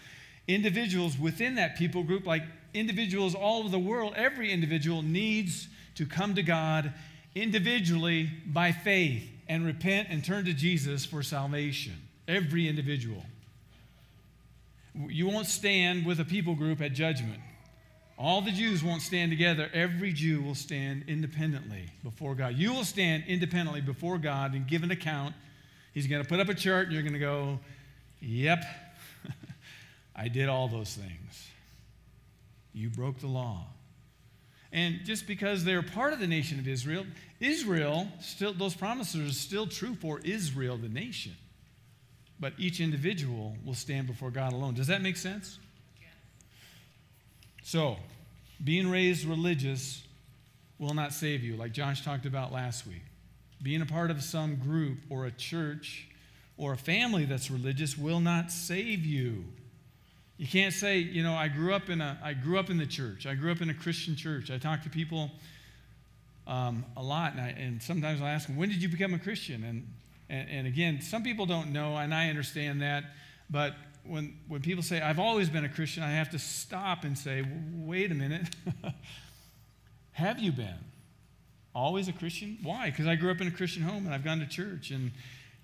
Individuals 0.47 1.17
within 1.17 1.55
that 1.55 1.77
people 1.77 2.03
group, 2.03 2.25
like 2.25 2.43
individuals 2.73 3.35
all 3.35 3.59
over 3.59 3.69
the 3.69 3.79
world, 3.79 4.13
every 4.15 4.51
individual 4.51 5.01
needs 5.01 5.67
to 5.97 6.05
come 6.05 6.35
to 6.35 6.43
God 6.43 6.93
individually 7.35 8.29
by 8.45 8.71
faith 8.71 9.27
and 9.49 9.65
repent 9.65 10.07
and 10.11 10.23
turn 10.23 10.45
to 10.45 10.53
Jesus 10.53 11.05
for 11.05 11.23
salvation. 11.23 11.95
Every 12.27 12.67
individual. 12.67 13.23
You 14.95 15.27
won't 15.27 15.47
stand 15.47 16.05
with 16.05 16.19
a 16.19 16.25
people 16.25 16.55
group 16.55 16.81
at 16.81 16.93
judgment. 16.93 17.39
All 18.17 18.41
the 18.41 18.51
Jews 18.51 18.83
won't 18.83 19.01
stand 19.01 19.31
together. 19.31 19.69
Every 19.73 20.13
Jew 20.13 20.41
will 20.41 20.55
stand 20.55 21.05
independently 21.07 21.89
before 22.03 22.35
God. 22.35 22.55
You 22.55 22.73
will 22.73 22.85
stand 22.85 23.23
independently 23.27 23.81
before 23.81 24.17
God 24.17 24.53
and 24.53 24.67
give 24.67 24.83
an 24.83 24.91
account. 24.91 25.35
He's 25.93 26.07
going 26.07 26.21
to 26.21 26.27
put 26.27 26.39
up 26.39 26.49
a 26.49 26.53
chart, 26.53 26.85
and 26.85 26.93
you're 26.93 27.03
going 27.03 27.13
to 27.13 27.19
go, 27.19 27.59
Yep, 28.21 28.63
I 30.15 30.27
did 30.27 30.49
all 30.49 30.67
those 30.67 30.93
things. 30.93 31.47
You 32.73 32.89
broke 32.89 33.19
the 33.19 33.27
law. 33.27 33.65
And 34.77 35.03
just 35.05 35.25
because 35.25 35.63
they're 35.63 35.81
part 35.81 36.13
of 36.13 36.19
the 36.19 36.27
nation 36.27 36.59
of 36.59 36.67
Israel, 36.67 37.03
Israel, 37.39 38.07
still, 38.21 38.53
those 38.53 38.75
promises 38.75 39.27
are 39.27 39.33
still 39.33 39.65
true 39.65 39.95
for 39.95 40.19
Israel, 40.19 40.77
the 40.77 40.87
nation. 40.87 41.35
But 42.39 42.53
each 42.59 42.79
individual 42.79 43.55
will 43.65 43.73
stand 43.73 44.05
before 44.05 44.29
God 44.29 44.53
alone. 44.53 44.75
Does 44.75 44.85
that 44.85 45.01
make 45.01 45.17
sense? 45.17 45.57
So, 47.63 47.97
being 48.63 48.87
raised 48.91 49.25
religious 49.25 50.03
will 50.77 50.93
not 50.93 51.11
save 51.11 51.43
you, 51.43 51.55
like 51.55 51.71
Josh 51.71 52.05
talked 52.05 52.27
about 52.27 52.53
last 52.53 52.85
week. 52.85 53.01
Being 53.63 53.81
a 53.81 53.87
part 53.87 54.11
of 54.11 54.21
some 54.21 54.57
group 54.57 54.99
or 55.09 55.25
a 55.25 55.31
church 55.31 56.07
or 56.55 56.73
a 56.73 56.77
family 56.77 57.25
that's 57.25 57.49
religious 57.49 57.97
will 57.97 58.19
not 58.19 58.51
save 58.51 59.03
you. 59.07 59.43
You 60.37 60.45
can't 60.47 60.73
say, 60.73 60.99
you 60.99 61.23
know, 61.23 61.33
I 61.33 61.47
grew 61.47 61.73
up 61.73 61.89
in 61.89 61.99
a, 61.99 62.17
I 62.23 62.33
grew 62.33 62.59
up 62.59 62.69
in 62.69 62.77
the 62.77 62.85
church. 62.85 63.25
I 63.25 63.33
grew 63.33 63.51
up 63.51 63.61
in 63.61 63.71
a 63.71 63.73
Christian 63.73 64.15
church. 64.15 64.51
I 64.51 64.59
talk 64.59 64.83
to 64.83 64.89
people 64.89 65.31
um, 66.45 66.85
a 66.95 67.01
lot, 67.01 67.33
and, 67.33 67.41
I, 67.41 67.49
and, 67.49 67.81
sometimes 67.81 68.21
I 68.21 68.31
ask 68.31 68.47
them, 68.47 68.55
when 68.55 68.69
did 68.69 68.81
you 68.81 68.87
become 68.87 69.13
a 69.13 69.19
Christian? 69.19 69.63
And, 69.63 69.87
and, 70.29 70.49
and 70.49 70.67
again, 70.67 71.01
some 71.01 71.23
people 71.23 71.45
don't 71.45 71.73
know, 71.73 71.97
and 71.97 72.13
I 72.13 72.29
understand 72.29 72.81
that. 72.83 73.03
But 73.49 73.73
when, 74.05 74.37
when 74.47 74.61
people 74.61 74.83
say, 74.83 75.01
I've 75.01 75.19
always 75.19 75.49
been 75.49 75.65
a 75.65 75.69
Christian, 75.69 76.03
I 76.03 76.11
have 76.11 76.29
to 76.29 76.39
stop 76.39 77.03
and 77.03 77.17
say, 77.17 77.43
wait 77.73 78.11
a 78.11 78.15
minute. 78.15 78.47
have 80.11 80.39
you 80.39 80.51
been? 80.51 80.77
Always 81.75 82.07
a 82.07 82.13
Christian? 82.13 82.59
Why? 82.63 82.91
Because 82.91 83.07
I 83.07 83.15
grew 83.15 83.31
up 83.31 83.41
in 83.41 83.47
a 83.47 83.51
Christian 83.51 83.83
home 83.83 84.05
and 84.05 84.13
I've 84.13 84.23
gone 84.23 84.39
to 84.39 84.47
church 84.47 84.91
and, 84.91 85.11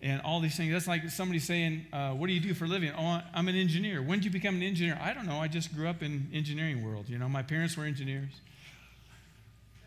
and 0.04 0.22
all 0.22 0.42
these 0.42 0.58
things. 0.58 0.74
That's 0.74 0.88
like 0.88 1.10
somebody 1.10 1.40
saying, 1.40 1.86
uh, 1.94 2.12
What 2.12 2.28
do 2.28 2.34
you 2.34 2.42
do 2.42 2.54
for 2.54 2.66
a 2.66 2.68
living? 2.68 2.92
Oh, 2.96 3.22
I'm 3.34 3.48
an 3.48 3.56
engineer. 3.56 4.02
When 4.02 4.20
did 4.20 4.26
you 4.26 4.32
become 4.32 4.56
an 4.56 4.64
engineer? 4.64 5.00
I 5.02 5.14
don't 5.14 5.26
know. 5.26 5.38
I 5.38 5.48
just 5.48 5.74
grew 5.74 5.88
up 5.88 6.04
in 6.04 6.28
engineering 6.34 6.84
world. 6.84 7.08
You 7.08 7.18
know, 7.18 7.30
my 7.30 7.42
parents 7.42 7.78
were 7.78 7.86
engineers. 7.86 8.30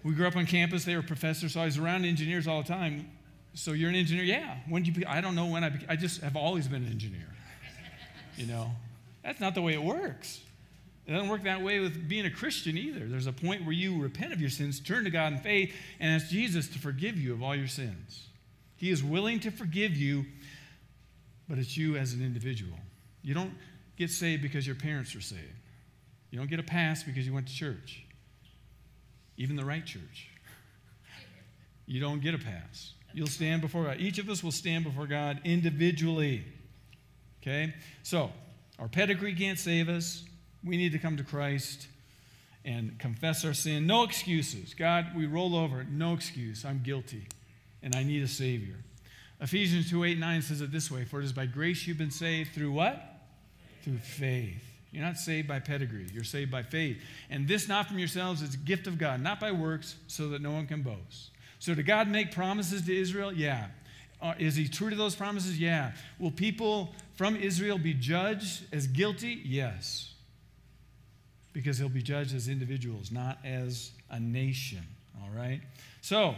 We 0.02 0.14
grew 0.14 0.26
up 0.26 0.35
on 0.35 0.46
campus. 0.46 0.85
They 0.85 0.96
were 0.96 1.02
professors, 1.02 1.52
so 1.52 1.61
I 1.61 1.66
was 1.66 1.79
around 1.79 2.07
engineers 2.07 2.46
all 2.46 2.62
the 2.62 2.68
time. 2.68 3.11
So 3.55 3.72
you're 3.72 3.90
an 3.90 3.94
engineer? 3.94 4.24
Yeah. 4.24 4.57
When 4.68 4.83
did 4.83 4.96
you? 4.96 5.02
Be, 5.02 5.07
I 5.07 5.20
don't 5.20 5.35
know 5.35 5.46
when 5.46 5.62
I. 5.62 5.68
Be, 5.68 5.79
I 5.88 5.96
just 5.96 6.22
have 6.22 6.35
always 6.35 6.66
been 6.66 6.83
an 6.83 6.90
engineer. 6.90 7.29
You 8.37 8.44
know, 8.44 8.70
that's 9.24 9.40
not 9.40 9.55
the 9.55 9.62
way 9.62 9.72
it 9.72 9.83
works. 9.83 10.42
It 11.07 11.12
doesn't 11.12 11.31
work 11.31 11.44
that 11.44 11.62
way 11.62 11.81
with 11.81 12.07
being 12.07 12.26
a 12.26 12.31
Christian 12.31 12.76
either. 12.76 13.07
There's 13.07 13.26
a 13.26 13.33
point 13.33 13.64
where 13.64 13.72
you 13.72 13.98
repent 13.98 14.35
of 14.35 14.42
your 14.42 14.50
sins, 14.50 14.79
turn 14.79 15.05
to 15.05 15.11
God 15.11 15.33
in 15.33 15.38
faith, 15.38 15.74
and 16.00 16.12
ask 16.12 16.29
Jesus 16.29 16.68
to 16.68 16.79
forgive 16.79 17.16
you 17.16 17.33
of 17.33 17.42
all 17.42 17.57
your 17.57 17.66
sins. 17.66 18.26
He 18.77 18.91
is 18.91 19.03
willing 19.03 19.41
to 19.41 19.51
forgive 19.51 19.97
you, 19.97 20.27
but 21.49 21.59
it's 21.59 21.77
you 21.77 21.97
as 21.97 22.12
an 22.12 22.23
individual. 22.23 22.79
You 23.23 23.35
don't 23.35 23.53
get 23.97 24.11
saved 24.11 24.43
because 24.43 24.67
your 24.67 24.77
parents 24.77 25.15
are 25.15 25.21
saved. 25.21 25.43
You 26.31 26.39
don't 26.39 26.51
get 26.51 26.61
a 26.61 26.65
pass 26.65 27.03
because 27.03 27.27
you 27.27 27.33
went 27.33 27.49
to 27.49 27.55
church, 27.55 28.05
even 29.37 29.57
the 29.57 29.65
right 29.65 29.85
church. 29.85 30.29
You 31.87 32.01
don't 32.01 32.21
get 32.21 32.35
a 32.35 32.39
pass. 32.39 32.93
You'll 33.15 33.29
stand 33.29 33.62
before 33.62 33.85
God. 33.85 33.99
Each 33.99 34.19
of 34.19 34.29
us 34.29 34.43
will 34.43 34.53
stand 34.53 34.85
before 34.85 35.07
God 35.07 35.41
individually. 35.45 36.45
Okay? 37.41 37.73
So, 38.03 38.31
our 38.79 38.89
pedigree 38.89 39.35
can't 39.35 39.59
save 39.59 39.89
us. 39.89 40.25
We 40.62 40.77
need 40.77 40.93
to 40.93 40.99
come 40.99 41.17
to 41.17 41.23
Christ 41.23 41.87
and 42.65 42.99
confess 42.99 43.45
our 43.45 43.55
sin. 43.55 43.87
No 43.87 44.03
excuses. 44.03 44.75
God, 44.75 45.12
we 45.17 45.27
roll 45.27 45.57
over. 45.57 45.85
No 45.85 46.12
excuse. 46.12 46.65
I'm 46.65 46.83
guilty 46.83 47.27
and 47.87 47.94
I 47.94 48.03
need 48.03 48.20
a 48.25 48.29
Savior. 48.29 48.75
Ephesians 49.40 49.88
2 49.90 50.03
8 50.03 50.18
9 50.18 50.42
says 50.42 50.61
it 50.61 50.72
this 50.72 50.90
way 50.90 51.05
For 51.05 51.20
it 51.20 51.25
is 51.25 51.33
by 51.33 51.46
grace 51.46 51.87
you've 51.87 51.96
been 51.96 52.11
saved 52.11 52.53
through 52.53 52.72
what? 52.72 53.01
Through 53.85 53.99
faith. 53.99 54.62
You're 54.90 55.05
not 55.05 55.18
saved 55.18 55.46
by 55.46 55.61
pedigree, 55.61 56.07
you're 56.12 56.25
saved 56.25 56.51
by 56.51 56.64
faith. 56.64 56.99
And 57.31 57.46
this 57.46 57.68
not 57.68 57.87
from 57.87 57.99
yourselves, 57.99 58.42
it's 58.42 58.57
a 58.57 58.59
gift 58.59 58.88
of 58.88 58.99
God, 58.99 59.22
not 59.22 59.38
by 59.38 59.53
works, 59.53 59.94
so 60.09 60.29
that 60.31 60.42
no 60.42 60.51
one 60.51 60.66
can 60.66 60.83
boast. 60.83 61.31
So, 61.61 61.75
did 61.75 61.87
God 61.87 62.09
make 62.09 62.33
promises 62.33 62.85
to 62.87 62.96
Israel? 62.96 63.33
Yeah. 63.33 63.68
Uh, 64.20 64.35
is 64.38 64.57
he 64.57 64.66
true 64.66 64.90
to 64.90 64.96
those 64.96 65.14
promises? 65.14 65.59
Yeah. 65.59 65.92
Will 66.18 66.33
people 66.33 66.92
from 67.14 67.37
Israel 67.37 67.79
be 67.79 67.94
judged 67.94 68.64
as 68.72 68.88
guilty? 68.88 69.40
Yes. 69.44 70.12
Because 71.53 71.79
he'll 71.79 71.88
be 71.88 72.03
judged 72.03 72.35
as 72.35 72.49
individuals, 72.49 73.12
not 73.12 73.38
as 73.44 73.92
a 74.11 74.18
nation. 74.18 74.83
All 75.22 75.31
right? 75.31 75.61
So, 76.01 76.35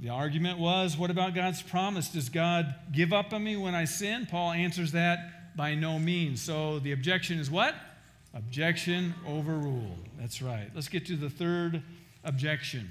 the 0.00 0.10
argument 0.10 0.58
was 0.58 0.96
what 0.96 1.10
about 1.10 1.34
God's 1.34 1.62
promise? 1.62 2.08
Does 2.08 2.28
God 2.28 2.74
give 2.92 3.12
up 3.12 3.32
on 3.32 3.42
me 3.42 3.56
when 3.56 3.74
I 3.74 3.84
sin? 3.84 4.26
Paul 4.30 4.52
answers 4.52 4.92
that 4.92 5.56
by 5.56 5.74
no 5.74 5.98
means. 5.98 6.40
So 6.40 6.78
the 6.78 6.92
objection 6.92 7.38
is 7.38 7.50
what? 7.50 7.74
Objection 8.32 9.14
overruled. 9.26 10.06
That's 10.18 10.40
right. 10.40 10.70
Let's 10.74 10.88
get 10.88 11.06
to 11.06 11.16
the 11.16 11.28
third 11.28 11.82
objection. 12.22 12.90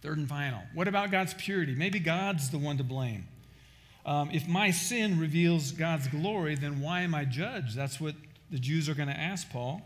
Third 0.00 0.18
and 0.18 0.28
final. 0.28 0.62
What 0.72 0.88
about 0.88 1.10
God's 1.10 1.34
purity? 1.34 1.74
Maybe 1.74 1.98
God's 1.98 2.50
the 2.50 2.58
one 2.58 2.78
to 2.78 2.84
blame. 2.84 3.26
Um, 4.06 4.30
if 4.32 4.46
my 4.46 4.70
sin 4.70 5.18
reveals 5.18 5.72
God's 5.72 6.08
glory, 6.08 6.54
then 6.54 6.80
why 6.80 7.00
am 7.00 7.14
I 7.14 7.24
judged? 7.24 7.76
That's 7.76 8.00
what 8.00 8.14
the 8.50 8.58
Jews 8.58 8.88
are 8.88 8.94
going 8.94 9.08
to 9.08 9.18
ask 9.18 9.50
Paul. 9.50 9.82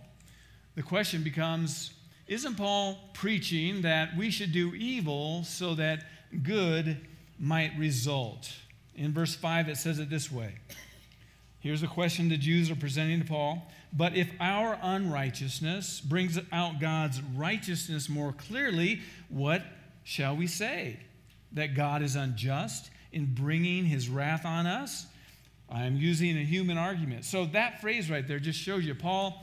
The 0.75 0.83
question 0.83 1.23
becomes 1.23 1.93
isn't 2.29 2.57
Paul 2.57 2.99
preaching 3.15 3.83
that 3.83 4.17
we 4.17 4.31
should 4.31 4.53
do 4.53 4.75
evil 4.75 5.45
so 5.45 5.75
that 5.75 6.05
good 6.43 6.99
might 7.39 7.73
result? 7.79 8.53
In 8.95 9.13
verse 9.15 9.35
5, 9.35 9.69
it 9.69 9.79
says 9.79 9.99
it 9.99 10.11
this 10.11 10.31
way. 10.31 10.55
Here's 11.61 11.83
a 11.83 11.89
question 11.89 12.29
the 12.29 12.37
Jews 12.37 12.71
are 12.71 12.77
presenting 12.77 13.21
to 13.21 13.27
Paul. 13.27 13.67
But 13.93 14.15
if 14.15 14.31
our 14.41 14.79
unrighteousness 14.83 16.01
brings 16.03 16.39
out 16.53 16.81
God's 16.81 17.23
righteousness 17.35 18.09
more 18.09 18.33
clearly, 18.33 19.01
what 19.31 19.63
shall 20.05 20.37
we 20.37 20.47
say? 20.47 21.01
That 21.53 21.75
God 21.75 22.03
is 22.03 22.15
unjust 22.15 22.91
in 23.13 23.35
bringing 23.35 23.87
his 23.87 24.11
wrath 24.11 24.45
on 24.45 24.67
us? 24.67 25.07
I 25.71 25.85
am 25.85 25.97
using 25.97 26.37
a 26.37 26.45
human 26.45 26.77
argument. 26.77 27.25
So 27.25 27.47
that 27.47 27.81
phrase 27.81 28.11
right 28.11 28.27
there 28.27 28.39
just 28.39 28.59
shows 28.59 28.85
you 28.85 28.95
Paul 28.95 29.43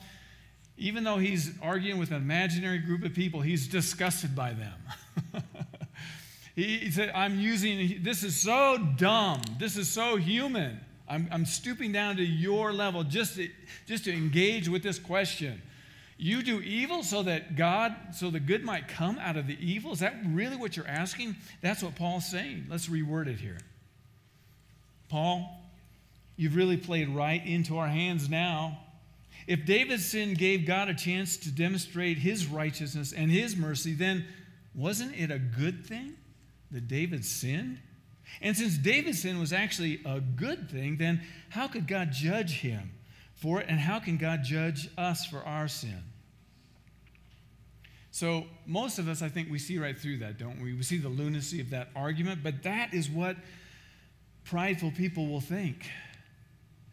even 0.78 1.04
though 1.04 1.18
he's 1.18 1.52
arguing 1.62 2.00
with 2.00 2.12
an 2.12 2.18
imaginary 2.18 2.80
group 2.80 3.04
of 3.06 3.14
people, 3.14 3.42
he's 3.42 3.68
disgusted 3.68 4.36
by 4.36 4.54
them. 4.54 5.44
he, 6.56 6.92
said, 6.92 7.12
I'm 7.16 7.40
using, 7.40 8.00
this 8.02 8.24
is 8.24 8.36
so 8.36 8.78
dumb. 8.98 9.42
This 9.58 9.78
is 9.78 9.88
so 9.88 10.18
human. 10.18 10.80
I'm, 11.08 11.28
I'm 11.32 11.46
stooping 11.46 11.92
down 11.92 12.18
to 12.18 12.24
your 12.24 12.74
level 12.74 13.04
just 13.04 13.36
to, 13.36 13.50
just 13.88 14.06
to 14.06 14.14
engage 14.14 14.68
with 14.68 14.84
this 14.84 15.00
question. 15.00 15.62
You 16.18 16.44
do 16.44 16.62
evil 16.62 17.04
so 17.04 17.24
that 17.24 17.56
God, 17.56 17.94
so 18.14 18.30
the 18.30 18.40
good 18.40 18.64
might 18.64 18.88
come 18.88 19.18
out 19.20 19.36
of 19.38 19.48
the 19.48 19.58
evil? 19.60 19.92
Is 19.92 20.00
that 20.00 20.16
really 20.28 20.56
what 20.56 20.76
you're 20.76 20.88
asking? 20.88 21.36
That's 21.62 21.84
what 21.84 21.96
Paul's 21.96 22.30
saying. 22.30 22.68
Let's 22.70 22.88
reword 22.88 23.28
it 23.28 23.40
here. 23.40 23.60
Paul, 25.10 25.62
you've 26.38 26.56
really 26.56 26.78
played 26.78 27.10
right 27.10 27.46
into 27.46 27.78
our 27.78 27.88
hands 27.88 28.30
now. 28.30 28.80
If 29.48 29.66
David's 29.66 30.06
sin 30.06 30.34
gave 30.34 30.66
God 30.66 30.90
a 30.90 30.94
chance 30.94 31.38
to 31.38 31.52
demonstrate 31.52 32.18
his 32.18 32.48
righteousness 32.48 33.14
and 33.14 33.30
his 33.30 33.56
mercy, 33.56 33.94
then 33.94 34.26
wasn't 34.74 35.16
it 35.16 35.30
a 35.30 35.38
good 35.38 35.86
thing 35.86 36.16
that 36.72 36.88
David 36.88 37.24
sinned? 37.24 37.80
And 38.42 38.58
since 38.58 38.78
David's 38.78 39.22
sin 39.22 39.40
was 39.40 39.54
actually 39.54 40.02
a 40.04 40.20
good 40.20 40.70
thing, 40.70 40.98
then 40.98 41.22
how 41.50 41.68
could 41.68 41.88
God 41.88 42.12
judge 42.12 42.60
him 42.60 42.92
for 43.36 43.62
it? 43.62 43.68
And 43.70 43.80
how 43.80 44.00
can 44.00 44.18
God 44.18 44.44
judge 44.44 44.90
us 44.98 45.26
for 45.26 45.40
our 45.44 45.68
sin? 45.68 46.04
So, 48.10 48.46
most 48.66 48.98
of 48.98 49.10
us, 49.10 49.22
I 49.22 49.28
think, 49.28 49.52
we 49.52 49.60
see 49.60 49.78
right 49.78 49.98
through 49.98 50.20
that, 50.20 50.40
don't 50.40 50.62
we? 50.62 50.74
We 50.74 50.84
see 50.84 50.98
the 50.98 51.10
lunacy 51.10 51.60
of 51.60 51.70
that 51.72 51.90
argument, 51.96 52.42
but 52.44 52.64
that 52.64 52.94
is 52.94 53.10
what 53.10 53.36
prideful 54.46 54.92
people 54.92 55.28
will 55.28 55.42
think 55.42 55.86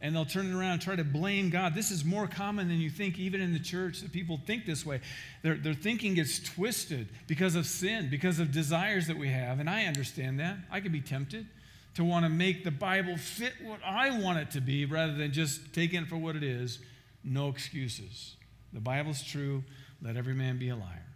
and 0.03 0.15
they'll 0.15 0.27
turn 0.27 0.51
it 0.51 0.55
around 0.55 0.73
and 0.73 0.83
try 0.83 0.97
to 0.97 1.05
blame 1.05 1.49
God. 1.49 1.75
This 1.77 1.93
is 1.93 2.05
more 2.05 2.27
common 2.27 2.69
than 2.69 2.81
you 2.81 2.91
think, 2.91 3.21
even 3.21 3.41
in 3.41 3.53
the 3.53 3.61
church, 3.61 4.01
that 4.01 4.11
people 4.11 4.41
think 4.45 4.67
this 4.67 4.85
way. 4.85 5.01
Their, 5.43 5.55
their 5.55 5.75
thinking 5.75 6.15
gets 6.15 6.41
twisted 6.41 7.09
because 7.29 7.55
of 7.55 7.67
sin, 7.67 8.11
because 8.11 8.41
of 8.41 8.51
desires 8.51 9.07
that 9.07 9.17
we 9.17 9.29
have. 9.29 9.61
And 9.61 9.71
I 9.71 9.85
understand 9.85 10.41
that. 10.41 10.57
I 10.73 10.81
could 10.81 10.91
be 10.91 11.01
tempted 11.01 11.47
to 11.95 12.03
want 12.03 12.25
to 12.25 12.29
make 12.29 12.65
the 12.65 12.73
Bible 12.73 13.17
fit 13.17 13.53
what 13.63 13.79
I 13.85 14.19
want 14.19 14.39
it 14.39 14.51
to 14.53 14.61
be 14.61 14.85
rather 14.87 15.15
than 15.15 15.33
just 15.33 15.73
taking 15.73 16.03
it 16.03 16.09
for 16.09 16.17
what 16.17 16.35
it 16.35 16.43
is. 16.43 16.81
No 17.23 17.49
excuses. 17.49 18.35
The 18.73 18.81
Bible's 18.81 19.23
true. 19.23 19.63
Let 20.03 20.17
every 20.17 20.35
man 20.35 20.59
be 20.59 20.71
a 20.71 20.75
liar. 20.75 21.07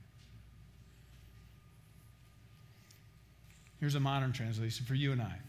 Here's 3.81 3.97
a 3.97 4.01
modern 4.01 4.33
translation 4.33 4.87
for 4.87 4.95
you 4.95 5.11
and 5.11 5.21
I. 5.21 5.41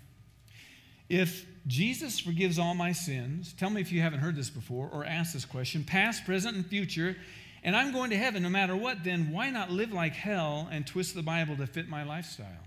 If 1.10 1.46
Jesus 1.66 2.20
forgives 2.20 2.60
all 2.60 2.74
my 2.74 2.92
sins, 2.92 3.54
tell 3.58 3.70
me 3.70 3.82
if 3.82 3.92
you 3.92 4.02
haven't 4.02 4.20
heard 4.20 4.36
this 4.36 4.50
before 4.50 4.90
or 4.92 5.06
asked 5.06 5.34
this 5.34 5.46
question, 5.46 5.84
past, 5.84 6.26
present, 6.26 6.56
and 6.56 6.66
future, 6.66 7.16
and 7.64 7.76
I'm 7.76 7.92
going 7.92 8.10
to 8.12 8.18
heaven 8.18 8.44
no 8.44 8.50
matter 8.50 8.76
what, 8.76 9.04
then 9.04 9.32
why 9.32 9.50
not 9.50 9.70
live 9.72 9.92
like 9.92 10.14
hell 10.14 10.68
and 10.72 10.86
twist 10.86 11.16
the 11.16 11.24
Bible 11.24 11.58
to 11.58 11.68
fit 11.68 11.90
my 11.90 12.04
lifestyle? 12.04 12.64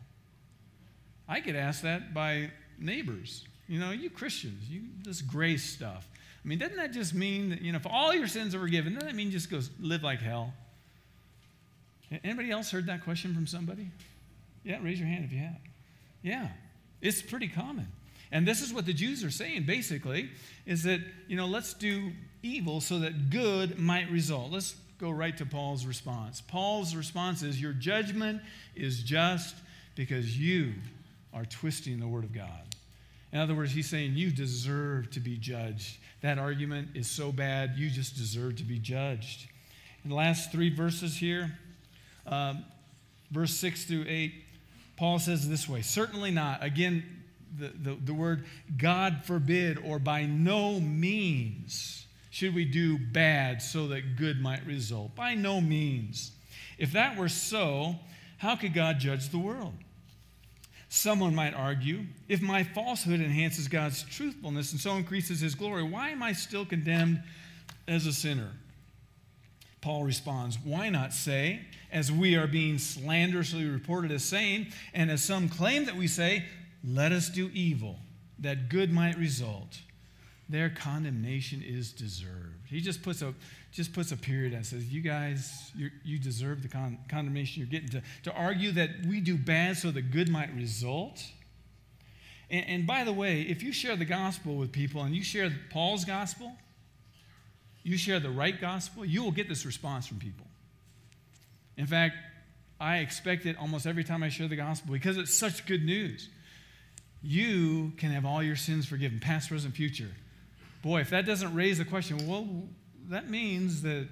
I 1.29 1.41
get 1.41 1.57
asked 1.57 1.83
that 1.83 2.13
by 2.13 2.51
neighbors. 2.79 3.45
You 3.69 3.79
know, 3.79 3.93
you 3.93 4.11
Christians, 4.11 4.69
you 4.69 4.83
this 5.05 5.23
grace 5.23 5.65
stuff. 5.65 6.07
I 6.45 6.49
mean, 6.49 6.59
doesn't 6.59 6.77
that 6.77 6.93
just 6.93 7.15
mean 7.15 7.51
that, 7.51 7.63
you 7.63 7.73
know, 7.73 7.77
if 7.77 7.87
all 7.87 8.15
your 8.15 8.27
sins 8.27 8.55
are 8.55 8.61
forgiven, 8.61 8.95
doesn't 8.95 9.09
that 9.09 9.15
mean 9.15 9.31
just 9.31 9.51
go 9.51 9.61
live 9.79 10.03
like 10.03 10.21
hell? 10.21 10.53
Anybody 12.25 12.51
else 12.51 12.71
heard 12.71 12.87
that 12.87 13.05
question 13.05 13.35
from 13.35 13.47
somebody? 13.47 13.89
Yeah, 14.65 14.79
raise 14.83 14.99
your 14.99 15.09
hand 15.09 15.25
if 15.25 15.33
you 15.33 15.39
have. 15.39 15.57
Yeah, 16.23 16.49
it's 17.01 17.23
pretty 17.23 17.49
common. 17.49 17.87
And 18.33 18.47
this 18.47 18.63
is 18.63 18.73
what 18.73 18.87
the 18.87 18.93
Jews 18.93 19.25
are 19.25 19.31
saying 19.31 19.65
basically 19.65 20.31
is 20.67 20.85
that, 20.85 21.01
you 21.27 21.37
know, 21.37 21.47
let's 21.47 21.75
do 21.75 22.13
evil 22.43 22.81
so 22.81 23.01
that 23.01 23.31
good 23.31 23.79
might 23.79 24.11
result. 24.11 24.53
Let's 24.53 24.77
go 24.99 25.11
right 25.11 25.37
to 25.39 25.47
Paul's 25.47 25.85
response. 25.87 26.41
Paul's 26.41 26.95
response 26.95 27.43
is 27.43 27.61
Your 27.61 27.73
judgment 27.73 28.43
is 28.77 29.03
just 29.03 29.57
because 29.95 30.39
you 30.39 30.75
are 31.33 31.45
twisting 31.45 31.99
the 31.99 32.07
word 32.07 32.25
of 32.25 32.33
God. 32.33 32.75
In 33.33 33.39
other 33.39 33.55
words, 33.55 33.73
he's 33.73 33.89
saying 33.89 34.13
you 34.15 34.31
deserve 34.31 35.11
to 35.13 35.21
be 35.21 35.37
judged. 35.37 35.99
That 36.21 36.39
argument 36.39 36.89
is 36.95 37.09
so 37.09 37.33
bad, 37.33 37.75
you 37.77 37.89
just 37.89 38.17
deserve 38.17 38.57
to 38.57 38.65
be 38.65 38.79
judged. 38.79 39.49
In 40.05 40.11
the 40.11 40.17
last 40.17 40.51
three 40.51 40.75
verses 40.75 41.17
here, 41.17 41.53
um, 42.27 42.65
verse 43.31 43.55
6 43.55 43.85
through 43.85 44.05
8, 44.09 44.35
Paul 44.97 45.19
says 45.19 45.49
this 45.49 45.69
way 45.69 45.83
Certainly 45.83 46.33
not. 46.33 46.63
Again, 46.63 47.05
the, 47.59 47.69
the, 47.69 47.97
the 48.05 48.15
word 48.15 48.45
God 48.77 49.23
forbid 49.25 49.79
or 49.79 49.99
by 49.99 50.25
no 50.25 50.81
means 50.81 52.07
should 52.31 52.55
we 52.55 52.65
do 52.65 52.99
bad 52.99 53.61
so 53.61 53.89
that 53.89 54.17
good 54.17 54.41
might 54.41 54.65
result. 54.65 55.15
By 55.17 55.35
no 55.35 55.61
means. 55.61 56.33
If 56.79 56.93
that 56.93 57.17
were 57.17 57.29
so, 57.29 57.97
how 58.39 58.57
could 58.57 58.73
God 58.73 58.99
judge 58.99 59.29
the 59.29 59.39
world? 59.39 59.75
Someone 60.89 61.35
might 61.35 61.55
argue 61.55 62.07
if 62.29 62.41
my 62.41 62.65
falsehood 62.65 63.21
enhances 63.21 63.69
God's 63.69 64.03
truthfulness 64.03 64.73
and 64.73 64.81
so 64.81 64.95
increases 64.95 65.41
his 65.41 65.55
glory, 65.55 65.83
why 65.83 66.11
am 66.11 66.23
I 66.23 66.33
still 66.33 66.65
condemned 66.65 67.23
as 67.87 68.07
a 68.07 68.13
sinner? 68.13 68.51
Paul 69.81 70.05
responds, 70.05 70.59
Why 70.63 70.89
not 70.89 71.13
say, 71.13 71.61
as 71.93 72.13
we 72.13 72.37
are 72.37 72.47
being 72.47 72.79
slanderously 72.79 73.67
reported 73.67 74.11
as 74.11 74.25
saying, 74.25 74.69
and 74.93 75.11
as 75.11 75.23
some 75.23 75.49
claim 75.49 75.87
that 75.87 75.97
we 75.97 76.07
say, 76.07 76.45
let 76.85 77.13
us 77.13 77.29
do 77.29 77.51
evil, 77.53 77.99
that 78.39 78.69
good 78.69 78.93
might 78.93 79.19
result? 79.19 79.81
Their 80.49 80.71
condemnation 80.71 81.63
is 81.63 81.93
deserved. 81.93 82.67
He 82.67 82.81
just 82.81 83.03
puts 83.03 83.23
a, 83.23 83.35
just 83.71 83.93
puts 83.93 84.11
a 84.11 84.17
period 84.17 84.53
and 84.53 84.67
says, 84.67 84.85
You 84.93 85.01
guys, 85.01 85.71
you 86.05 86.19
deserve 86.19 86.63
the 86.63 86.69
con- 86.69 86.99
condemnation 87.09 87.61
you're 87.61 87.71
getting. 87.71 87.89
To, 87.91 88.03
to 88.25 88.33
argue 88.33 88.73
that 88.73 88.91
we 89.07 89.21
do 89.21 89.37
bad 89.37 89.77
so 89.77 89.91
the 89.91 90.03
good 90.03 90.29
might 90.29 90.53
result. 90.55 91.23
And, 92.51 92.65
and 92.67 92.87
by 92.87 93.05
the 93.05 93.13
way, 93.13 93.43
if 93.43 93.63
you 93.63 93.73
share 93.73 93.97
the 93.97 94.05
gospel 94.05 94.57
with 94.57 94.73
people 94.73 95.03
and 95.03 95.15
you 95.15 95.23
share 95.23 95.51
Paul's 95.71 96.05
gospel, 96.05 96.53
you 97.83 97.97
share 97.97 98.21
the 98.21 98.31
right 98.31 98.61
gospel, 98.61 99.05
you 99.05 99.23
will 99.23 99.31
get 99.31 99.49
this 99.49 99.65
response 99.65 100.07
from 100.07 100.19
people. 100.19 100.47
In 101.77 101.87
fact, 101.87 102.17
I 102.81 102.99
expect 102.99 103.47
it 103.47 103.57
almost 103.59 103.87
every 103.87 104.05
time 104.05 104.23
I 104.23 104.29
share 104.29 104.49
the 104.49 104.57
gospel 104.57 104.93
because 104.93 105.17
it's 105.17 105.39
such 105.39 105.67
good 105.67 105.85
news. 105.85 106.29
You 107.23 107.93
can 107.97 108.11
have 108.11 108.25
all 108.25 108.43
your 108.43 108.57
sins 108.57 108.87
forgiven, 108.87 109.21
past, 109.21 109.49
present, 109.49 109.75
future. 109.75 110.11
Boy, 110.83 111.01
if 111.01 111.11
that 111.11 111.27
doesn't 111.27 111.55
raise 111.55 111.79
the 111.79 111.85
question, 111.85 112.27
well, 112.27 112.49
that 113.09 113.29
means 113.29 113.83
that 113.83 114.09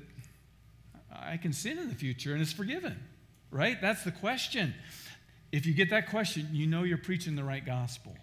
I 1.10 1.36
can 1.38 1.52
sin 1.52 1.78
in 1.78 1.88
the 1.88 1.94
future 1.94 2.32
and 2.32 2.42
it's 2.42 2.52
forgiven, 2.52 2.98
right? 3.50 3.80
That's 3.80 4.04
the 4.04 4.12
question. 4.12 4.74
If 5.50 5.64
you 5.64 5.72
get 5.72 5.90
that 5.90 6.10
question, 6.10 6.48
you 6.52 6.66
know 6.66 6.82
you're 6.82 6.98
preaching 6.98 7.36
the 7.36 7.44
right 7.44 7.64
gospel. 7.64 8.14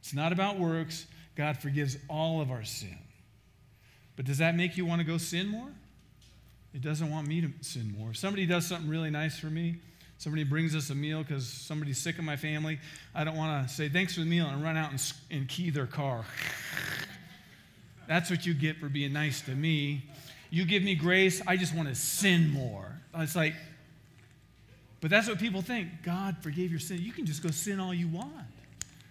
It's 0.00 0.12
not 0.12 0.32
about 0.32 0.58
works. 0.58 1.06
God 1.34 1.56
forgives 1.56 1.96
all 2.08 2.40
of 2.40 2.50
our 2.50 2.64
sin. 2.64 2.98
But 4.16 4.26
does 4.26 4.38
that 4.38 4.54
make 4.54 4.76
you 4.76 4.86
want 4.86 5.00
to 5.00 5.06
go 5.06 5.18
sin 5.18 5.48
more? 5.48 5.68
It 6.74 6.82
doesn't 6.82 7.10
want 7.10 7.26
me 7.26 7.40
to 7.40 7.50
sin 7.62 7.94
more. 7.98 8.10
If 8.10 8.18
somebody 8.18 8.44
does 8.44 8.66
something 8.66 8.88
really 8.88 9.10
nice 9.10 9.38
for 9.38 9.46
me, 9.46 9.76
somebody 10.18 10.44
brings 10.44 10.74
us 10.74 10.90
a 10.90 10.94
meal 10.94 11.22
because 11.22 11.46
somebody's 11.46 11.98
sick 11.98 12.18
in 12.18 12.24
my 12.24 12.36
family, 12.36 12.78
I 13.14 13.24
don't 13.24 13.36
want 13.36 13.68
to 13.68 13.74
say 13.74 13.88
thanks 13.88 14.14
for 14.14 14.20
the 14.20 14.26
meal 14.26 14.46
and 14.46 14.62
run 14.62 14.76
out 14.76 14.90
and, 14.90 15.12
and 15.30 15.48
key 15.48 15.70
their 15.70 15.86
car. 15.86 16.24
That's 18.08 18.30
what 18.30 18.46
you 18.46 18.54
get 18.54 18.78
for 18.78 18.88
being 18.88 19.12
nice 19.12 19.40
to 19.42 19.50
me. 19.52 20.04
You 20.50 20.64
give 20.64 20.82
me 20.82 20.94
grace, 20.94 21.42
I 21.46 21.56
just 21.56 21.74
want 21.74 21.88
to 21.88 21.94
sin 21.94 22.50
more. 22.50 23.00
It's 23.16 23.34
like, 23.34 23.54
but 25.00 25.10
that's 25.10 25.28
what 25.28 25.38
people 25.38 25.60
think. 25.60 25.88
God 26.02 26.36
forgave 26.40 26.70
your 26.70 26.80
sin. 26.80 26.98
You 27.00 27.12
can 27.12 27.26
just 27.26 27.42
go 27.42 27.50
sin 27.50 27.80
all 27.80 27.92
you 27.92 28.08
want. 28.08 28.32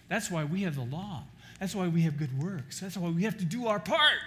That's 0.07 0.31
why 0.31 0.43
we 0.43 0.63
have 0.63 0.75
the 0.75 0.83
law. 0.83 1.23
That's 1.59 1.75
why 1.75 1.87
we 1.87 2.01
have 2.01 2.17
good 2.17 2.37
works. 2.41 2.79
That's 2.79 2.97
why 2.97 3.09
we 3.09 3.23
have 3.23 3.37
to 3.37 3.45
do 3.45 3.67
our 3.67 3.79
part 3.79 4.19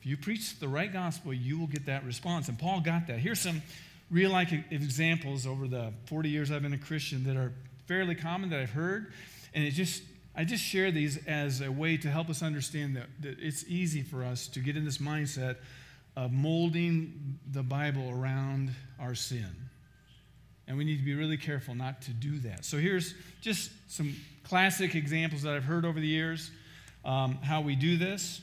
If 0.00 0.06
you 0.06 0.16
preach 0.16 0.58
the 0.58 0.68
right 0.68 0.92
gospel, 0.92 1.32
you 1.32 1.58
will 1.58 1.66
get 1.66 1.86
that 1.86 2.04
response. 2.04 2.48
And 2.48 2.58
Paul 2.58 2.80
got 2.80 3.06
that. 3.06 3.18
Here's 3.18 3.40
some 3.40 3.62
real 4.10 4.30
life 4.30 4.52
examples 4.70 5.46
over 5.46 5.66
the 5.66 5.92
40 6.06 6.28
years 6.28 6.50
I've 6.50 6.62
been 6.62 6.72
a 6.72 6.78
Christian 6.78 7.24
that 7.24 7.36
are 7.36 7.52
fairly 7.86 8.14
common 8.14 8.50
that 8.50 8.60
I've 8.60 8.70
heard. 8.70 9.12
And 9.54 9.64
it 9.64 9.72
just, 9.72 10.02
I 10.34 10.44
just 10.44 10.62
share 10.62 10.90
these 10.90 11.24
as 11.26 11.60
a 11.60 11.70
way 11.70 11.96
to 11.96 12.10
help 12.10 12.30
us 12.30 12.42
understand 12.42 12.96
that, 12.96 13.06
that 13.20 13.38
it's 13.40 13.64
easy 13.66 14.02
for 14.02 14.22
us 14.24 14.48
to 14.48 14.60
get 14.60 14.76
in 14.76 14.84
this 14.84 14.98
mindset 14.98 15.56
of 16.16 16.32
molding 16.32 17.38
the 17.50 17.62
Bible 17.62 18.10
around 18.10 18.70
our 18.98 19.14
sin. 19.14 19.54
And 20.68 20.76
we 20.76 20.84
need 20.84 20.98
to 20.98 21.04
be 21.04 21.14
really 21.14 21.36
careful 21.36 21.74
not 21.74 22.02
to 22.02 22.10
do 22.10 22.38
that. 22.40 22.64
So 22.64 22.78
here's 22.78 23.14
just 23.40 23.70
some 23.88 24.16
classic 24.44 24.94
examples 24.94 25.42
that 25.42 25.54
I've 25.54 25.64
heard 25.64 25.84
over 25.84 26.00
the 26.00 26.06
years 26.06 26.50
um, 27.04 27.36
how 27.36 27.60
we 27.60 27.76
do 27.76 27.96
this. 27.96 28.40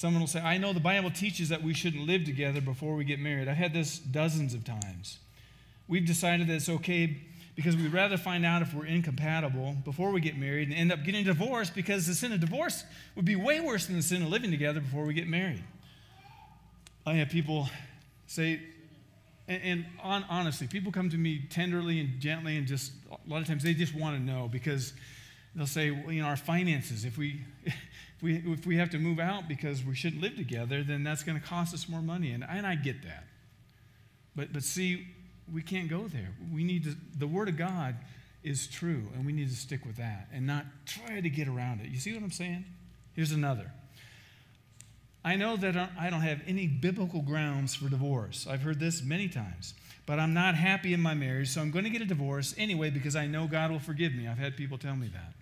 Someone 0.00 0.22
will 0.22 0.28
say, 0.28 0.40
I 0.40 0.56
know 0.56 0.72
the 0.72 0.80
Bible 0.80 1.10
teaches 1.10 1.50
that 1.50 1.62
we 1.62 1.74
shouldn't 1.74 2.06
live 2.06 2.24
together 2.24 2.62
before 2.62 2.96
we 2.96 3.04
get 3.04 3.20
married. 3.20 3.48
I've 3.48 3.58
had 3.58 3.74
this 3.74 3.98
dozens 3.98 4.54
of 4.54 4.64
times. 4.64 5.18
We've 5.88 6.06
decided 6.06 6.46
that 6.46 6.54
it's 6.54 6.70
okay 6.70 7.18
because 7.54 7.76
we'd 7.76 7.92
rather 7.92 8.16
find 8.16 8.46
out 8.46 8.62
if 8.62 8.72
we're 8.72 8.86
incompatible 8.86 9.76
before 9.84 10.10
we 10.10 10.22
get 10.22 10.38
married 10.38 10.68
and 10.68 10.74
end 10.74 10.90
up 10.90 11.04
getting 11.04 11.26
divorced 11.26 11.74
because 11.74 12.06
the 12.06 12.14
sin 12.14 12.32
of 12.32 12.40
divorce 12.40 12.82
would 13.14 13.26
be 13.26 13.36
way 13.36 13.60
worse 13.60 13.88
than 13.88 13.96
the 13.96 14.02
sin 14.02 14.22
of 14.22 14.30
living 14.30 14.50
together 14.50 14.80
before 14.80 15.04
we 15.04 15.12
get 15.12 15.28
married. 15.28 15.62
I 17.04 17.16
have 17.16 17.28
people 17.28 17.68
say, 18.26 18.58
and, 19.48 19.62
and 19.62 19.86
on, 20.02 20.24
honestly, 20.30 20.66
people 20.66 20.92
come 20.92 21.10
to 21.10 21.18
me 21.18 21.44
tenderly 21.50 22.00
and 22.00 22.18
gently, 22.20 22.56
and 22.56 22.66
just 22.66 22.92
a 23.10 23.30
lot 23.30 23.42
of 23.42 23.46
times 23.46 23.64
they 23.64 23.74
just 23.74 23.94
want 23.94 24.16
to 24.16 24.22
know 24.22 24.48
because 24.50 24.94
they'll 25.54 25.66
say, 25.66 25.90
well, 25.90 26.10
you 26.10 26.22
know, 26.22 26.28
our 26.28 26.38
finances, 26.38 27.04
if 27.04 27.18
we 27.18 27.42
we, 28.22 28.36
if 28.46 28.66
we 28.66 28.76
have 28.76 28.90
to 28.90 28.98
move 28.98 29.18
out 29.18 29.48
because 29.48 29.84
we 29.84 29.94
shouldn't 29.94 30.22
live 30.22 30.36
together, 30.36 30.82
then 30.82 31.04
that's 31.04 31.22
going 31.22 31.40
to 31.40 31.46
cost 31.46 31.74
us 31.74 31.88
more 31.88 32.02
money. 32.02 32.32
And, 32.32 32.44
and 32.48 32.66
I 32.66 32.74
get 32.74 33.02
that. 33.02 33.24
But, 34.36 34.52
but 34.52 34.62
see, 34.62 35.06
we 35.52 35.62
can't 35.62 35.88
go 35.88 36.08
there. 36.08 36.30
We 36.52 36.64
need 36.64 36.84
to, 36.84 36.94
the 37.18 37.26
Word 37.26 37.48
of 37.48 37.56
God 37.56 37.96
is 38.42 38.66
true, 38.66 39.02
and 39.14 39.26
we 39.26 39.32
need 39.32 39.48
to 39.48 39.56
stick 39.56 39.84
with 39.84 39.96
that 39.96 40.28
and 40.32 40.46
not 40.46 40.64
try 40.86 41.20
to 41.20 41.30
get 41.30 41.48
around 41.48 41.80
it. 41.80 41.88
You 41.88 41.98
see 41.98 42.12
what 42.14 42.22
I'm 42.22 42.30
saying? 42.30 42.64
Here's 43.14 43.32
another. 43.32 43.70
I 45.24 45.36
know 45.36 45.56
that 45.56 45.76
I 45.98 46.08
don't 46.08 46.22
have 46.22 46.40
any 46.46 46.66
biblical 46.66 47.20
grounds 47.20 47.74
for 47.74 47.88
divorce. 47.88 48.46
I've 48.48 48.62
heard 48.62 48.80
this 48.80 49.02
many 49.02 49.28
times. 49.28 49.74
But 50.06 50.18
I'm 50.18 50.34
not 50.34 50.54
happy 50.54 50.92
in 50.94 51.00
my 51.00 51.14
marriage, 51.14 51.50
so 51.50 51.60
I'm 51.60 51.70
going 51.70 51.84
to 51.84 51.90
get 51.90 52.02
a 52.02 52.06
divorce 52.06 52.54
anyway 52.58 52.90
because 52.90 53.14
I 53.14 53.26
know 53.26 53.46
God 53.46 53.70
will 53.70 53.78
forgive 53.78 54.14
me. 54.14 54.26
I've 54.26 54.38
had 54.38 54.56
people 54.56 54.78
tell 54.78 54.96
me 54.96 55.08
that. 55.08 55.34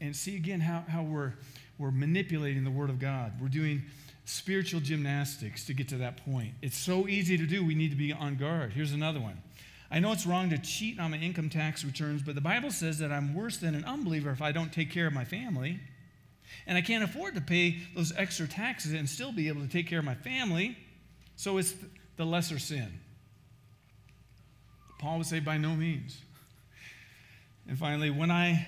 And 0.00 0.14
see 0.14 0.36
again 0.36 0.60
how, 0.60 0.84
how 0.88 1.02
we're, 1.02 1.32
we're 1.78 1.90
manipulating 1.90 2.64
the 2.64 2.70
Word 2.70 2.90
of 2.90 2.98
God. 2.98 3.32
We're 3.40 3.48
doing 3.48 3.82
spiritual 4.24 4.80
gymnastics 4.80 5.64
to 5.66 5.74
get 5.74 5.88
to 5.88 5.96
that 5.98 6.24
point. 6.24 6.52
It's 6.60 6.76
so 6.76 7.08
easy 7.08 7.38
to 7.38 7.46
do, 7.46 7.64
we 7.64 7.74
need 7.74 7.90
to 7.90 7.96
be 7.96 8.12
on 8.12 8.36
guard. 8.36 8.72
Here's 8.72 8.92
another 8.92 9.20
one. 9.20 9.40
I 9.90 10.00
know 10.00 10.12
it's 10.12 10.26
wrong 10.26 10.50
to 10.50 10.58
cheat 10.58 10.98
on 10.98 11.12
my 11.12 11.16
income 11.16 11.48
tax 11.48 11.84
returns, 11.84 12.22
but 12.22 12.34
the 12.34 12.40
Bible 12.40 12.72
says 12.72 12.98
that 12.98 13.12
I'm 13.12 13.34
worse 13.34 13.56
than 13.58 13.74
an 13.74 13.84
unbeliever 13.84 14.30
if 14.30 14.42
I 14.42 14.50
don't 14.50 14.72
take 14.72 14.90
care 14.90 15.06
of 15.06 15.12
my 15.12 15.24
family. 15.24 15.78
And 16.66 16.76
I 16.76 16.80
can't 16.80 17.04
afford 17.04 17.34
to 17.36 17.40
pay 17.40 17.78
those 17.94 18.12
extra 18.16 18.48
taxes 18.48 18.92
and 18.92 19.08
still 19.08 19.32
be 19.32 19.48
able 19.48 19.62
to 19.62 19.68
take 19.68 19.86
care 19.86 20.00
of 20.00 20.04
my 20.04 20.14
family. 20.14 20.76
So 21.36 21.58
it's 21.58 21.74
the 22.16 22.24
lesser 22.24 22.58
sin. 22.58 23.00
Paul 24.98 25.18
would 25.18 25.26
say, 25.26 25.40
by 25.40 25.58
no 25.58 25.74
means. 25.76 26.20
And 27.68 27.78
finally, 27.78 28.10
when 28.10 28.30
I 28.30 28.66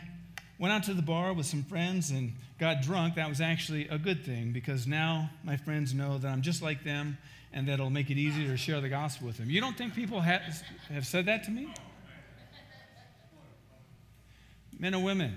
went 0.59 0.73
out 0.73 0.85
to 0.85 0.95
the 0.95 1.03
bar 1.03 1.33
with 1.33 1.47
some 1.47 1.63
friends 1.63 2.11
and 2.11 2.33
got 2.59 2.83
drunk, 2.83 3.15
that 3.15 3.29
was 3.29 3.41
actually 3.41 3.89
a 3.89 3.99
good 3.99 4.25
thing 4.25 4.53
because 4.53 4.87
now 4.87 5.31
my 5.45 5.57
friends 5.57 5.95
know 5.95 6.19
that 6.19 6.29
I'm 6.29 6.43
just 6.43 6.63
like 6.63 6.85
them 6.85 7.17
and 7.53 7.67
that 7.69 7.75
it'll 7.75 7.91
make 7.91 8.11
it 8.11 8.19
easier 8.19 8.49
to 8.49 8.57
share 8.57 8.81
the 8.81 8.89
gospel 8.89 9.27
with 9.27 9.39
them. 9.39 9.49
You 9.49 9.61
don't 9.61 9.77
think 9.77 9.95
people 9.95 10.21
have, 10.21 10.43
have 10.91 11.07
said 11.07 11.27
that 11.27 11.45
to 11.45 11.51
me? 11.51 11.73
Men 14.79 14.95
and 14.95 15.05
women, 15.05 15.37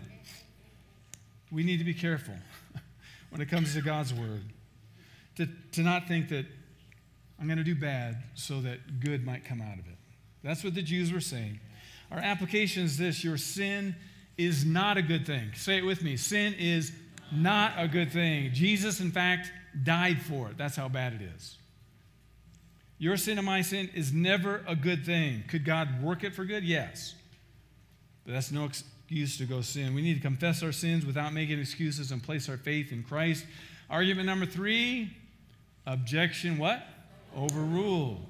we 1.52 1.64
need 1.64 1.78
to 1.78 1.84
be 1.84 1.94
careful 1.94 2.36
when 3.30 3.42
it 3.42 3.50
comes 3.50 3.74
to 3.76 3.82
God's 3.82 4.14
word. 4.14 4.44
To, 5.38 5.48
to 5.72 5.82
not 5.82 6.08
think 6.08 6.30
that 6.30 6.46
I'm 7.40 7.48
going 7.48 7.58
to 7.58 7.64
do 7.64 7.74
bad 7.74 8.22
so 8.36 8.62
that 8.62 9.00
good 9.00 9.26
might 9.26 9.46
come 9.46 9.62
out 9.62 9.80
of 9.80 9.88
it. 9.88 9.98
That's 10.44 10.64
what 10.64 10.76
the 10.76 10.82
Jews 10.82 11.12
were 11.12 11.22
saying. 11.22 11.60
Our 12.12 12.20
application 12.20 12.84
is 12.84 12.98
this 12.98 13.24
your 13.24 13.38
sin 13.38 13.96
is 14.46 14.66
not 14.66 14.98
a 14.98 15.02
good 15.02 15.26
thing. 15.26 15.52
Say 15.56 15.78
it 15.78 15.86
with 15.86 16.04
me. 16.04 16.18
Sin 16.18 16.54
is 16.58 16.92
not 17.32 17.74
a 17.78 17.88
good 17.88 18.12
thing. 18.12 18.52
Jesus, 18.54 19.00
in 19.00 19.12
fact, 19.12 19.52
died 19.84 20.22
for 20.22 20.50
it. 20.50 20.58
That's 20.58 20.76
how 20.76 20.90
bad 20.90 21.14
it 21.14 21.22
is. 21.36 21.58
Your 22.98 23.18
sin 23.18 23.38
and 23.38 23.46
my 23.46 23.62
sin 23.62 23.90
is 23.96 24.14
never 24.14 24.64
a 24.68 24.76
good 24.76 25.06
thing. 25.06 25.44
Could 25.48 25.66
God 25.66 26.04
work 26.04 26.24
it 26.24 26.36
for 26.36 26.46
good? 26.46 26.64
Yes. 26.64 27.16
But 28.26 28.34
that's 28.34 28.52
no 28.52 28.66
excuse 28.66 29.38
to 29.38 29.46
go 29.46 29.62
sin. 29.62 29.96
We 29.96 30.02
need 30.02 30.16
to 30.16 30.20
confess 30.20 30.62
our 30.62 30.72
sins 30.72 31.06
without 31.06 31.34
making 31.34 31.60
excuses 31.60 32.12
and 32.12 32.22
place 32.22 32.48
our 32.48 32.58
faith 32.58 32.92
in 32.92 33.04
Christ. 33.04 33.46
Argument 33.90 34.26
number 34.26 34.46
three 34.46 35.12
objection 35.88 36.58
what? 36.58 36.86
Overruled. 37.36 38.26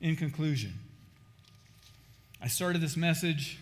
In 0.00 0.14
conclusion, 0.14 0.74
I 2.40 2.48
started 2.48 2.82
this 2.82 2.96
message 2.96 3.58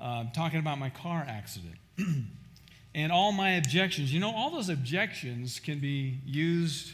uh, 0.00 0.24
talking 0.34 0.58
about 0.58 0.78
my 0.78 0.90
car 0.90 1.24
accident. 1.28 1.76
and 2.96 3.12
all 3.12 3.30
my 3.30 3.50
objections. 3.52 4.12
You 4.12 4.20
know, 4.20 4.34
all 4.34 4.50
those 4.50 4.70
objections 4.70 5.60
can 5.60 5.78
be 5.78 6.18
used 6.24 6.92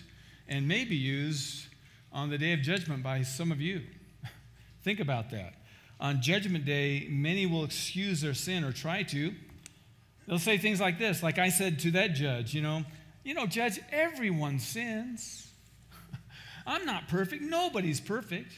and 0.49 0.67
may 0.67 0.85
be 0.85 0.97
used 0.97 1.67
on 2.13 2.29
the 2.29 2.37
day 2.37 2.53
of 2.53 2.61
judgment 2.61 3.03
by 3.05 3.23
some 3.23 3.53
of 3.53 3.61
you. 3.61 3.83
Think 4.83 4.99
about 4.99 5.31
that. 5.31 5.55
On 6.01 6.21
Judgment 6.21 6.65
Day, 6.65 7.07
many 7.09 7.47
will 7.47 7.65
excuse 7.65 8.21
their 8.21 8.35
sin 8.35 8.65
or 8.65 8.73
try 8.73 9.05
to. 9.05 9.33
They'll 10.27 10.41
say 10.41 10.59
things 10.59 10.81
like 10.81 10.99
this, 10.99 11.23
like 11.23 11.39
I 11.39 11.49
said 11.49 11.79
to 11.81 11.93
that 11.93 12.15
judge, 12.15 12.53
you 12.53 12.63
know, 12.63 12.85
you 13.25 13.35
know, 13.35 13.47
judge, 13.47 13.79
everyone 13.93 14.59
sins. 14.59 15.49
I'm 16.67 16.85
not 16.85 17.07
perfect. 17.07 17.43
Nobody's 17.43 18.01
perfect. 18.01 18.53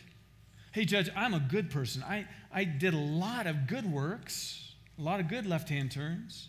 Hey, 0.75 0.85
judge, 0.85 1.09
I'm 1.15 1.35
a 1.35 1.39
good 1.39 1.71
person. 1.71 2.03
I, 2.03 2.27
I 2.53 2.65
did 2.65 2.95
a 2.95 2.99
lot 2.99 3.47
of 3.47 3.69
good 3.69 3.89
works, 3.89 4.73
a 4.99 5.03
lot 5.03 5.21
of 5.21 5.29
good 5.29 5.47
left 5.47 5.69
hand 5.69 5.93
turns. 5.93 6.49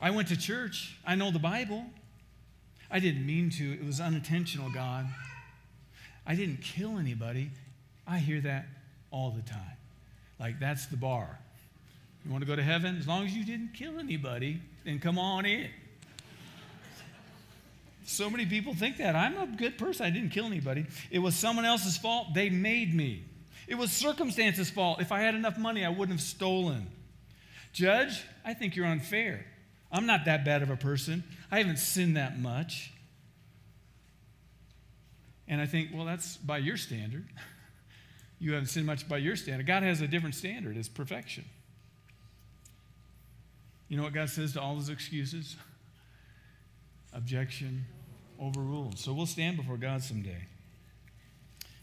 I 0.00 0.10
went 0.12 0.28
to 0.28 0.36
church. 0.36 0.96
I 1.04 1.16
know 1.16 1.32
the 1.32 1.40
Bible. 1.40 1.84
I 2.88 3.00
didn't 3.00 3.26
mean 3.26 3.50
to, 3.50 3.72
it 3.72 3.84
was 3.84 4.00
unintentional, 4.00 4.70
God. 4.70 5.08
I 6.24 6.36
didn't 6.36 6.62
kill 6.62 6.98
anybody. 6.98 7.50
I 8.06 8.18
hear 8.18 8.40
that 8.42 8.66
all 9.10 9.32
the 9.32 9.42
time. 9.42 9.76
Like, 10.38 10.60
that's 10.60 10.86
the 10.86 10.96
bar. 10.96 11.40
You 12.24 12.30
want 12.30 12.42
to 12.42 12.46
go 12.46 12.54
to 12.54 12.62
heaven? 12.62 12.96
As 12.96 13.08
long 13.08 13.24
as 13.24 13.32
you 13.32 13.44
didn't 13.44 13.74
kill 13.74 13.98
anybody, 13.98 14.60
then 14.84 15.00
come 15.00 15.18
on 15.18 15.44
in. 15.44 15.66
So 18.04 18.30
many 18.30 18.46
people 18.46 18.72
think 18.72 18.98
that. 18.98 19.16
I'm 19.16 19.36
a 19.36 19.48
good 19.48 19.78
person. 19.78 20.06
I 20.06 20.10
didn't 20.10 20.30
kill 20.30 20.46
anybody. 20.46 20.86
It 21.10 21.18
was 21.18 21.34
someone 21.34 21.64
else's 21.64 21.96
fault. 21.98 22.34
They 22.34 22.50
made 22.50 22.94
me. 22.94 23.24
It 23.68 23.76
was 23.76 23.92
circumstances' 23.92 24.70
fault. 24.70 25.00
If 25.00 25.12
I 25.12 25.20
had 25.20 25.34
enough 25.34 25.58
money, 25.58 25.84
I 25.84 25.90
wouldn't 25.90 26.18
have 26.18 26.26
stolen. 26.26 26.88
Judge, 27.72 28.24
I 28.44 28.54
think 28.54 28.74
you're 28.74 28.86
unfair. 28.86 29.44
I'm 29.92 30.06
not 30.06 30.24
that 30.24 30.44
bad 30.44 30.62
of 30.62 30.70
a 30.70 30.76
person. 30.76 31.22
I 31.50 31.58
haven't 31.58 31.78
sinned 31.78 32.16
that 32.16 32.38
much. 32.38 32.92
And 35.46 35.60
I 35.60 35.66
think, 35.66 35.90
well, 35.94 36.06
that's 36.06 36.38
by 36.38 36.58
your 36.58 36.76
standard. 36.76 37.28
You 38.40 38.52
haven't 38.52 38.68
sinned 38.68 38.86
much 38.86 39.08
by 39.08 39.16
your 39.16 39.34
standard. 39.34 39.66
God 39.66 39.82
has 39.82 40.00
a 40.00 40.06
different 40.06 40.36
standard, 40.36 40.76
it's 40.76 40.86
perfection. 40.86 41.44
You 43.88 43.96
know 43.96 44.04
what 44.04 44.12
God 44.12 44.30
says 44.30 44.52
to 44.52 44.60
all 44.60 44.76
those 44.76 44.90
excuses? 44.90 45.56
Objection, 47.12 47.84
overruled. 48.40 48.96
So 48.96 49.12
we'll 49.12 49.26
stand 49.26 49.56
before 49.56 49.76
God 49.76 50.04
someday. 50.04 50.46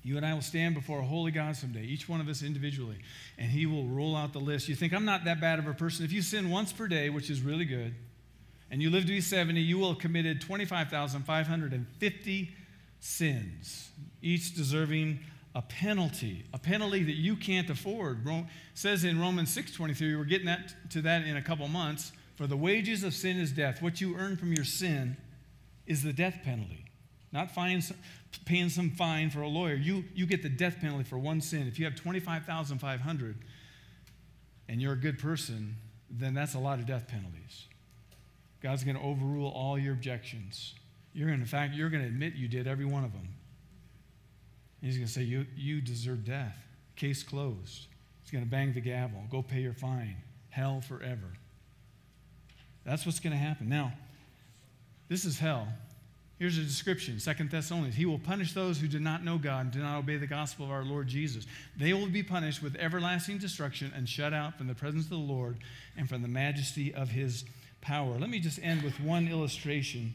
You 0.06 0.16
and 0.18 0.26
I 0.26 0.36
will 0.36 0.42
stand 0.42 0.76
before 0.76 1.00
a 1.00 1.04
holy 1.04 1.32
God 1.32 1.56
someday, 1.56 1.84
each 1.84 2.08
one 2.08 2.22
of 2.22 2.30
us 2.30 2.44
individually, 2.44 3.00
and 3.40 3.50
He 3.50 3.66
will 3.66 3.88
roll 3.88 4.16
out 4.16 4.34
the 4.34 4.40
list. 4.40 4.70
You 4.70 4.76
think, 4.76 4.94
I'm 4.94 5.04
not 5.04 5.26
that 5.26 5.42
bad 5.42 5.58
of 5.58 5.66
a 5.66 5.74
person. 5.74 6.06
If 6.06 6.12
you 6.12 6.22
sin 6.22 6.52
once 6.52 6.72
per 6.72 6.88
day, 6.88 7.10
which 7.10 7.32
is 7.32 7.42
really 7.42 7.66
good, 7.66 7.96
and 8.70 8.84
you 8.84 8.92
live 8.92 9.06
to 9.06 9.12
be 9.12 9.20
70, 9.20 9.60
you 9.60 9.80
will 9.80 9.94
have 9.94 9.98
committed 9.98 10.42
25,550 10.42 12.52
sins, 13.00 13.90
each 14.22 14.56
deserving 14.56 15.22
a 15.56 15.64
penalty, 15.64 16.46
a 16.54 16.60
penalty 16.60 17.04
that 17.04 17.16
you 17.16 17.36
can't 17.36 17.72
afford. 17.72 18.28
Says 18.76 19.06
in 19.06 19.20
Romans 19.20 19.50
6:23, 19.56 20.16
we're 20.16 20.26
getting 20.26 20.46
that 20.46 20.92
to 20.92 21.02
that 21.02 21.26
in 21.26 21.36
a 21.36 21.42
couple 21.42 21.68
months. 21.68 22.12
For 22.36 22.46
the 22.46 22.58
wages 22.58 23.04
of 23.04 23.16
sin 23.16 23.38
is 23.38 23.52
death. 23.52 23.82
What 23.82 24.02
you 24.02 24.16
earn 24.18 24.38
from 24.38 24.54
your 24.54 24.66
sin 24.66 25.18
is 25.88 26.04
the 26.04 26.14
death 26.14 26.42
penalty. 26.44 26.86
Not 27.32 27.50
fine, 27.52 27.82
paying 28.46 28.70
some 28.70 28.92
fine 28.92 29.30
for 29.30 29.42
a 29.42 29.48
lawyer. 29.48 29.76
You, 29.76 30.04
you 30.14 30.26
get 30.26 30.44
the 30.44 30.50
death 30.50 30.80
penalty 30.80 31.04
for 31.04 31.18
one 31.18 31.42
sin. 31.42 31.68
If 31.68 31.80
you 31.80 31.86
have 31.86 31.96
25,500 31.96 33.36
and 34.68 34.82
you're 34.82 34.94
a 34.94 34.98
good 34.98 35.20
person, 35.20 35.76
then 36.10 36.34
that's 36.34 36.54
a 36.54 36.60
lot 36.60 36.80
of 36.80 36.86
death 36.86 37.08
penalties. 37.08 37.68
God's 38.62 38.84
going 38.84 38.98
to 38.98 39.04
overrule 39.04 39.50
all 39.50 39.78
your 39.78 39.94
objections. 39.94 40.74
You're 41.14 41.28
going 41.28 41.40
to, 41.40 41.44
in 41.44 41.48
fact, 41.48 41.76
you're 41.76 41.90
going 41.90 42.04
to 42.04 42.10
admit 42.10 42.34
you 42.36 42.48
did 42.48 42.68
every 42.68 42.86
one 42.86 43.04
of 43.04 43.14
them. 43.14 43.30
He's 44.82 44.98
going 44.98 45.08
to 45.08 45.14
say, 45.14 45.24
you, 45.24 45.46
you 45.56 45.82
deserve 45.82 46.26
death. 46.26 46.58
Case 46.96 47.24
closed. 47.24 47.88
He's 48.22 48.32
going 48.32 48.44
to 48.44 48.50
bang 48.50 48.74
the 48.74 48.82
gavel. 48.82 49.24
Go 49.30 49.42
pay 49.42 49.62
your 49.62 49.74
fine. 49.74 50.18
Hell 50.50 50.82
forever. 50.82 51.34
That's 52.86 53.06
what's 53.06 53.20
going 53.20 53.34
to 53.34 53.40
happen. 53.40 53.68
Now, 53.70 53.94
this 55.08 55.26
is 55.26 55.40
hell. 55.40 55.68
Here's 56.38 56.58
a 56.58 56.64
description 56.64 57.20
Second 57.20 57.50
Thessalonians. 57.50 57.96
He 57.96 58.06
will 58.06 58.20
punish 58.20 58.54
those 58.54 58.80
who 58.80 58.88
do 58.88 59.00
not 59.00 59.24
know 59.24 59.38
God 59.38 59.66
and 59.66 59.72
do 59.72 59.80
not 59.80 59.98
obey 59.98 60.18
the 60.18 60.28
gospel 60.28 60.66
of 60.66 60.72
our 60.72 60.84
Lord 60.84 61.08
Jesus. 61.08 61.46
They 61.78 61.94
will 61.94 62.08
be 62.08 62.24
punished 62.24 62.62
with 62.62 62.76
everlasting 62.76 63.38
destruction 63.38 63.92
and 63.96 64.08
shut 64.08 64.34
out 64.34 64.58
from 64.58 64.68
the 64.68 64.76
presence 64.76 65.06
of 65.06 65.12
the 65.12 65.18
Lord 65.18 65.58
and 65.98 66.10
from 66.10 66.22
the 66.22 66.28
majesty 66.28 66.94
of 66.94 67.10
his 67.10 67.46
power. 67.80 68.18
Let 68.20 68.30
me 68.30 68.40
just 68.40 68.60
end 68.62 68.82
with 68.82 69.00
one 69.00 69.30
illustration 69.30 70.14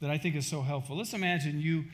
that 0.00 0.10
I 0.10 0.16
think 0.16 0.34
is 0.34 0.46
so 0.46 0.62
helpful. 0.62 0.96
Let's 0.96 1.12
imagine 1.12 1.60
you 1.60 1.84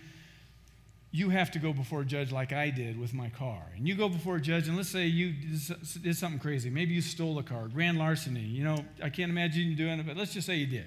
you 1.12 1.30
have 1.30 1.51
to 1.51 1.59
go 1.59 1.72
before 1.72 2.03
a 2.03 2.05
judge 2.05 2.30
like 2.30 2.53
I 2.53 2.70
did 2.70 2.96
with 2.96 3.12
my 3.12 3.30
car. 3.30 3.61
And 3.76 3.88
you 3.88 3.96
go 3.96 4.09
before 4.09 4.36
a 4.36 4.40
judge, 4.40 4.68
and 4.68 4.76
let's 4.76 4.90
say 4.90 5.07
you 5.07 5.32
did 5.32 6.16
something 6.16 6.38
crazy. 6.38 6.70
Maybe 6.70 6.94
you 6.94 7.01
stole 7.01 7.36
a 7.40 7.42
car, 7.42 7.66
grand 7.66 7.98
larceny. 7.98 8.42
You 8.42 8.62
know, 8.62 8.84
I 9.03 9.09
can't 9.09 9.28
imagine 9.28 9.62
you 9.62 9.74
doing 9.74 9.98
it, 9.98 10.07
but 10.07 10.16
let's 10.16 10.32
just 10.32 10.46
say 10.46 10.55
you 10.55 10.68
did 10.68 10.86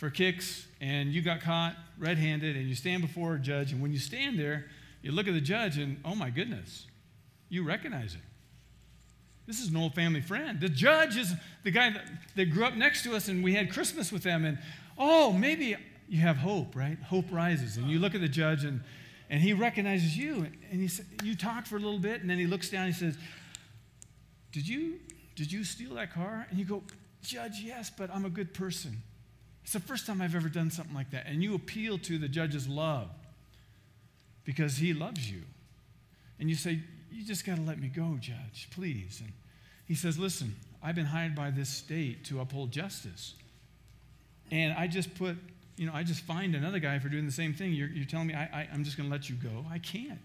for 0.00 0.08
kicks, 0.08 0.66
and 0.80 1.12
you 1.12 1.20
got 1.20 1.42
caught 1.42 1.76
red 1.98 2.16
handed, 2.16 2.56
and 2.56 2.66
you 2.66 2.74
stand 2.74 3.02
before 3.02 3.34
a 3.34 3.38
judge. 3.38 3.70
And 3.70 3.82
when 3.82 3.92
you 3.92 3.98
stand 3.98 4.38
there, 4.38 4.64
you 5.02 5.12
look 5.12 5.28
at 5.28 5.34
the 5.34 5.42
judge, 5.42 5.76
and 5.76 6.00
oh 6.06 6.14
my 6.14 6.30
goodness, 6.30 6.86
you 7.50 7.62
recognize 7.62 8.14
it. 8.14 8.22
This 9.46 9.60
is 9.60 9.68
an 9.68 9.76
old 9.76 9.94
family 9.94 10.22
friend. 10.22 10.58
The 10.58 10.70
judge 10.70 11.18
is 11.18 11.34
the 11.64 11.70
guy 11.70 11.90
that, 11.90 12.04
that 12.34 12.46
grew 12.46 12.64
up 12.64 12.76
next 12.76 13.02
to 13.02 13.14
us, 13.14 13.28
and 13.28 13.44
we 13.44 13.54
had 13.54 13.70
Christmas 13.70 14.10
with 14.10 14.22
them. 14.22 14.46
And 14.46 14.58
oh, 14.96 15.34
maybe 15.34 15.76
you 16.08 16.20
have 16.20 16.36
hope, 16.36 16.74
right? 16.74 16.98
Hope 17.02 17.26
rises. 17.30 17.76
And 17.76 17.90
you 17.90 17.98
look 17.98 18.14
at 18.14 18.22
the 18.22 18.28
judge, 18.28 18.64
and 18.64 18.80
and 19.28 19.40
he 19.40 19.52
recognizes 19.52 20.16
you 20.16 20.46
and 20.72 20.88
he 20.88 21.02
you 21.22 21.36
talk 21.36 21.64
for 21.64 21.76
a 21.76 21.78
little 21.78 22.00
bit 22.00 22.20
and 22.20 22.28
then 22.28 22.36
he 22.36 22.46
looks 22.46 22.68
down 22.68 22.86
and 22.86 22.92
he 22.92 22.98
says 22.98 23.16
did 24.50 24.66
you 24.66 24.98
did 25.36 25.52
you 25.52 25.62
steal 25.62 25.94
that 25.94 26.12
car 26.12 26.48
and 26.50 26.58
you 26.58 26.64
go 26.64 26.82
judge 27.22 27.60
yes 27.62 27.92
but 27.96 28.10
i'm 28.12 28.24
a 28.24 28.30
good 28.30 28.52
person 28.52 29.00
it's 29.62 29.72
the 29.72 29.80
first 29.80 30.06
time 30.06 30.20
i've 30.20 30.34
ever 30.34 30.48
done 30.48 30.70
something 30.70 30.94
like 30.94 31.10
that 31.10 31.26
and 31.26 31.42
you 31.42 31.54
appeal 31.54 31.98
to 31.98 32.18
the 32.18 32.28
judge's 32.28 32.68
love 32.68 33.08
because 34.44 34.76
he 34.76 34.92
loves 34.92 35.30
you 35.30 35.42
and 36.38 36.48
you 36.48 36.56
say 36.56 36.80
you 37.12 37.24
just 37.24 37.44
got 37.44 37.56
to 37.56 37.62
let 37.62 37.80
me 37.80 37.88
go 37.88 38.16
judge 38.20 38.68
please 38.72 39.20
and 39.20 39.32
he 39.86 39.94
says 39.94 40.18
listen 40.18 40.54
i've 40.82 40.94
been 40.94 41.06
hired 41.06 41.34
by 41.34 41.50
this 41.50 41.68
state 41.68 42.24
to 42.24 42.40
uphold 42.40 42.70
justice 42.70 43.34
and 44.50 44.72
i 44.74 44.86
just 44.86 45.14
put 45.16 45.36
you 45.80 45.86
know, 45.86 45.94
I 45.94 46.02
just 46.02 46.20
fined 46.20 46.54
another 46.54 46.78
guy 46.78 46.98
for 46.98 47.08
doing 47.08 47.24
the 47.24 47.32
same 47.32 47.54
thing. 47.54 47.72
You're, 47.72 47.88
you're 47.88 48.04
telling 48.04 48.26
me 48.26 48.34
I, 48.34 48.68
I'm 48.70 48.84
just 48.84 48.98
going 48.98 49.08
to 49.08 49.10
let 49.10 49.30
you 49.30 49.34
go. 49.34 49.64
I 49.70 49.78
can't. 49.78 50.20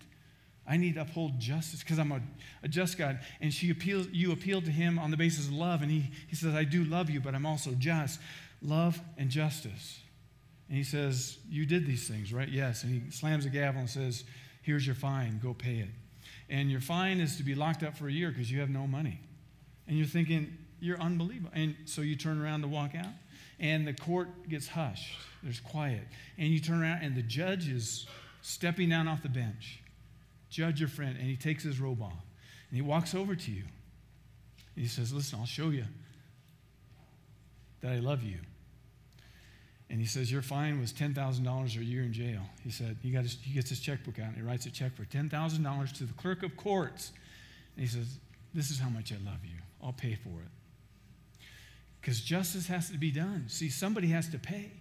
I 0.68 0.76
need 0.76 0.96
to 0.96 1.02
uphold 1.04 1.40
justice 1.40 1.80
because 1.80 1.98
I'm 1.98 2.12
a, 2.12 2.20
a, 2.62 2.68
just 2.68 2.98
God. 2.98 3.20
And 3.40 3.54
she 3.54 3.70
appeals, 3.70 4.08
you 4.12 4.34
appeal 4.34 4.62
to 4.62 4.70
him 4.70 5.00
on 5.00 5.12
the 5.12 5.18
basis 5.18 5.48
of 5.48 5.54
love. 5.54 5.82
And 5.82 5.90
he, 5.90 6.10
he 6.28 6.36
says, 6.36 6.56
I 6.56 6.66
do 6.66 6.84
love 6.84 7.10
you, 7.10 7.22
but 7.22 7.34
I'm 7.34 7.46
also 7.46 7.72
just. 7.72 8.20
Love 8.66 8.99
and 9.18 9.30
justice. 9.30 9.99
And 10.68 10.78
he 10.78 10.84
says, 10.84 11.38
You 11.49 11.66
did 11.66 11.86
these 11.86 12.07
things, 12.07 12.34
right? 12.34 12.49
Yes. 12.49 12.84
And 12.84 12.91
he 12.91 13.11
slams 13.11 13.45
a 13.45 13.49
gavel 13.49 13.80
and 13.80 13.89
says, 13.89 14.24
Here's 14.61 14.86
your 14.86 14.95
fine. 14.95 15.39
Go 15.41 15.53
pay 15.53 15.78
it. 15.78 15.89
And 16.49 16.72
your 16.72 16.82
fine 16.82 17.20
is 17.20 17.38
to 17.38 17.43
be 17.43 17.55
locked 17.55 17.84
up 17.84 17.95
for 17.95 18.07
a 18.07 18.11
year 18.11 18.30
because 18.30 18.51
you 18.51 18.59
have 18.59 18.70
no 18.70 18.88
money. 18.88 19.20
And 19.88 19.97
you're 19.97 20.07
thinking, 20.07 20.57
You're 20.80 20.99
unbelievable. 20.99 21.51
And 21.53 21.76
so 21.86 22.01
you 22.01 22.16
turn 22.16 22.41
around 22.41 22.61
to 22.61 22.68
walk 22.68 22.95
out, 22.95 23.13
and 23.59 23.88
the 23.88 23.93
court 23.93 24.49
gets 24.49 24.68
hushed 24.68 25.16
there's 25.45 25.59
quiet. 25.59 26.01
And 26.39 26.49
you 26.49 26.59
turn 26.59 26.82
around, 26.82 27.03
and 27.03 27.16
the 27.16 27.22
judge 27.22 27.70
is 27.70 28.07
stepping 28.41 28.89
down 28.89 29.07
off 29.07 29.22
the 29.22 29.30
bench. 29.30 29.80
Judge 30.49 30.80
your 30.80 30.89
friend, 30.89 31.16
and 31.18 31.28
he 31.28 31.38
takes 31.38 31.63
his 31.63 31.80
robe 31.80 32.01
off. 32.01 32.26
And 32.70 32.76
he 32.76 32.82
walks 32.82 33.13
over 33.13 33.36
to 33.36 33.51
you. 33.51 33.61
And 34.76 34.84
he 34.84 34.88
says, 34.88 35.13
Listen, 35.13 35.39
I'll 35.39 35.45
show 35.45 35.70
you 35.70 35.86
that 37.82 37.91
I 37.91 37.99
love 37.99 38.24
you. 38.24 38.39
And 39.90 40.00
he 40.00 40.06
says, 40.06 40.32
Your 40.32 40.42
fine 40.42 40.80
was 40.80 40.92
$10,000 40.92 41.48
or 41.48 41.80
a 41.80 41.84
year 41.84 42.04
in 42.04 42.14
jail. 42.14 42.42
He 42.64 42.72
said, 42.72 42.98
he, 43.02 43.12
got 43.12 43.24
his, 43.24 43.38
he 43.42 43.54
gets 43.54 43.70
his 43.70 43.80
checkbook 43.80 44.20
out 44.20 44.28
and 44.28 44.36
he 44.36 44.42
writes 44.42 44.66
a 44.66 44.72
check 44.72 44.96
for 44.96 45.06
$10,000 45.06 45.98
to 45.98 46.04
the 46.04 46.14
clerk 46.14 46.44
of 46.44 46.58
courts. 46.58 47.12
And 47.76 47.86
he 47.86 47.92
says, 47.92 48.18
This 48.54 48.72
is 48.72 48.80
how 48.80 48.90
much 48.90 49.12
I 49.12 49.18
love 49.26 49.44
you. 49.44 49.58
I'll 49.84 49.94
pay 49.94 50.16
for 50.16 50.30
it. 50.30 51.46
Because 52.02 52.22
justice 52.22 52.68
has 52.68 52.90
to 52.90 52.98
be 52.98 53.12
done. 53.12 53.46
See, 53.48 53.70
somebody 53.70 54.08
has 54.08 54.28
to 54.30 54.40
pay. 54.40 54.72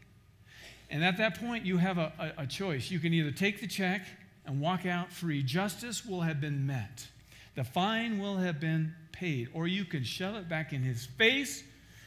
And 0.91 1.03
at 1.03 1.17
that 1.19 1.41
point, 1.41 1.65
you 1.65 1.79
have 1.79 1.99
a, 1.99 2.13
a, 2.39 2.43
a, 2.43 2.47
choice. 2.47 2.91
You 2.91 2.99
can 2.99 3.15
either 3.15 3.31
take 3.31 3.61
the 3.61 3.67
check 3.67 4.03
and 4.45 4.61
walk 4.61 4.85
out 4.85 5.11
free. 5.11 5.43
Justice 5.43 6.05
will 6.05 6.21
have 6.21 6.41
been 6.41 6.67
met, 6.67 7.07
the 7.55 7.65
fine 7.65 8.19
will 8.19 8.37
have 8.37 8.61
been 8.61 8.95
paid. 9.13 9.49
Or 9.55 9.67
you 9.67 9.85
can 9.85 10.05
shove 10.05 10.35
it 10.37 10.49
back 10.49 10.73
in 10.73 10.83
his 10.83 11.07
face 11.07 11.63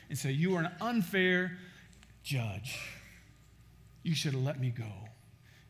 and 0.09 0.17
say, 0.17 0.31
You 0.31 0.55
are 0.55 0.61
an 0.61 0.71
unfair 0.79 1.57
judge. 2.27 2.77
You 4.03 4.13
should 4.13 4.33
have 4.33 4.43
let 4.43 4.59
me 4.59 4.69
go. 4.69 4.91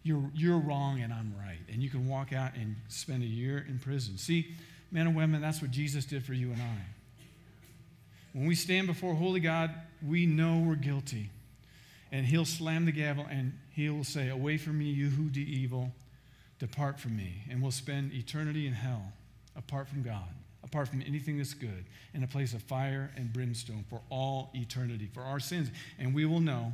You're, 0.02 0.32
you're 0.34 0.58
wrong 0.58 1.02
and 1.02 1.14
I'm 1.14 1.34
right. 1.38 1.60
And 1.72 1.84
you 1.84 1.90
can 1.90 2.08
walk 2.08 2.34
out 2.34 2.56
and 2.56 2.76
spend 2.88 3.22
a 3.22 3.28
year 3.28 3.64
in 3.70 3.78
prison. 3.78 4.18
See, 4.18 4.56
men 4.92 5.06
and 5.06 5.16
women, 5.16 5.40
that's 5.40 5.62
what 5.62 5.70
Jesus 5.70 6.06
did 6.06 6.26
for 6.26 6.34
you 6.34 6.52
and 6.52 6.62
I. 6.62 6.78
When 8.34 8.48
we 8.48 8.56
stand 8.56 8.88
before 8.88 9.14
holy 9.14 9.40
God, 9.40 9.72
we 10.06 10.26
know 10.26 10.64
we're 10.66 10.76
guilty. 10.76 11.30
And 12.12 12.26
he'll 12.26 12.46
slam 12.46 12.86
the 12.86 12.92
gavel 12.92 13.26
and 13.30 13.54
he'll 13.72 14.04
say, 14.04 14.30
Away 14.30 14.58
from 14.58 14.80
me, 14.80 14.86
you 14.86 15.10
who 15.10 15.30
do 15.30 15.42
evil, 15.42 15.92
depart 16.58 17.00
from 17.00 17.16
me. 17.16 17.44
And 17.50 17.62
we'll 17.62 17.72
spend 17.72 18.14
eternity 18.14 18.66
in 18.66 18.74
hell 18.74 19.12
apart 19.56 19.88
from 19.90 20.04
God, 20.04 20.30
apart 20.68 20.90
from 20.90 21.02
anything 21.02 21.38
that's 21.38 21.54
good, 21.54 21.86
in 22.14 22.24
a 22.24 22.28
place 22.28 22.54
of 22.54 22.62
fire 22.64 23.12
and 23.16 23.32
brimstone 23.32 23.86
for 23.90 24.02
all 24.10 24.52
eternity, 24.54 25.10
for 25.14 25.22
our 25.22 25.40
sins. 25.40 25.70
And 25.98 26.14
we 26.14 26.26
will 26.26 26.40
know 26.42 26.74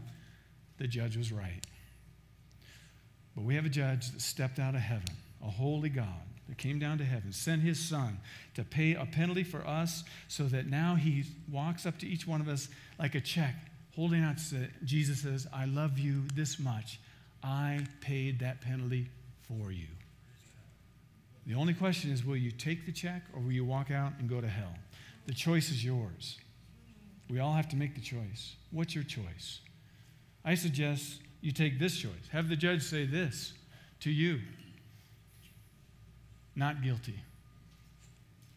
the 0.77 0.87
judge 0.87 1.15
was 1.15 1.31
right. 1.31 1.61
But 3.35 3.43
we 3.43 3.55
have 3.55 3.65
a 3.65 3.69
judge 3.69 4.11
that 4.11 4.21
stepped 4.21 4.59
out 4.59 4.75
of 4.75 4.81
heaven, 4.81 5.15
a 5.43 5.49
holy 5.49 5.89
God 5.89 6.07
that 6.49 6.57
came 6.57 6.79
down 6.79 6.97
to 6.97 7.03
heaven, 7.03 7.31
sent 7.31 7.61
his 7.61 7.79
son 7.79 8.19
to 8.55 8.63
pay 8.63 8.95
a 8.95 9.05
penalty 9.05 9.43
for 9.43 9.65
us 9.65 10.03
so 10.27 10.43
that 10.45 10.67
now 10.67 10.95
he 10.95 11.23
walks 11.51 11.85
up 11.85 11.97
to 11.99 12.07
each 12.07 12.27
one 12.27 12.41
of 12.41 12.47
us 12.47 12.67
like 12.99 13.15
a 13.15 13.21
check, 13.21 13.55
holding 13.95 14.23
out, 14.23 14.37
to 14.37 14.67
Jesus 14.83 15.21
says, 15.21 15.47
I 15.53 15.65
love 15.65 15.97
you 15.99 16.23
this 16.35 16.59
much. 16.59 16.99
I 17.43 17.85
paid 18.01 18.39
that 18.39 18.61
penalty 18.61 19.09
for 19.47 19.71
you. 19.71 19.87
The 21.45 21.55
only 21.55 21.73
question 21.73 22.11
is 22.11 22.25
will 22.25 22.37
you 22.37 22.51
take 22.51 22.85
the 22.85 22.91
check 22.91 23.23
or 23.33 23.41
will 23.41 23.51
you 23.51 23.65
walk 23.65 23.91
out 23.91 24.13
and 24.19 24.29
go 24.29 24.39
to 24.39 24.47
hell? 24.47 24.73
The 25.25 25.33
choice 25.33 25.69
is 25.69 25.83
yours. 25.83 26.37
We 27.29 27.39
all 27.39 27.53
have 27.53 27.69
to 27.69 27.75
make 27.75 27.95
the 27.95 28.01
choice. 28.01 28.55
What's 28.71 28.95
your 28.95 29.03
choice? 29.03 29.59
I 30.45 30.55
suggest 30.55 31.21
you 31.41 31.51
take 31.51 31.79
this 31.79 31.97
choice. 31.97 32.11
Have 32.31 32.49
the 32.49 32.55
judge 32.55 32.83
say 32.83 33.05
this 33.05 33.53
to 34.01 34.11
you 34.11 34.39
not 36.55 36.83
guilty. 36.83 37.19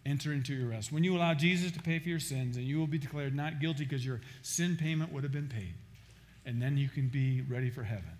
Enter 0.04 0.32
into 0.32 0.54
your 0.54 0.68
rest. 0.68 0.92
When 0.92 1.02
you 1.02 1.16
allow 1.16 1.34
Jesus 1.34 1.72
to 1.72 1.80
pay 1.80 1.98
for 1.98 2.08
your 2.08 2.20
sins, 2.20 2.56
and 2.56 2.66
you 2.66 2.78
will 2.78 2.86
be 2.86 2.98
declared 2.98 3.34
not 3.34 3.60
guilty 3.60 3.84
because 3.84 4.04
your 4.04 4.20
sin 4.42 4.76
payment 4.76 5.12
would 5.12 5.22
have 5.24 5.32
been 5.32 5.48
paid. 5.48 5.74
And 6.44 6.62
then 6.62 6.76
you 6.76 6.88
can 6.88 7.08
be 7.08 7.42
ready 7.48 7.70
for 7.70 7.82
heaven. 7.82 8.12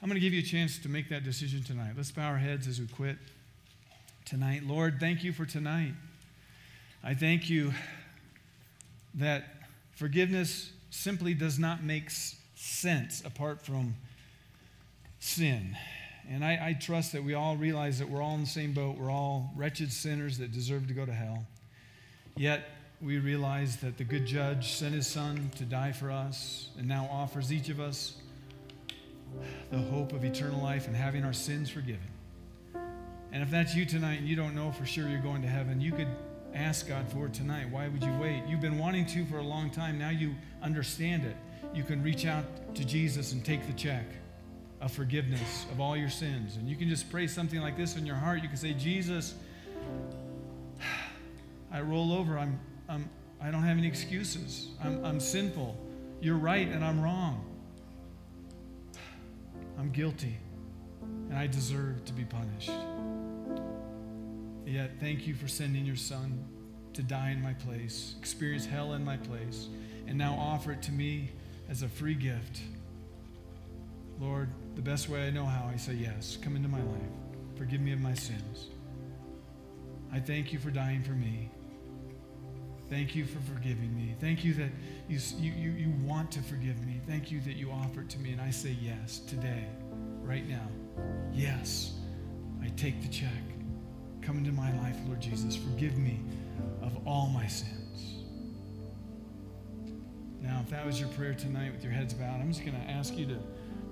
I'm 0.00 0.08
going 0.08 0.14
to 0.14 0.24
give 0.24 0.32
you 0.32 0.40
a 0.40 0.44
chance 0.44 0.78
to 0.78 0.88
make 0.88 1.08
that 1.10 1.24
decision 1.24 1.62
tonight. 1.62 1.92
Let's 1.96 2.10
bow 2.10 2.28
our 2.28 2.38
heads 2.38 2.66
as 2.66 2.80
we 2.80 2.86
quit 2.86 3.18
tonight. 4.28 4.62
Lord, 4.66 5.00
thank 5.00 5.24
you 5.24 5.32
for 5.32 5.46
tonight. 5.46 5.94
I 7.02 7.14
thank 7.14 7.48
you 7.48 7.72
that 9.14 9.44
forgiveness 9.92 10.70
simply 10.90 11.32
does 11.32 11.58
not 11.58 11.82
make 11.82 12.10
sense 12.54 13.22
apart 13.24 13.64
from 13.64 13.94
sin. 15.18 15.74
And 16.28 16.44
I, 16.44 16.52
I, 16.60 16.72
trust 16.74 17.12
that 17.12 17.24
we 17.24 17.32
all 17.32 17.56
realize 17.56 17.98
that 18.00 18.10
we're 18.10 18.20
all 18.20 18.34
in 18.34 18.42
the 18.42 18.46
same 18.46 18.74
boat. 18.74 18.98
We're 18.98 19.10
all 19.10 19.50
wretched 19.56 19.90
sinners 19.90 20.36
that 20.38 20.52
deserve 20.52 20.88
to 20.88 20.94
go 20.94 21.06
to 21.06 21.12
hell. 21.12 21.46
Yet 22.36 22.68
we 23.00 23.18
realize 23.18 23.76
that 23.78 23.96
the 23.96 24.04
good 24.04 24.26
judge 24.26 24.72
sent 24.72 24.94
his 24.94 25.06
son 25.06 25.50
to 25.56 25.64
die 25.64 25.92
for 25.92 26.10
us 26.10 26.68
and 26.76 26.86
now 26.86 27.08
offers 27.10 27.50
each 27.50 27.70
of 27.70 27.80
us 27.80 28.16
the 29.70 29.78
hope 29.78 30.12
of 30.12 30.22
eternal 30.22 30.62
life 30.62 30.86
and 30.86 30.94
having 30.94 31.24
our 31.24 31.32
sins 31.32 31.70
forgiven. 31.70 32.17
And 33.32 33.42
if 33.42 33.50
that's 33.50 33.74
you 33.74 33.84
tonight 33.84 34.18
and 34.18 34.28
you 34.28 34.36
don't 34.36 34.54
know 34.54 34.72
for 34.72 34.86
sure 34.86 35.08
you're 35.08 35.20
going 35.20 35.42
to 35.42 35.48
heaven, 35.48 35.80
you 35.80 35.92
could 35.92 36.08
ask 36.54 36.88
God 36.88 37.08
for 37.12 37.26
it 37.26 37.34
tonight. 37.34 37.66
Why 37.70 37.88
would 37.88 38.02
you 38.02 38.12
wait? 38.20 38.42
You've 38.48 38.60
been 38.60 38.78
wanting 38.78 39.06
to 39.06 39.24
for 39.26 39.38
a 39.38 39.42
long 39.42 39.70
time. 39.70 39.98
Now 39.98 40.10
you 40.10 40.34
understand 40.62 41.24
it. 41.24 41.36
You 41.74 41.84
can 41.84 42.02
reach 42.02 42.24
out 42.24 42.44
to 42.74 42.84
Jesus 42.84 43.32
and 43.32 43.44
take 43.44 43.66
the 43.66 43.72
check 43.74 44.04
of 44.80 44.92
forgiveness 44.92 45.66
of 45.72 45.80
all 45.80 45.96
your 45.96 46.08
sins. 46.08 46.56
And 46.56 46.68
you 46.68 46.76
can 46.76 46.88
just 46.88 47.10
pray 47.10 47.26
something 47.26 47.60
like 47.60 47.76
this 47.76 47.96
in 47.96 48.06
your 48.06 48.16
heart. 48.16 48.42
You 48.42 48.48
can 48.48 48.56
say, 48.56 48.72
Jesus, 48.72 49.34
I 51.72 51.80
roll 51.80 52.12
over. 52.12 52.38
I'm, 52.38 52.58
I'm, 52.88 53.10
I 53.40 53.50
don't 53.50 53.62
have 53.62 53.76
any 53.76 53.88
excuses. 53.88 54.68
I'm, 54.82 55.04
I'm 55.04 55.20
sinful. 55.20 55.76
You're 56.20 56.36
right 56.36 56.68
and 56.68 56.84
I'm 56.84 57.00
wrong. 57.00 57.44
I'm 59.78 59.90
guilty 59.90 60.38
and 61.28 61.38
I 61.38 61.46
deserve 61.46 62.04
to 62.06 62.12
be 62.12 62.24
punished. 62.24 62.70
Yet, 64.68 64.90
thank 65.00 65.26
you 65.26 65.34
for 65.34 65.48
sending 65.48 65.86
your 65.86 65.96
son 65.96 66.44
to 66.92 67.02
die 67.02 67.30
in 67.30 67.40
my 67.40 67.54
place, 67.54 68.14
experience 68.18 68.66
hell 68.66 68.92
in 68.92 69.02
my 69.02 69.16
place, 69.16 69.68
and 70.06 70.18
now 70.18 70.34
offer 70.38 70.72
it 70.72 70.82
to 70.82 70.92
me 70.92 71.30
as 71.70 71.82
a 71.82 71.88
free 71.88 72.14
gift. 72.14 72.60
Lord, 74.20 74.50
the 74.74 74.82
best 74.82 75.08
way 75.08 75.26
I 75.26 75.30
know 75.30 75.46
how, 75.46 75.70
I 75.72 75.76
say 75.76 75.94
yes. 75.94 76.36
Come 76.42 76.54
into 76.54 76.68
my 76.68 76.82
life. 76.82 77.12
Forgive 77.56 77.80
me 77.80 77.92
of 77.92 78.00
my 78.00 78.12
sins. 78.12 78.68
I 80.12 80.20
thank 80.20 80.52
you 80.52 80.58
for 80.58 80.70
dying 80.70 81.02
for 81.02 81.12
me. 81.12 81.50
Thank 82.90 83.14
you 83.14 83.24
for 83.24 83.40
forgiving 83.54 83.94
me. 83.96 84.16
Thank 84.20 84.44
you 84.44 84.52
that 84.54 84.70
you, 85.08 85.18
you, 85.38 85.70
you 85.70 85.90
want 86.04 86.30
to 86.32 86.42
forgive 86.42 86.84
me. 86.84 87.00
Thank 87.06 87.30
you 87.30 87.40
that 87.40 87.54
you 87.56 87.70
offer 87.70 88.02
it 88.02 88.10
to 88.10 88.18
me. 88.18 88.32
And 88.32 88.40
I 88.40 88.50
say 88.50 88.76
yes 88.82 89.20
today, 89.20 89.64
right 90.22 90.46
now. 90.46 90.68
Yes, 91.32 91.94
I 92.62 92.68
take 92.76 93.00
the 93.00 93.08
check. 93.08 93.57
Come 94.28 94.36
into 94.36 94.52
my 94.52 94.70
life, 94.82 94.94
Lord 95.06 95.22
Jesus. 95.22 95.56
Forgive 95.56 95.96
me 95.96 96.20
of 96.82 96.94
all 97.06 97.28
my 97.28 97.46
sins. 97.46 98.16
Now, 100.42 100.60
if 100.62 100.68
that 100.68 100.84
was 100.84 101.00
your 101.00 101.08
prayer 101.08 101.32
tonight 101.32 101.72
with 101.72 101.82
your 101.82 101.94
heads 101.94 102.12
bowed, 102.12 102.38
I'm 102.38 102.52
just 102.52 102.62
going 102.62 102.78
to 102.78 102.90
ask 102.90 103.16
you 103.16 103.24
to 103.24 103.38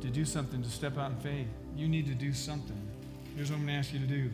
to 0.02 0.08
do 0.08 0.26
something, 0.26 0.62
to 0.62 0.68
step 0.68 0.98
out 0.98 1.12
in 1.12 1.16
faith. 1.20 1.46
You 1.74 1.88
need 1.88 2.06
to 2.08 2.14
do 2.14 2.34
something. 2.34 2.76
Here's 3.34 3.50
what 3.50 3.60
I'm 3.60 3.64
going 3.64 3.76
to 3.76 3.78
ask 3.78 3.94
you 3.94 3.98
to 3.98 4.06
do. 4.06 4.30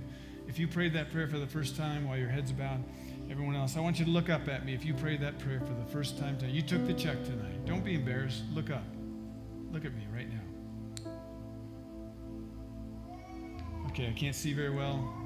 If 0.48 0.58
you 0.58 0.66
prayed 0.66 0.92
that 0.94 1.12
prayer 1.12 1.28
for 1.28 1.38
the 1.38 1.46
first 1.46 1.76
time 1.76 2.08
while 2.08 2.18
your 2.18 2.30
head's 2.30 2.50
bowed, 2.50 2.82
everyone 3.30 3.54
else, 3.54 3.76
I 3.76 3.80
want 3.80 4.00
you 4.00 4.04
to 4.04 4.10
look 4.10 4.28
up 4.28 4.48
at 4.48 4.66
me. 4.66 4.74
If 4.74 4.84
you 4.84 4.94
prayed 4.94 5.20
that 5.20 5.38
prayer 5.38 5.60
for 5.60 5.72
the 5.72 5.86
first 5.92 6.18
time 6.18 6.36
tonight, 6.36 6.52
you 6.52 6.62
took 6.62 6.84
the 6.84 6.94
check 6.94 7.22
tonight. 7.22 7.64
Don't 7.64 7.84
be 7.84 7.94
embarrassed. 7.94 8.42
Look 8.52 8.70
up. 8.70 8.82
Look 9.70 9.84
at 9.84 9.94
me 9.94 10.04
right 10.12 10.26
now. 10.28 11.12
Okay, 13.90 14.08
I 14.08 14.12
can't 14.18 14.34
see 14.34 14.52
very 14.52 14.70
well. 14.70 15.21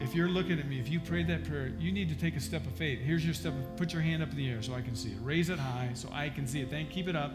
If 0.00 0.14
you're 0.14 0.28
looking 0.28 0.58
at 0.58 0.68
me, 0.68 0.78
if 0.78 0.88
you 0.88 1.00
prayed 1.00 1.26
that 1.28 1.44
prayer, 1.44 1.72
you 1.78 1.92
need 1.92 2.08
to 2.08 2.14
take 2.14 2.36
a 2.36 2.40
step 2.40 2.66
of 2.66 2.72
faith. 2.72 3.00
Here's 3.00 3.24
your 3.24 3.34
step. 3.34 3.52
Put 3.76 3.92
your 3.92 4.02
hand 4.02 4.22
up 4.22 4.30
in 4.30 4.36
the 4.36 4.48
air 4.48 4.62
so 4.62 4.74
I 4.74 4.80
can 4.80 4.94
see 4.94 5.10
it. 5.10 5.18
Raise 5.22 5.50
it 5.50 5.58
high 5.58 5.90
so 5.94 6.08
I 6.12 6.28
can 6.28 6.46
see 6.46 6.60
it. 6.60 6.70
Thank. 6.70 6.90
Keep 6.90 7.08
it 7.08 7.16
up. 7.16 7.32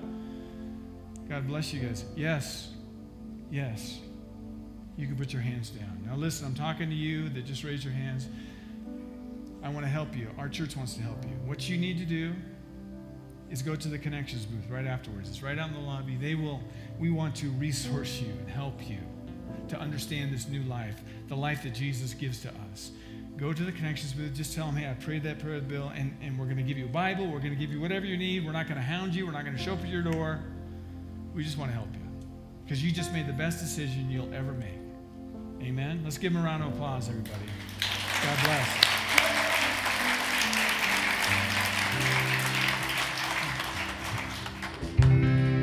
God 1.30 1.48
bless 1.48 1.74
you 1.74 1.82
guys. 1.82 2.06
Yes. 2.16 2.70
Yes. 3.52 4.00
You 4.98 5.08
can 5.08 5.16
put 5.16 5.34
your 5.34 5.42
hands 5.42 5.70
down. 5.70 6.04
Now, 6.06 6.16
listen, 6.16 6.46
I'm 6.46 6.56
talking 6.56 6.90
to 6.90 6.96
you 6.96 7.30
that 7.30 7.46
just 7.46 7.64
raise 7.64 7.84
your 7.84 7.94
hands. 7.94 8.28
I 9.64 9.70
want 9.70 9.86
to 9.86 9.90
help 9.90 10.16
you. 10.16 10.30
Our 10.38 10.50
church 10.50 10.76
wants 10.76 10.94
to 10.96 11.02
help 11.02 11.24
you. 11.24 11.32
What 11.46 11.70
you 11.70 11.78
need 11.78 11.98
to 12.00 12.06
do 12.06 12.34
is 13.50 13.62
go 13.62 13.76
to 13.76 13.88
the 13.88 13.98
connections 13.98 14.46
booth 14.46 14.70
right 14.70 14.86
afterwards. 14.86 15.30
It's 15.30 15.42
right 15.42 15.58
out 15.58 15.70
in 15.70 15.74
the 15.74 15.80
lobby. 15.80 16.16
They 16.16 16.36
will, 16.36 16.62
we 17.00 17.12
want 17.12 17.36
to 17.38 17.50
resource 17.52 18.20
you 18.20 18.30
and 18.30 18.50
help 18.50 18.90
you 18.90 18.98
to 19.70 19.80
understand 19.80 20.34
this 20.34 20.48
new 20.48 20.64
life, 20.64 21.02
the 21.28 21.36
life 21.36 21.64
that 21.64 21.74
Jesus 21.74 22.14
gives 22.14 22.42
to 22.42 22.50
us. 22.72 22.92
Go 23.38 23.52
to 23.52 23.64
the 23.64 23.72
connections 23.72 24.14
booth. 24.14 24.36
Just 24.36 24.54
tell 24.54 24.68
them, 24.68 24.76
hey, 24.76 24.90
I 24.90 24.94
prayed 24.94 25.24
that 25.24 25.40
prayer 25.40 25.60
Bill, 25.60 25.92
and, 25.96 26.16
and 26.22 26.38
we're 26.38 26.46
going 26.46 26.58
to 26.58 26.64
give 26.64 26.78
you 26.78 26.86
a 26.86 26.90
Bible. 26.90 27.26
We're 27.26 27.40
going 27.40 27.54
to 27.54 27.60
give 27.60 27.72
you 27.72 27.82
whatever 27.82 28.06
you 28.06 28.18
need. 28.18 28.46
We're 28.46 28.52
not 28.52 28.68
going 28.68 28.78
to 28.78 28.86
hound 28.86 29.16
you. 29.16 29.26
We're 29.26 29.32
not 29.32 29.44
going 29.44 29.58
to 29.58 29.62
show 29.62 29.74
up 29.74 29.80
at 29.80 29.90
your 29.90 30.04
door. 30.04 30.40
We 31.34 31.44
just 31.44 31.58
want 31.58 31.72
to 31.72 31.76
help 31.76 31.92
you 31.94 32.00
because 32.64 32.84
you 32.84 32.92
just 32.92 33.12
made 33.12 33.28
the 33.28 33.34
best 33.34 33.60
decision 33.60 34.10
you'll 34.10 34.34
ever 34.34 34.54
make. 34.54 34.70
Amen. 35.62 36.02
Let's 36.04 36.18
give 36.18 36.34
him 36.34 36.42
a 36.42 36.44
round 36.44 36.64
of 36.64 36.74
applause, 36.74 37.10
everybody. 37.10 37.46
God 38.24 38.40
bless. 38.44 38.93